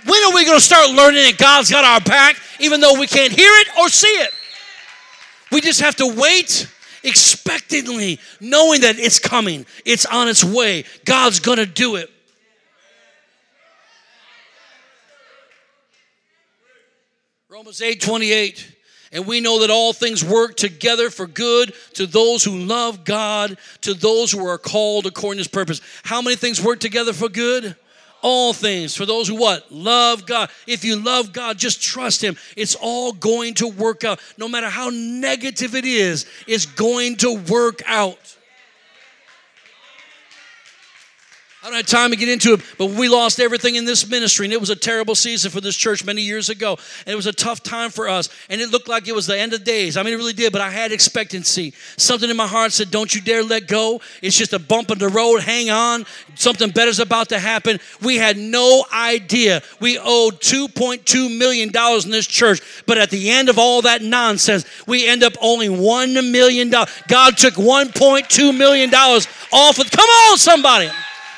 When 0.06 0.24
are 0.24 0.34
we 0.34 0.44
going 0.44 0.58
to 0.58 0.64
start 0.64 0.90
learning 0.90 1.22
that 1.24 1.36
God's 1.36 1.70
got 1.70 1.84
our 1.84 2.00
back, 2.00 2.40
even 2.60 2.80
though 2.80 2.98
we 2.98 3.06
can't 3.06 3.32
hear 3.32 3.50
it 3.60 3.68
or 3.78 3.88
see 3.88 4.06
it? 4.08 4.30
We 5.52 5.60
just 5.60 5.80
have 5.80 5.96
to 5.96 6.06
wait 6.06 6.66
expectantly, 7.02 8.18
knowing 8.40 8.80
that 8.80 8.98
it's 8.98 9.18
coming, 9.18 9.64
it's 9.84 10.06
on 10.06 10.28
its 10.28 10.42
way. 10.42 10.84
God's 11.04 11.40
going 11.40 11.58
to 11.58 11.66
do 11.66 11.96
it. 11.96 12.10
Romans 17.56 17.80
8 17.80 18.02
28. 18.02 18.70
And 19.12 19.26
we 19.26 19.40
know 19.40 19.60
that 19.60 19.70
all 19.70 19.94
things 19.94 20.22
work 20.22 20.58
together 20.58 21.08
for 21.08 21.26
good 21.26 21.72
to 21.94 22.06
those 22.06 22.44
who 22.44 22.58
love 22.58 23.02
God, 23.02 23.56
to 23.80 23.94
those 23.94 24.30
who 24.30 24.46
are 24.46 24.58
called 24.58 25.06
according 25.06 25.38
to 25.38 25.40
his 25.40 25.48
purpose. 25.48 25.80
How 26.04 26.20
many 26.20 26.36
things 26.36 26.62
work 26.62 26.80
together 26.80 27.14
for 27.14 27.30
good? 27.30 27.74
all 28.22 28.52
things 28.52 28.96
for 28.96 29.04
those 29.04 29.28
who 29.28 29.36
what 29.36 29.70
love 29.70 30.26
god 30.26 30.50
if 30.66 30.86
you 30.86 30.96
love 30.96 31.34
god 31.34 31.58
just 31.58 31.82
trust 31.82 32.24
him 32.24 32.34
it's 32.56 32.74
all 32.74 33.12
going 33.12 33.52
to 33.52 33.68
work 33.68 34.04
out 34.04 34.18
no 34.38 34.48
matter 34.48 34.70
how 34.70 34.88
negative 34.90 35.74
it 35.74 35.84
is 35.84 36.24
it's 36.46 36.64
going 36.64 37.14
to 37.14 37.34
work 37.34 37.82
out 37.86 38.35
I 41.66 41.68
don't 41.68 41.78
have 41.78 41.86
time 41.86 42.10
to 42.12 42.16
get 42.16 42.28
into 42.28 42.52
it, 42.52 42.60
but 42.78 42.90
we 42.90 43.08
lost 43.08 43.40
everything 43.40 43.74
in 43.74 43.84
this 43.84 44.08
ministry, 44.08 44.46
and 44.46 44.52
it 44.52 44.60
was 44.60 44.70
a 44.70 44.76
terrible 44.76 45.16
season 45.16 45.50
for 45.50 45.60
this 45.60 45.74
church 45.74 46.04
many 46.04 46.22
years 46.22 46.48
ago. 46.48 46.78
And 47.04 47.12
it 47.12 47.16
was 47.16 47.26
a 47.26 47.32
tough 47.32 47.60
time 47.60 47.90
for 47.90 48.08
us, 48.08 48.28
and 48.48 48.60
it 48.60 48.70
looked 48.70 48.86
like 48.86 49.08
it 49.08 49.16
was 49.16 49.26
the 49.26 49.36
end 49.36 49.52
of 49.52 49.64
days. 49.64 49.96
I 49.96 50.04
mean, 50.04 50.14
it 50.14 50.16
really 50.16 50.32
did, 50.32 50.52
but 50.52 50.60
I 50.60 50.70
had 50.70 50.92
expectancy. 50.92 51.74
Something 51.96 52.30
in 52.30 52.36
my 52.36 52.46
heart 52.46 52.70
said, 52.70 52.92
Don't 52.92 53.12
you 53.12 53.20
dare 53.20 53.42
let 53.42 53.66
go. 53.66 54.00
It's 54.22 54.38
just 54.38 54.52
a 54.52 54.60
bump 54.60 54.92
in 54.92 54.98
the 54.98 55.08
road. 55.08 55.40
Hang 55.40 55.68
on. 55.68 56.06
Something 56.36 56.70
better's 56.70 57.00
about 57.00 57.30
to 57.30 57.40
happen. 57.40 57.80
We 58.00 58.14
had 58.14 58.36
no 58.36 58.84
idea. 58.94 59.60
We 59.80 59.98
owed 59.98 60.40
$2.2 60.40 61.36
million 61.36 61.72
in 61.74 62.10
this 62.12 62.28
church, 62.28 62.84
but 62.86 62.96
at 62.96 63.10
the 63.10 63.28
end 63.28 63.48
of 63.48 63.58
all 63.58 63.82
that 63.82 64.02
nonsense, 64.02 64.64
we 64.86 65.08
end 65.08 65.24
up 65.24 65.32
owing 65.42 65.72
$1 65.72 66.30
million. 66.30 66.70
God 66.70 67.36
took 67.36 67.54
$1.2 67.54 68.56
million 68.56 68.94
off 68.94 69.78
of, 69.80 69.90
come 69.90 70.08
on, 70.08 70.38
somebody. 70.38 70.90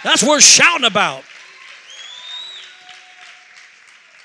That's 0.05 0.23
worth 0.23 0.43
shouting 0.43 0.87
about. 0.87 1.25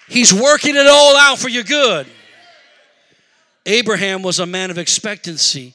He's 0.07 0.33
working 0.33 0.75
it 0.75 0.87
all 0.87 1.15
out 1.15 1.39
for 1.39 1.49
your 1.49 1.63
good. 1.63 2.07
Abraham 3.65 4.21
was 4.21 4.39
a 4.39 4.45
man 4.45 4.69
of 4.69 4.77
expectancy. 4.77 5.73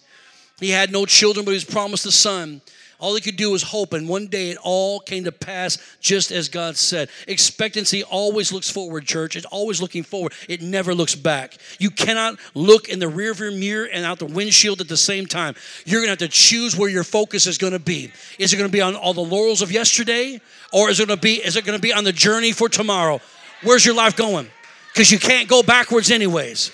He 0.61 0.71
had 0.71 0.93
no 0.93 1.07
children, 1.07 1.45
but 1.45 1.53
he 1.53 1.57
was 1.57 1.65
promised 1.65 2.05
a 2.07 2.13
son. 2.13 2.61
All 3.01 3.15
he 3.15 3.21
could 3.21 3.37
do 3.37 3.53
was 3.53 3.63
hope, 3.63 3.93
and 3.93 4.09
one 4.09 4.27
day 4.27 4.51
it 4.51 4.59
all 4.61 4.99
came 4.99 5.23
to 5.25 5.33
pass 5.33 5.79
just 6.01 6.33
as 6.33 6.49
God 6.49 6.77
said. 6.77 7.09
Expectancy 7.29 8.03
always 8.03 8.53
looks 8.53 8.69
forward, 8.69 9.07
church. 9.07 9.37
It's 9.37 9.47
always 9.47 9.81
looking 9.81 10.03
forward. 10.03 10.33
It 10.49 10.63
never 10.63 10.95
looks 10.95 11.15
back. 11.15 11.57
You 11.79 11.91
cannot 11.91 12.39
look 12.55 12.89
in 12.89 12.99
the 12.99 13.07
rearview 13.07 13.57
mirror 13.57 13.85
and 13.85 14.05
out 14.05 14.19
the 14.19 14.27
windshield 14.27 14.81
at 14.81 14.89
the 14.89 14.97
same 14.97 15.27
time. 15.27 15.55
You're 15.85 16.01
going 16.01 16.09
to 16.09 16.23
have 16.23 16.31
to 16.31 16.37
choose 16.37 16.77
where 16.77 16.89
your 16.89 17.05
focus 17.05 17.47
is 17.47 17.57
going 17.57 17.73
to 17.73 17.79
be. 17.79 18.11
Is 18.37 18.53
it 18.53 18.57
going 18.57 18.69
to 18.69 18.73
be 18.73 18.83
on 18.83 18.97
all 18.97 19.15
the 19.15 19.21
laurels 19.21 19.63
of 19.63 19.71
yesterday, 19.71 20.41
or 20.73 20.91
is 20.91 20.99
it 20.99 21.07
going 21.07 21.19
to 21.19 21.23
be 21.23 21.35
is 21.35 21.55
it 21.55 21.65
going 21.65 21.79
to 21.79 21.83
be 21.83 21.93
on 21.93 22.03
the 22.03 22.13
journey 22.13 22.51
for 22.51 22.69
tomorrow? 22.69 23.21
Where's 23.63 23.87
your 23.87 23.95
life 23.95 24.17
going? 24.17 24.51
Because 24.93 25.13
you 25.13 25.21
can't 25.21 25.49
go 25.49 25.63
backwards 25.63 26.11
anyways. 26.11 26.73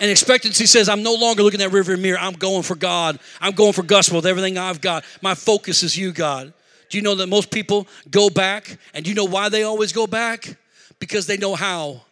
And 0.00 0.10
expectancy 0.10 0.66
says, 0.66 0.88
I'm 0.88 1.02
no 1.02 1.14
longer 1.14 1.42
looking 1.42 1.62
at 1.62 1.72
river 1.72 1.96
mirror. 1.96 2.18
I'm 2.18 2.34
going 2.34 2.62
for 2.62 2.74
God. 2.74 3.18
I'm 3.40 3.52
going 3.52 3.72
for 3.72 3.82
gospel 3.82 4.16
with 4.16 4.26
everything 4.26 4.58
I've 4.58 4.80
got. 4.80 5.04
My 5.22 5.34
focus 5.34 5.82
is 5.82 5.96
you, 5.96 6.12
God. 6.12 6.52
Do 6.88 6.98
you 6.98 7.02
know 7.02 7.14
that 7.16 7.28
most 7.28 7.50
people 7.50 7.86
go 8.10 8.28
back? 8.30 8.78
And 8.92 9.04
do 9.04 9.10
you 9.10 9.14
know 9.14 9.24
why 9.24 9.48
they 9.48 9.62
always 9.62 9.92
go 9.92 10.06
back? 10.06 10.56
Because 10.98 11.26
they 11.26 11.36
know 11.36 11.54
how. 11.54 12.02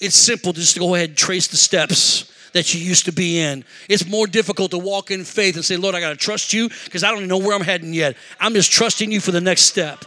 It's 0.00 0.16
simple 0.16 0.52
just 0.52 0.74
to 0.74 0.80
go 0.80 0.94
ahead 0.94 1.10
and 1.10 1.18
trace 1.18 1.46
the 1.48 1.56
steps 1.56 2.32
that 2.52 2.74
you 2.74 2.80
used 2.80 3.04
to 3.04 3.12
be 3.12 3.38
in. 3.38 3.64
It's 3.88 4.06
more 4.06 4.26
difficult 4.26 4.72
to 4.72 4.78
walk 4.78 5.10
in 5.10 5.24
faith 5.24 5.56
and 5.56 5.64
say, 5.64 5.76
Lord, 5.76 5.94
I 5.94 6.00
got 6.00 6.10
to 6.10 6.16
trust 6.16 6.52
you 6.52 6.68
because 6.84 7.04
I 7.04 7.08
don't 7.08 7.18
even 7.18 7.28
know 7.28 7.38
where 7.38 7.54
I'm 7.54 7.62
heading 7.62 7.94
yet. 7.94 8.16
I'm 8.40 8.54
just 8.54 8.72
trusting 8.72 9.12
you 9.12 9.20
for 9.20 9.30
the 9.30 9.40
next 9.40 9.62
step. 9.62 10.04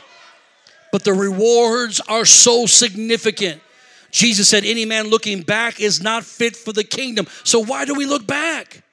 But 0.92 1.04
the 1.04 1.14
rewards 1.14 2.00
are 2.02 2.26
so 2.26 2.66
significant. 2.66 3.62
Jesus 4.14 4.48
said, 4.48 4.64
Any 4.64 4.86
man 4.86 5.08
looking 5.08 5.42
back 5.42 5.82
is 5.82 6.02
not 6.02 6.24
fit 6.24 6.56
for 6.56 6.72
the 6.72 6.84
kingdom. 6.84 7.28
So 7.44 7.62
why 7.62 7.84
do 7.84 7.96
we 7.96 8.06
look 8.06 8.26
back? 8.26 8.84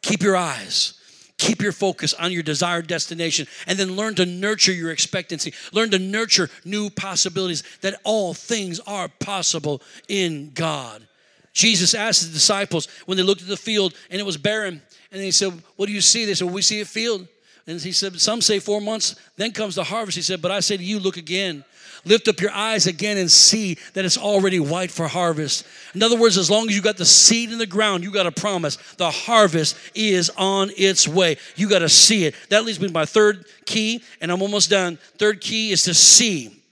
Keep 0.00 0.22
your 0.22 0.36
eyes. 0.36 0.94
Keep 1.36 1.60
your 1.60 1.72
focus 1.72 2.14
on 2.14 2.30
your 2.30 2.44
desired 2.44 2.86
destination 2.86 3.48
and 3.66 3.76
then 3.76 3.96
learn 3.96 4.14
to 4.14 4.24
nurture 4.24 4.72
your 4.72 4.92
expectancy. 4.92 5.52
Learn 5.72 5.90
to 5.90 5.98
nurture 5.98 6.48
new 6.64 6.88
possibilities 6.88 7.64
that 7.80 8.00
all 8.04 8.32
things 8.32 8.78
are 8.80 9.08
possible 9.08 9.82
in 10.08 10.52
God. 10.54 11.06
Jesus 11.52 11.92
asked 11.92 12.22
the 12.22 12.32
disciples 12.32 12.86
when 13.06 13.16
they 13.16 13.24
looked 13.24 13.42
at 13.42 13.48
the 13.48 13.56
field 13.56 13.94
and 14.10 14.20
it 14.20 14.24
was 14.24 14.36
barren, 14.36 14.80
and 15.10 15.20
they 15.20 15.32
said, 15.32 15.52
What 15.76 15.86
do 15.86 15.92
you 15.92 16.00
see? 16.00 16.24
They 16.24 16.34
said, 16.34 16.44
well, 16.46 16.54
We 16.54 16.62
see 16.62 16.80
a 16.80 16.84
field. 16.84 17.26
And 17.66 17.80
he 17.80 17.92
said, 17.92 18.20
Some 18.20 18.40
say 18.40 18.58
four 18.58 18.80
months, 18.80 19.16
then 19.36 19.52
comes 19.52 19.74
the 19.74 19.84
harvest. 19.84 20.16
He 20.16 20.22
said, 20.22 20.42
But 20.42 20.50
I 20.50 20.60
say 20.60 20.76
to 20.76 20.84
you, 20.84 20.98
look 20.98 21.16
again. 21.16 21.64
Lift 22.06 22.28
up 22.28 22.40
your 22.40 22.50
eyes 22.50 22.86
again 22.86 23.16
and 23.16 23.30
see 23.30 23.78
that 23.94 24.04
it's 24.04 24.18
already 24.18 24.60
white 24.60 24.90
for 24.90 25.08
harvest. 25.08 25.66
In 25.94 26.02
other 26.02 26.18
words, 26.18 26.36
as 26.36 26.50
long 26.50 26.68
as 26.68 26.76
you 26.76 26.82
got 26.82 26.98
the 26.98 27.06
seed 27.06 27.50
in 27.50 27.56
the 27.56 27.66
ground, 27.66 28.04
you 28.04 28.10
got 28.10 28.26
a 28.26 28.32
promise. 28.32 28.76
The 28.98 29.10
harvest 29.10 29.76
is 29.94 30.30
on 30.36 30.70
its 30.76 31.08
way. 31.08 31.38
You 31.56 31.68
got 31.68 31.78
to 31.78 31.88
see 31.88 32.26
it. 32.26 32.34
That 32.50 32.64
leads 32.64 32.78
me 32.78 32.88
to 32.88 32.92
my 32.92 33.06
third 33.06 33.46
key, 33.64 34.02
and 34.20 34.30
I'm 34.30 34.42
almost 34.42 34.68
done. 34.68 34.98
Third 35.16 35.40
key 35.40 35.72
is 35.72 35.84
to 35.84 35.94
see 35.94 36.62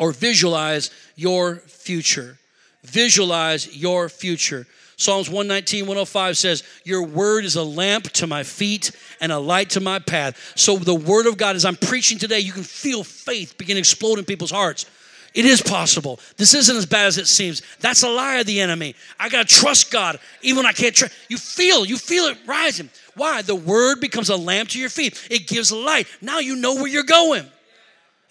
or 0.00 0.12
visualize 0.12 0.90
your 1.14 1.56
future. 1.56 2.38
Visualize 2.84 3.76
your 3.76 4.08
future. 4.08 4.66
Psalms 4.98 5.28
119, 5.28 5.84
105 5.84 6.36
says, 6.36 6.64
Your 6.82 7.04
word 7.04 7.44
is 7.44 7.54
a 7.54 7.62
lamp 7.62 8.10
to 8.10 8.26
my 8.26 8.42
feet 8.42 8.90
and 9.20 9.30
a 9.30 9.38
light 9.38 9.70
to 9.70 9.80
my 9.80 10.00
path. 10.00 10.52
So 10.56 10.76
the 10.76 10.94
word 10.94 11.26
of 11.26 11.38
God, 11.38 11.54
as 11.54 11.64
I'm 11.64 11.76
preaching 11.76 12.18
today, 12.18 12.40
you 12.40 12.52
can 12.52 12.64
feel 12.64 13.04
faith 13.04 13.56
begin 13.56 13.76
to 13.76 13.78
explode 13.78 14.18
in 14.18 14.24
people's 14.24 14.50
hearts. 14.50 14.86
It 15.34 15.44
is 15.44 15.62
possible. 15.62 16.18
This 16.36 16.52
isn't 16.52 16.76
as 16.76 16.84
bad 16.84 17.06
as 17.06 17.16
it 17.16 17.28
seems. 17.28 17.62
That's 17.78 18.02
a 18.02 18.08
lie 18.08 18.38
of 18.38 18.46
the 18.46 18.60
enemy. 18.60 18.96
I 19.20 19.28
gotta 19.28 19.46
trust 19.46 19.92
God, 19.92 20.18
even 20.42 20.56
when 20.56 20.66
I 20.66 20.72
can't 20.72 20.96
trust. 20.96 21.14
You 21.28 21.38
feel, 21.38 21.86
you 21.86 21.96
feel 21.96 22.24
it 22.24 22.38
rising. 22.44 22.90
Why? 23.14 23.42
The 23.42 23.54
word 23.54 24.00
becomes 24.00 24.30
a 24.30 24.36
lamp 24.36 24.70
to 24.70 24.80
your 24.80 24.88
feet. 24.88 25.28
It 25.30 25.46
gives 25.46 25.70
light. 25.70 26.08
Now 26.20 26.40
you 26.40 26.56
know 26.56 26.74
where 26.74 26.88
you're 26.88 27.04
going. 27.04 27.46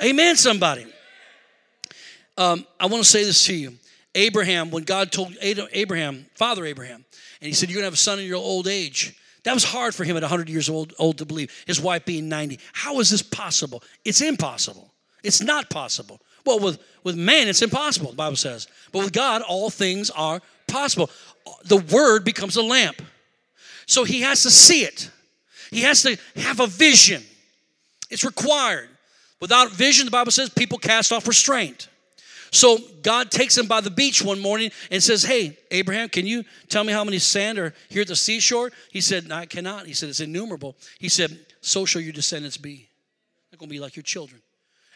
Amen, 0.04 0.36
somebody. 0.36 0.86
Um, 2.38 2.68
I 2.78 2.88
want 2.88 3.06
to 3.06 3.10
say 3.10 3.24
this 3.24 3.46
to 3.46 3.56
you. 3.56 3.78
Abraham, 4.18 4.72
when 4.72 4.84
God 4.84 5.12
told 5.12 5.38
Abraham, 5.42 6.26
Father 6.34 6.66
Abraham, 6.66 7.06
and 7.40 7.48
he 7.48 7.54
said, 7.54 7.70
You're 7.70 7.76
going 7.76 7.84
to 7.84 7.88
have 7.88 7.94
a 7.94 7.98
son 7.98 8.20
in 8.20 8.26
your 8.26 8.38
old 8.38 8.68
age. 8.68 9.16
That 9.44 9.54
was 9.54 9.64
hard 9.64 9.96
for 9.96 10.04
him 10.04 10.18
at 10.18 10.24
100 10.24 10.50
years 10.50 10.70
old, 10.70 10.94
old 11.00 11.20
to 11.20 11.26
believe, 11.26 11.54
his 11.68 11.80
wife 11.80 12.04
being 12.04 12.28
90. 12.28 12.60
How 12.74 13.00
is 13.00 13.10
this 13.10 13.22
possible? 13.22 13.82
It's 14.04 14.20
impossible. 14.20 14.94
It's 15.24 15.42
not 15.42 15.70
possible. 15.70 16.20
Well, 16.46 16.60
with, 16.60 16.80
with 17.04 17.16
man, 17.16 17.48
it's 17.48 17.62
impossible, 17.62 18.12
the 18.12 18.18
Bible 18.18 18.36
says. 18.36 18.68
But 18.92 19.04
with 19.04 19.14
God, 19.14 19.42
all 19.44 19.70
things 19.70 20.10
are 20.10 20.42
possible. 20.68 21.10
The 21.66 21.78
word 21.78 22.26
becomes 22.26 22.56
a 22.58 22.62
lamp. 22.62 23.02
So 23.86 24.04
he 24.04 24.22
has 24.22 24.44
to 24.44 24.50
see 24.50 24.82
it, 24.84 25.10
he 25.70 25.82
has 25.82 26.02
to 26.02 26.18
have 26.36 26.60
a 26.60 26.68
vision. 26.68 27.24
It's 28.10 28.24
required. 28.24 28.90
Without 29.40 29.72
vision, 29.72 30.06
the 30.06 30.12
Bible 30.12 30.32
says 30.32 30.50
people 30.50 30.80
cast 30.80 31.12
off 31.12 31.28
restraint. 31.28 31.90
So 32.52 32.78
God 33.02 33.32
takes 33.32 33.58
him 33.58 33.68
by 33.68 33.82
the 33.82 33.90
beach 33.90 34.24
one 34.24 34.40
morning 34.40 34.72
and 34.92 35.04
says, 35.04 35.24
Hey, 35.24 35.58
Abraham, 35.72 36.10
can 36.10 36.26
you 36.26 36.44
tell 36.70 36.84
me 36.84 36.94
how 36.94 37.04
many 37.04 37.20
sand 37.20 37.60
are 37.60 37.74
here 37.90 38.02
at 38.02 38.08
the 38.08 38.16
seashore? 38.16 38.72
He 38.92 39.02
said, 39.02 39.28
no, 39.28 39.36
I 39.36 39.46
cannot. 39.46 39.86
He 39.86 39.94
said, 39.94 40.10
It's 40.10 40.20
innumerable. 40.20 40.76
He 41.00 41.10
said, 41.10 41.38
So 41.62 41.86
shall 41.86 42.02
your 42.02 42.14
descendants 42.14 42.58
be. 42.58 42.90
They're 43.52 43.58
going 43.58 43.70
to 43.70 43.74
be 43.74 43.80
like 43.80 43.96
your 43.96 44.04
children. 44.04 44.42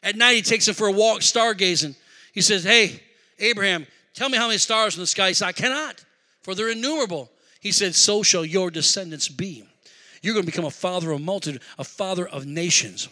At 0.04 0.16
night, 0.16 0.36
he 0.36 0.42
takes 0.42 0.68
him 0.68 0.74
for 0.74 0.88
a 0.88 0.92
walk, 0.92 1.22
stargazing. 1.22 1.96
He 2.34 2.42
says, 2.42 2.64
Hey, 2.64 3.02
Abraham, 3.40 3.86
Tell 4.14 4.30
me 4.30 4.38
how 4.38 4.48
many 4.48 4.58
stars 4.58 4.96
in 4.96 5.02
the 5.02 5.08
sky. 5.08 5.30
He 5.30 5.34
said, 5.34 5.48
I 5.48 5.52
cannot, 5.52 6.04
for 6.42 6.54
they're 6.54 6.70
innumerable. 6.70 7.30
He 7.60 7.72
said, 7.72 7.96
So 7.96 8.24
shall 8.24 8.46
your 8.46 8.72
descendants 8.72 9.30
be. 9.30 9.64
You're 10.22 10.34
going 10.34 10.46
to 10.46 10.52
become 10.52 10.66
a 10.66 10.72
father 10.72 11.12
of 11.12 11.22
multitude, 11.22 11.62
a 11.80 11.84
father 11.84 12.28
of 12.28 12.46
nations. 12.46 13.08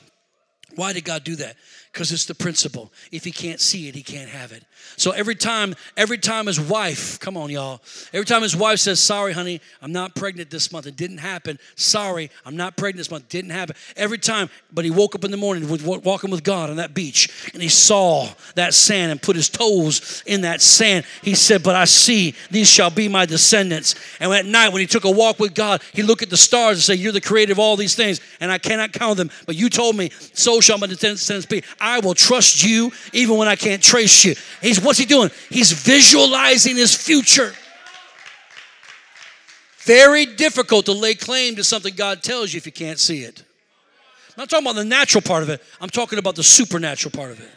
Why 0.75 0.93
did 0.93 1.05
God 1.05 1.23
do 1.23 1.35
that? 1.37 1.55
Because 1.91 2.11
it's 2.11 2.25
the 2.25 2.35
principle. 2.35 2.91
If 3.11 3.23
he 3.23 3.31
can't 3.31 3.59
see 3.59 3.87
it, 3.87 3.95
he 3.95 4.03
can't 4.03 4.29
have 4.29 4.51
it. 4.51 4.63
So 4.95 5.11
every 5.11 5.35
time, 5.35 5.75
every 5.97 6.17
time 6.17 6.45
his 6.45 6.59
wife, 6.59 7.19
come 7.19 7.35
on, 7.35 7.49
y'all, 7.49 7.81
every 8.13 8.25
time 8.25 8.43
his 8.43 8.55
wife 8.55 8.79
says, 8.79 9.01
Sorry, 9.01 9.33
honey, 9.33 9.59
I'm 9.81 9.91
not 9.91 10.15
pregnant 10.15 10.51
this 10.51 10.71
month. 10.71 10.85
It 10.85 10.95
didn't 10.95 11.17
happen. 11.17 11.57
Sorry, 11.75 12.29
I'm 12.45 12.55
not 12.55 12.77
pregnant 12.77 12.97
this 12.97 13.11
month. 13.11 13.23
It 13.23 13.29
didn't 13.29 13.51
happen. 13.51 13.75
Every 13.95 14.19
time, 14.19 14.49
but 14.71 14.85
he 14.85 14.91
woke 14.91 15.15
up 15.15 15.23
in 15.23 15.31
the 15.31 15.37
morning 15.37 15.67
with 15.67 15.83
walking 15.83 16.29
with 16.29 16.43
God 16.43 16.69
on 16.69 16.77
that 16.77 16.93
beach 16.93 17.49
and 17.53 17.61
he 17.61 17.69
saw 17.69 18.27
that 18.55 18.73
sand 18.73 19.11
and 19.11 19.21
put 19.21 19.35
his 19.35 19.49
toes 19.49 20.23
in 20.25 20.41
that 20.41 20.61
sand. 20.61 21.05
He 21.23 21.35
said, 21.35 21.63
But 21.63 21.75
I 21.75 21.85
see 21.85 22.35
these 22.51 22.69
shall 22.69 22.89
be 22.89 23.07
my 23.07 23.25
descendants. 23.25 23.95
And 24.19 24.31
at 24.31 24.45
night, 24.45 24.69
when 24.69 24.81
he 24.81 24.87
took 24.87 25.05
a 25.05 25.11
walk 25.11 25.39
with 25.39 25.53
God, 25.55 25.81
he 25.93 26.03
looked 26.03 26.21
at 26.21 26.29
the 26.29 26.37
stars 26.37 26.77
and 26.77 26.83
said, 26.83 26.99
You're 26.99 27.11
the 27.11 27.21
creator 27.21 27.51
of 27.51 27.59
all 27.59 27.75
these 27.75 27.95
things, 27.95 28.21
and 28.39 28.51
I 28.51 28.57
cannot 28.57 28.93
count 28.93 29.17
them. 29.17 29.31
But 29.45 29.55
you 29.55 29.69
told 29.69 29.95
me, 29.95 30.11
So 30.33 30.61
shall 30.61 30.77
my 30.77 30.87
descendants 30.87 31.45
be. 31.45 31.63
I 31.81 31.99
will 31.99 32.13
trust 32.13 32.63
you 32.63 32.91
even 33.13 33.37
when 33.37 33.47
I 33.47 33.55
can't 33.55 33.81
trace 33.81 34.25
you. 34.25 34.35
He's 34.61 34.81
what's 34.81 34.99
he 34.99 35.05
doing? 35.05 35.29
He's 35.49 35.71
visualizing 35.71 36.75
his 36.75 36.95
future. 36.95 37.53
Very 39.79 40.25
difficult 40.25 40.85
to 40.85 40.91
lay 40.91 41.15
claim 41.15 41.55
to 41.55 41.63
something 41.63 41.95
God 41.95 42.21
tells 42.21 42.53
you 42.53 42.57
if 42.57 42.65
you 42.65 42.71
can't 42.71 42.99
see 42.99 43.23
it. 43.23 43.43
I'm 44.29 44.43
not 44.43 44.49
talking 44.49 44.65
about 44.65 44.75
the 44.75 44.85
natural 44.85 45.21
part 45.21 45.43
of 45.43 45.49
it, 45.49 45.61
I'm 45.81 45.89
talking 45.89 46.19
about 46.19 46.35
the 46.35 46.43
supernatural 46.43 47.11
part 47.11 47.31
of 47.31 47.39
it. 47.39 47.49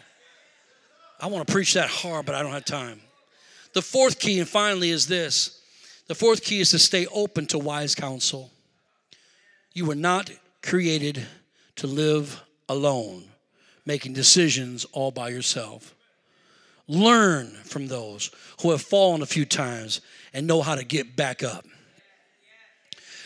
I 1.20 1.26
want 1.26 1.46
to 1.46 1.52
preach 1.52 1.74
that 1.74 1.88
hard, 1.88 2.26
but 2.26 2.34
I 2.34 2.42
don't 2.42 2.52
have 2.52 2.64
time. 2.64 3.00
The 3.74 3.82
fourth 3.82 4.18
key, 4.18 4.40
and 4.40 4.48
finally, 4.48 4.90
is 4.90 5.06
this 5.06 5.60
the 6.08 6.14
fourth 6.14 6.42
key 6.42 6.60
is 6.60 6.70
to 6.70 6.78
stay 6.78 7.06
open 7.06 7.46
to 7.46 7.58
wise 7.58 7.94
counsel. 7.94 8.50
You 9.72 9.86
were 9.86 9.94
not 9.94 10.30
created 10.62 11.26
to 11.76 11.86
live 11.86 12.42
alone 12.68 13.24
making 13.84 14.12
decisions 14.12 14.84
all 14.92 15.10
by 15.10 15.28
yourself. 15.28 15.94
Learn 16.88 17.48
from 17.64 17.88
those 17.88 18.30
who 18.60 18.70
have 18.70 18.82
fallen 18.82 19.22
a 19.22 19.26
few 19.26 19.44
times 19.44 20.00
and 20.32 20.46
know 20.46 20.62
how 20.62 20.74
to 20.74 20.84
get 20.84 21.16
back 21.16 21.42
up. 21.42 21.64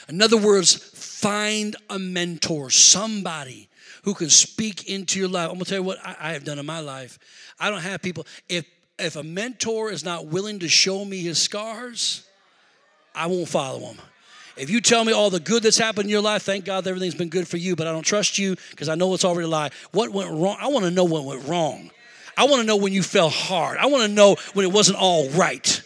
In 0.08 0.22
other 0.22 0.36
words, 0.36 0.74
find 0.74 1.74
a 1.90 1.98
mentor, 1.98 2.70
somebody 2.70 3.68
who 4.04 4.14
can 4.14 4.30
speak 4.30 4.88
into 4.88 5.18
your 5.18 5.28
life. 5.28 5.48
I'm 5.48 5.54
gonna 5.54 5.64
tell 5.64 5.78
you 5.78 5.82
what 5.82 5.98
I, 6.04 6.32
have 6.32 6.44
done 6.44 6.58
in 6.60 6.66
my 6.66 6.78
life. 6.80 7.18
I 7.58 7.70
don't 7.70 7.80
have 7.80 8.02
people. 8.02 8.26
If 8.48 8.66
if 8.98 9.16
a 9.16 9.22
mentor 9.22 9.90
is 9.90 10.04
not 10.04 10.26
willing 10.26 10.60
to 10.60 10.68
show 10.68 11.04
me 11.04 11.18
his 11.20 11.42
scars, 11.42 12.26
I 13.14 13.26
won't 13.26 13.48
follow 13.48 13.80
him. 13.80 13.98
If 14.56 14.70
you 14.70 14.80
tell 14.80 15.04
me 15.04 15.12
all 15.12 15.28
the 15.28 15.40
good 15.40 15.62
that's 15.62 15.76
happened 15.76 16.04
in 16.04 16.10
your 16.10 16.22
life, 16.22 16.42
thank 16.42 16.64
God 16.64 16.86
everything's 16.86 17.14
been 17.14 17.28
good 17.28 17.46
for 17.46 17.58
you, 17.58 17.76
but 17.76 17.86
I 17.86 17.92
don't 17.92 18.02
trust 18.02 18.38
you 18.38 18.56
because 18.70 18.88
I 18.88 18.94
know 18.94 19.12
it's 19.12 19.24
already 19.24 19.44
a 19.44 19.48
lie. 19.48 19.70
What 19.92 20.10
went 20.10 20.30
wrong? 20.30 20.56
I 20.58 20.68
want 20.68 20.86
to 20.86 20.90
know 20.90 21.04
what 21.04 21.24
went 21.24 21.46
wrong. 21.46 21.90
I 22.38 22.44
want 22.44 22.60
to 22.62 22.66
know 22.66 22.76
when 22.76 22.92
you 22.92 23.02
fell 23.02 23.28
hard. 23.28 23.76
I 23.78 23.86
want 23.86 24.04
to 24.04 24.08
know 24.08 24.36
when 24.54 24.64
it 24.64 24.72
wasn't 24.72 24.98
all 24.98 25.28
right. 25.30 25.82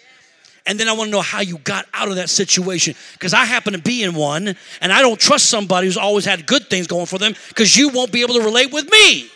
And 0.67 0.79
then 0.79 0.89
I 0.89 0.93
want 0.93 1.09
to 1.09 1.11
know 1.11 1.21
how 1.21 1.41
you 1.41 1.59
got 1.59 1.87
out 1.93 2.09
of 2.09 2.15
that 2.17 2.31
situation 2.31 2.95
because 3.15 3.35
I 3.35 3.45
happen 3.45 3.73
to 3.73 3.81
be 3.81 4.05
in 4.05 4.15
one 4.15 4.55
and 4.81 4.93
I 4.93 5.01
don't 5.01 5.19
trust 5.19 5.47
somebody 5.47 5.89
who's 5.89 5.97
always 5.97 6.25
had 6.25 6.47
good 6.47 6.69
things 6.71 6.87
going 6.87 7.07
for 7.07 7.19
them 7.19 7.35
because 7.49 7.77
you 7.77 7.89
won't 7.89 8.13
be 8.13 8.23
able 8.23 8.35
to 8.35 8.43
relate 8.43 8.73
with 8.73 8.89
me. 8.91 9.29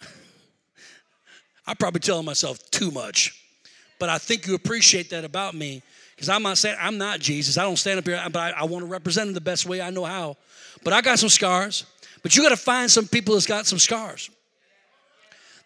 I'm 1.66 1.76
probably 1.76 2.00
telling 2.00 2.24
myself 2.24 2.58
too 2.70 2.90
much 2.90 3.39
but 4.00 4.08
I 4.08 4.18
think 4.18 4.46
you 4.46 4.54
appreciate 4.56 5.10
that 5.10 5.24
about 5.24 5.54
me 5.54 5.82
because 6.16 6.28
I'm 6.28 6.42
not 6.42 6.58
saying 6.58 6.76
I'm 6.80 6.98
not 6.98 7.20
Jesus. 7.20 7.56
I 7.56 7.62
don't 7.62 7.76
stand 7.76 7.98
up 7.98 8.06
here, 8.06 8.20
but 8.32 8.40
I, 8.40 8.62
I 8.62 8.64
want 8.64 8.82
to 8.82 8.90
represent 8.90 9.28
him 9.28 9.34
the 9.34 9.40
best 9.40 9.66
way 9.66 9.80
I 9.80 9.90
know 9.90 10.04
how. 10.04 10.36
But 10.82 10.92
I 10.92 11.02
got 11.02 11.18
some 11.18 11.28
scars. 11.28 11.84
But 12.22 12.36
you 12.36 12.42
got 12.42 12.48
to 12.48 12.56
find 12.56 12.90
some 12.90 13.06
people 13.06 13.34
that's 13.34 13.46
got 13.46 13.66
some 13.66 13.78
scars 13.78 14.30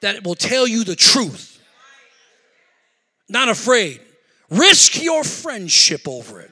that 0.00 0.22
will 0.24 0.34
tell 0.34 0.68
you 0.68 0.84
the 0.84 0.96
truth. 0.96 1.62
Not 3.28 3.48
afraid. 3.48 4.00
Risk 4.50 5.02
your 5.02 5.24
friendship 5.24 6.06
over 6.06 6.40
it 6.40 6.50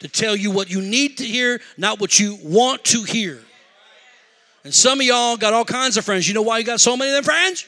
to 0.00 0.08
tell 0.08 0.36
you 0.36 0.50
what 0.50 0.70
you 0.70 0.82
need 0.82 1.18
to 1.18 1.24
hear, 1.24 1.60
not 1.78 2.00
what 2.00 2.20
you 2.20 2.38
want 2.42 2.84
to 2.84 3.02
hear. 3.02 3.40
And 4.64 4.74
some 4.74 5.00
of 5.00 5.06
y'all 5.06 5.36
got 5.36 5.54
all 5.54 5.64
kinds 5.64 5.96
of 5.96 6.04
friends. 6.04 6.28
You 6.28 6.34
know 6.34 6.42
why 6.42 6.58
you 6.58 6.64
got 6.64 6.80
so 6.80 6.96
many 6.96 7.10
of 7.10 7.16
them 7.16 7.24
friends? 7.24 7.66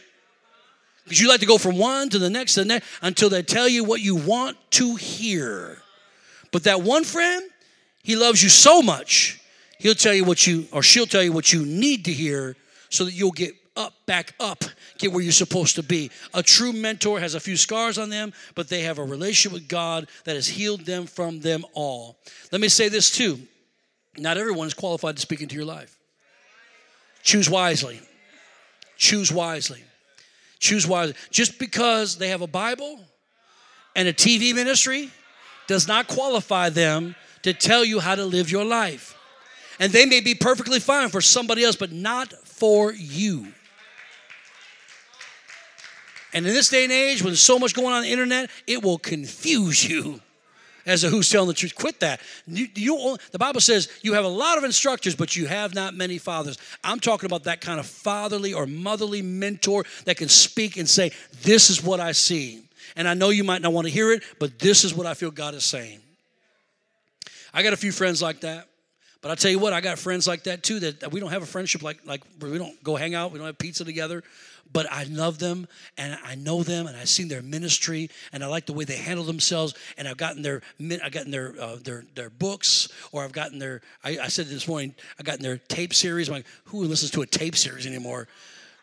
Because 1.09 1.21
you 1.21 1.29
like 1.29 1.41
to 1.41 1.47
go 1.47 1.59
from 1.59 1.79
one 1.79 2.11
to 2.11 2.19
the 2.19 2.29
next 2.29 2.55
to 2.55 2.61
the 2.61 2.67
next 2.67 2.87
until 3.01 3.31
they 3.31 3.43
tell 3.43 3.67
you 3.67 3.83
what 3.83 4.01
you 4.01 4.15
want 4.15 4.59
to 4.73 4.97
hear. 4.97 5.79
But 6.53 6.65
that 6.65 6.83
one 6.83 7.05
friend, 7.05 7.43
he 8.03 8.15
loves 8.17 8.43
you 8.43 8.49
so 8.49 8.83
much, 8.83 9.41
he'll 9.79 9.95
tell 9.95 10.15
you 10.15 10.25
what 10.25 10.47
you, 10.47 10.67
or 10.73 10.83
she'll 10.83 11.07
tell 11.07 11.23
you 11.23 11.33
what 11.33 11.53
you 11.53 11.65
need 11.65 12.05
to 12.05 12.13
hear 12.13 12.57
so 12.91 13.05
that 13.05 13.13
you'll 13.13 13.33
get 13.33 13.55
up, 13.77 13.95
back 14.07 14.35
up, 14.41 14.65
get 14.99 15.13
where 15.13 15.23
you're 15.23 15.33
supposed 15.33 15.77
to 15.77 15.83
be. 15.83 16.11
A 16.35 16.43
true 16.43 16.73
mentor 16.73 17.21
has 17.21 17.35
a 17.35 17.41
few 17.41 17.57
scars 17.57 17.97
on 17.97 18.11
them, 18.11 18.33
but 18.55 18.69
they 18.69 18.83
have 18.83 18.99
a 18.99 19.05
relationship 19.05 19.53
with 19.53 19.69
God 19.69 20.09
that 20.25 20.35
has 20.35 20.49
healed 20.49 20.85
them 20.85 21.07
from 21.07 21.41
them 21.41 21.65
all. 21.73 22.19
Let 22.53 22.61
me 22.61 22.69
say 22.69 22.89
this 22.89 23.11
too 23.11 23.41
not 24.17 24.37
everyone 24.37 24.67
is 24.67 24.75
qualified 24.75 25.15
to 25.17 25.23
speak 25.23 25.43
into 25.43 25.55
your 25.55 25.65
life. 25.65 25.97
Choose 27.23 27.49
wisely. 27.49 28.01
Choose 28.97 29.31
wisely. 29.31 29.85
Choose 30.59 30.87
wisely. 30.87 31.15
Just 31.31 31.59
because 31.59 32.19
they 32.19 32.29
have 32.29 32.43
a 32.43 32.47
Bible 32.47 33.01
and 33.95 34.09
a 34.09 34.13
TV 34.13 34.55
ministry 34.55 35.11
does 35.67 35.87
not 35.87 36.09
qualify 36.09 36.71
them 36.71 37.15
to 37.43 37.53
tell 37.53 37.85
you 37.85 38.01
how 38.01 38.15
to 38.15 38.25
live 38.25 38.51
your 38.51 38.65
life. 38.65 39.17
And 39.79 39.93
they 39.93 40.07
may 40.07 40.21
be 40.21 40.35
perfectly 40.35 40.81
fine 40.81 41.09
for 41.09 41.21
somebody 41.21 41.63
else, 41.63 41.77
but 41.77 41.93
not 41.93 42.33
for 42.33 42.93
you. 42.93 43.53
And 46.35 46.47
in 46.47 46.53
this 46.53 46.69
day 46.69 46.85
and 46.85 46.93
age, 46.93 47.23
when 47.23 47.31
there's 47.31 47.41
so 47.41 47.59
much 47.59 47.75
going 47.75 47.89
on, 47.89 47.95
on 47.95 48.03
the 48.03 48.11
internet, 48.11 48.51
it 48.67 48.83
will 48.83 48.99
confuse 48.99 49.89
you 49.89 50.21
as 50.89 51.03
to 51.03 51.11
who's 51.11 51.29
telling 51.29 51.49
the 51.49 51.55
truth. 51.55 51.75
Quit 51.75 52.01
that. 52.01 52.21
You, 52.47 52.67
you, 52.75 53.17
the 53.31 53.39
Bible 53.39 53.61
says 53.61 53.89
you 54.03 54.15
have 54.15 54.25
a 54.25 54.29
lot 54.29 54.59
of 54.59 54.65
instructors, 54.65 55.15
but 55.15 55.37
you 55.37 55.47
have 55.47 55.75
not 55.75 55.95
many 55.95 56.19
fathers. 56.19 56.59
I'm 56.83 56.99
talking 56.99 57.27
about 57.27 57.45
that 57.45 57.61
kind 57.61 57.79
of 57.79 57.87
fatherly 57.87 58.55
or 58.55 58.67
motherly 58.67 59.23
mentor 59.23 59.85
that 60.07 60.17
can 60.17 60.29
speak 60.29 60.77
and 60.77 60.89
say, 60.89 61.13
This 61.43 61.71
is 61.71 61.85
what 61.85 62.01
I 62.01 62.13
see. 62.13 62.63
And 62.97 63.07
I 63.07 63.15
know 63.15 63.29
you 63.29 63.45
might 63.45 63.63
not 63.63 63.73
want 63.73 63.87
to 63.87 63.93
hear 63.93 64.13
it, 64.13 64.23
but 64.39 64.59
this 64.59 64.85
is 64.85 64.95
what 64.95 65.07
I 65.07 65.15
feel 65.15 65.31
God 65.31 65.55
is 65.55 65.65
saying. 65.65 66.01
I 67.53 67.63
got 67.63 67.73
a 67.73 67.77
few 67.77 67.93
friends 67.93 68.23
like 68.23 68.41
that. 68.41 68.68
But 69.21 69.33
I 69.33 69.35
tell 69.35 69.51
you 69.51 69.59
what, 69.59 69.73
I 69.73 69.81
got 69.81 69.99
friends 69.99 70.29
like 70.29 70.45
that 70.45 70.63
too. 70.63 70.79
That, 70.81 71.01
that 71.01 71.13
we 71.13 71.19
don't 71.19 71.31
have 71.31 71.43
a 71.43 71.47
friendship 71.47 71.83
like 71.83 72.07
like 72.07 72.23
we 72.41 72.57
don't 72.59 72.83
go 72.83 72.97
hang 72.97 73.15
out, 73.15 73.33
we 73.33 73.39
don't 73.39 73.47
have 73.47 73.59
pizza 73.59 73.85
together 73.85 74.23
but 74.73 74.91
I 74.91 75.05
love 75.05 75.39
them 75.39 75.67
and 75.97 76.19
I 76.25 76.35
know 76.35 76.63
them 76.63 76.87
and 76.87 76.97
I've 76.97 77.09
seen 77.09 77.29
their 77.29 77.43
ministry 77.43 78.11
and 78.33 78.45
I 78.45 78.47
like 78.47 78.67
the 78.67 78.73
way 78.73 78.85
they 78.85 78.97
handle 78.97 79.25
themselves 79.25 79.75
and 79.97 80.07
I've 80.07 80.17
gotten 80.17 80.43
their 80.43 80.63
I've 81.03 81.13
gotten 81.13 81.31
their 81.31 81.55
uh, 81.61 81.77
their 81.83 82.05
their 82.15 82.31
books 82.31 82.89
or 83.13 83.25
I've 83.25 83.33
gotten 83.33 83.59
their 83.59 83.81
I, 84.05 84.19
I 84.19 84.29
said 84.29 84.47
this 84.47 84.69
morning 84.69 84.95
I 85.19 85.23
gotten 85.23 85.43
their 85.43 85.59
tape 85.59 85.95
series. 85.95 86.29
I'm 86.29 86.35
like, 86.35 86.47
who 86.65 86.85
listens 86.85 87.11
to 87.13 87.23
a 87.23 87.27
tape 87.27 87.57
series 87.57 87.87
anymore? 87.87 88.29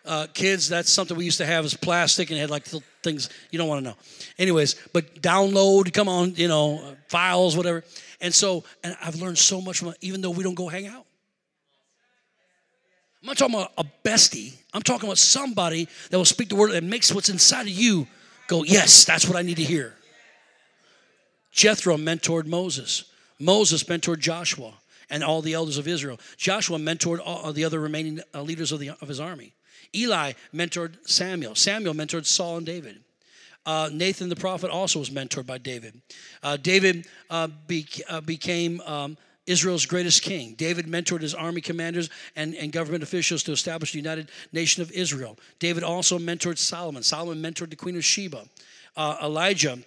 Uh, 0.06 0.28
kids, 0.34 0.70
that's 0.70 0.92
something 0.92 1.18
we 1.18 1.26
used 1.26 1.40
to 1.40 1.46
have 1.46 1.66
as 1.66 1.74
plastic 1.74 2.30
and 2.30 2.40
had 2.40 2.50
like 2.50 2.66
things 3.02 3.30
you 3.52 3.58
don't 3.58 3.68
want 3.68 3.84
to 3.84 3.90
know. 3.90 3.98
Anyways, 4.38 4.76
but 4.94 5.22
download, 5.22 5.92
come 5.94 6.08
on, 6.08 6.36
you 6.36 6.48
know, 6.48 6.96
files, 7.08 7.58
whatever. 7.58 7.84
And 8.22 8.34
so, 8.34 8.64
and 8.84 8.96
I've 9.02 9.16
learned 9.16 9.38
so 9.38 9.62
much 9.62 9.80
from, 9.80 9.94
even 10.02 10.22
though 10.22 10.32
we 10.32 10.44
don't 10.44 10.56
go 10.56 10.68
hang 10.68 10.88
out. 10.88 11.06
I'm 13.22 13.28
not 13.28 13.38
talking 13.38 13.56
about 13.56 13.72
a 13.78 13.86
bestie. 14.08 14.54
I'm 14.74 14.84
talking 14.84 15.10
about 15.10 15.18
somebody 15.18 15.88
that 16.12 16.18
will 16.18 16.26
speak 16.26 16.50
the 16.50 16.56
word 16.56 16.72
that 16.74 16.84
makes 16.84 17.12
what's 17.12 17.30
inside 17.30 17.64
of 17.64 17.70
you 17.70 18.08
go, 18.48 18.64
yes, 18.64 19.04
that's 19.06 19.28
what 19.28 19.36
I 19.36 19.42
need 19.42 19.58
to 19.58 19.64
hear. 19.64 19.96
Jethro 21.52 21.98
mentored 21.98 22.46
Moses. 22.46 23.06
Moses 23.40 23.84
mentored 23.86 24.20
Joshua 24.20 24.74
and 25.10 25.24
all 25.24 25.42
the 25.42 25.54
elders 25.54 25.78
of 25.78 25.88
Israel. 25.88 26.20
Joshua 26.38 26.78
mentored 26.78 27.20
all 27.24 27.52
the 27.52 27.66
other 27.66 27.80
remaining 27.80 28.20
uh, 28.34 28.42
leaders 28.42 28.72
of, 28.72 28.80
the, 28.80 28.90
of 28.90 29.08
his 29.08 29.20
army. 29.20 29.54
Eli 29.96 30.34
mentored 30.54 30.96
Samuel. 31.08 31.56
Samuel 31.56 31.94
mentored 31.94 32.26
Saul 32.26 32.58
and 32.58 32.66
David. 32.66 33.00
Uh, 33.66 33.90
Nathan 33.92 34.30
the 34.30 34.36
prophet 34.36 34.70
also 34.70 35.00
was 35.00 35.10
mentored 35.10 35.46
by 35.46 35.58
David. 35.58 36.00
Uh, 36.44 36.58
David 36.58 37.08
uh, 37.30 37.48
uh, 38.10 38.22
became 38.22 38.80
um, 38.82 39.18
Israel's 39.48 39.86
greatest 39.86 40.22
king. 40.22 40.54
David 40.56 40.86
mentored 40.86 41.22
his 41.22 41.34
army 41.34 41.62
commanders 41.62 42.10
and, 42.36 42.56
and 42.56 42.72
government 42.72 43.04
officials 43.04 43.44
to 43.44 43.52
establish 43.52 43.92
the 43.92 44.00
United 44.00 44.30
Nation 44.52 44.82
of 44.82 44.92
Israel. 44.92 45.38
David 45.60 45.84
also 45.84 46.20
mentored 46.20 46.58
Solomon. 46.58 47.04
Solomon 47.04 47.42
mentored 47.42 47.70
the 47.70 47.76
Queen 47.76 47.96
of 47.96 48.04
Sheba. 48.04 48.46
Uh, 48.96 49.18
Elijah 49.24 49.80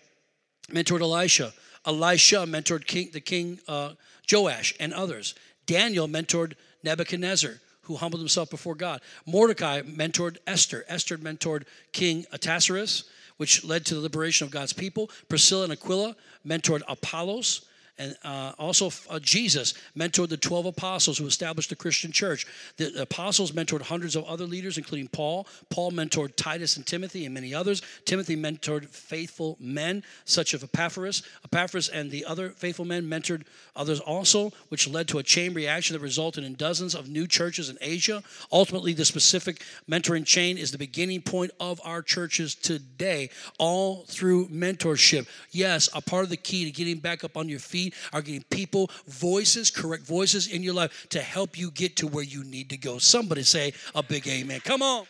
mentored 0.71 1.01
Elisha. 1.01 1.53
Elisha 1.87 2.47
mentored 2.47 2.87
king, 2.87 3.11
the 3.13 3.21
king 3.21 3.59
uh, 3.69 3.93
Joash 4.31 4.75
and 4.79 4.93
others. 4.93 5.35
Daniel 5.67 6.09
mentored 6.09 6.55
Nebuchadnezzar, 6.83 7.61
who 7.89 7.97
humbled 7.97 8.21
himself 8.21 8.51
before 8.51 8.75
God. 8.75 9.01
Mordecai 9.27 9.83
mentored 9.83 10.37
Esther. 10.47 10.85
Esther 10.89 11.19
mentored 11.19 11.65
King 11.93 12.27
Ahasuerus, 12.33 13.05
which 13.39 13.65
led 13.65 13.85
to 13.87 13.95
the 13.95 14.01
liberation 14.01 14.45
of 14.45 14.53
God's 14.53 14.73
people. 14.73 15.11
Priscilla 15.29 15.65
and 15.65 15.73
Aquila 15.73 16.15
mentored 16.47 16.83
Apollos 16.87 17.63
and 17.99 18.17
uh, 18.25 18.53
also 18.59 18.91
uh, 19.11 19.19
Jesus 19.19 19.75
mentored 19.97 20.29
the 20.29 20.37
12 20.37 20.67
apostles 20.67 21.19
who 21.19 21.27
established 21.27 21.71
the 21.71 21.77
Christian 21.77 22.13
church. 22.13 22.47
The 22.77 23.03
apostles 23.03 23.53
mentored 23.53 23.83
hundreds 23.83 24.15
of 24.15 24.25
other 24.25 24.45
leaders, 24.45 24.79
including 24.79 25.09
Paul. 25.09 25.47
Paul 25.69 25.91
mentored 25.93 26.37
Titus 26.37 26.77
and 26.77 26.87
Timothy 26.87 27.25
and 27.25 27.35
many 27.35 27.53
others. 27.53 27.83
Timothy 28.05 28.37
mentored 28.37 28.89
faithful 28.89 29.57
men, 29.59 30.05
such 30.25 30.55
as 30.55 30.63
Epaphras. 30.63 31.23
Epaphras 31.45 31.89
and 31.89 32.11
the 32.11 32.25
other 32.25 32.51
faithful 32.51 32.85
men 32.85 33.05
mentored 33.05 33.43
others 33.75 34.01
also, 34.01 34.53
which 34.69 34.89
led 34.89 35.09
to 35.09 35.19
a 35.19 35.23
chain 35.23 35.53
reaction 35.55 35.95
that 35.95 36.01
resulted 36.01 36.45
in 36.45 36.55
dozens 36.55 36.95
of 36.95 37.09
new 37.09 37.27
churches 37.27 37.69
in 37.69 37.79
Asia. 37.81 38.23
Ultimately, 38.53 38.93
the 38.93 39.05
specific 39.05 39.63
mentoring 39.91 40.25
chain 40.25 40.57
is 40.57 40.71
the 40.71 40.79
beginning 40.79 41.23
point 41.23 41.51
of 41.59 41.81
our 41.85 42.03
churches 42.03 42.55
today, 42.55 43.31
all 43.59 44.05
through 44.07 44.49
mentorship. 44.49 45.27
Yes, 45.51 45.89
a 45.95 46.01
part 46.01 46.25
of 46.25 46.31
the 46.31 46.37
key 46.37 46.65
to 46.65 46.71
getting 46.71 46.99
back 46.99 47.25
up 47.25 47.37
on 47.37 47.49
your 47.49 47.59
feet 47.59 47.88
are 48.13 48.23
getting 48.23 48.45
people, 48.45 48.91
voices, 49.07 49.71
correct 49.71 50.05
voices 50.07 50.47
in 50.47 50.63
your 50.63 50.75
life 50.75 51.07
to 51.11 51.21
help 51.21 51.59
you 51.59 51.71
get 51.71 51.97
to 51.97 52.07
where 52.07 52.25
you 52.25 52.45
need 52.45 52.71
to 52.71 52.77
go. 52.77 52.99
Somebody 52.99 53.43
say 53.43 53.73
a 53.95 54.03
big 54.03 54.27
amen. 54.27 54.61
Come 54.61 54.83
on. 54.83 55.07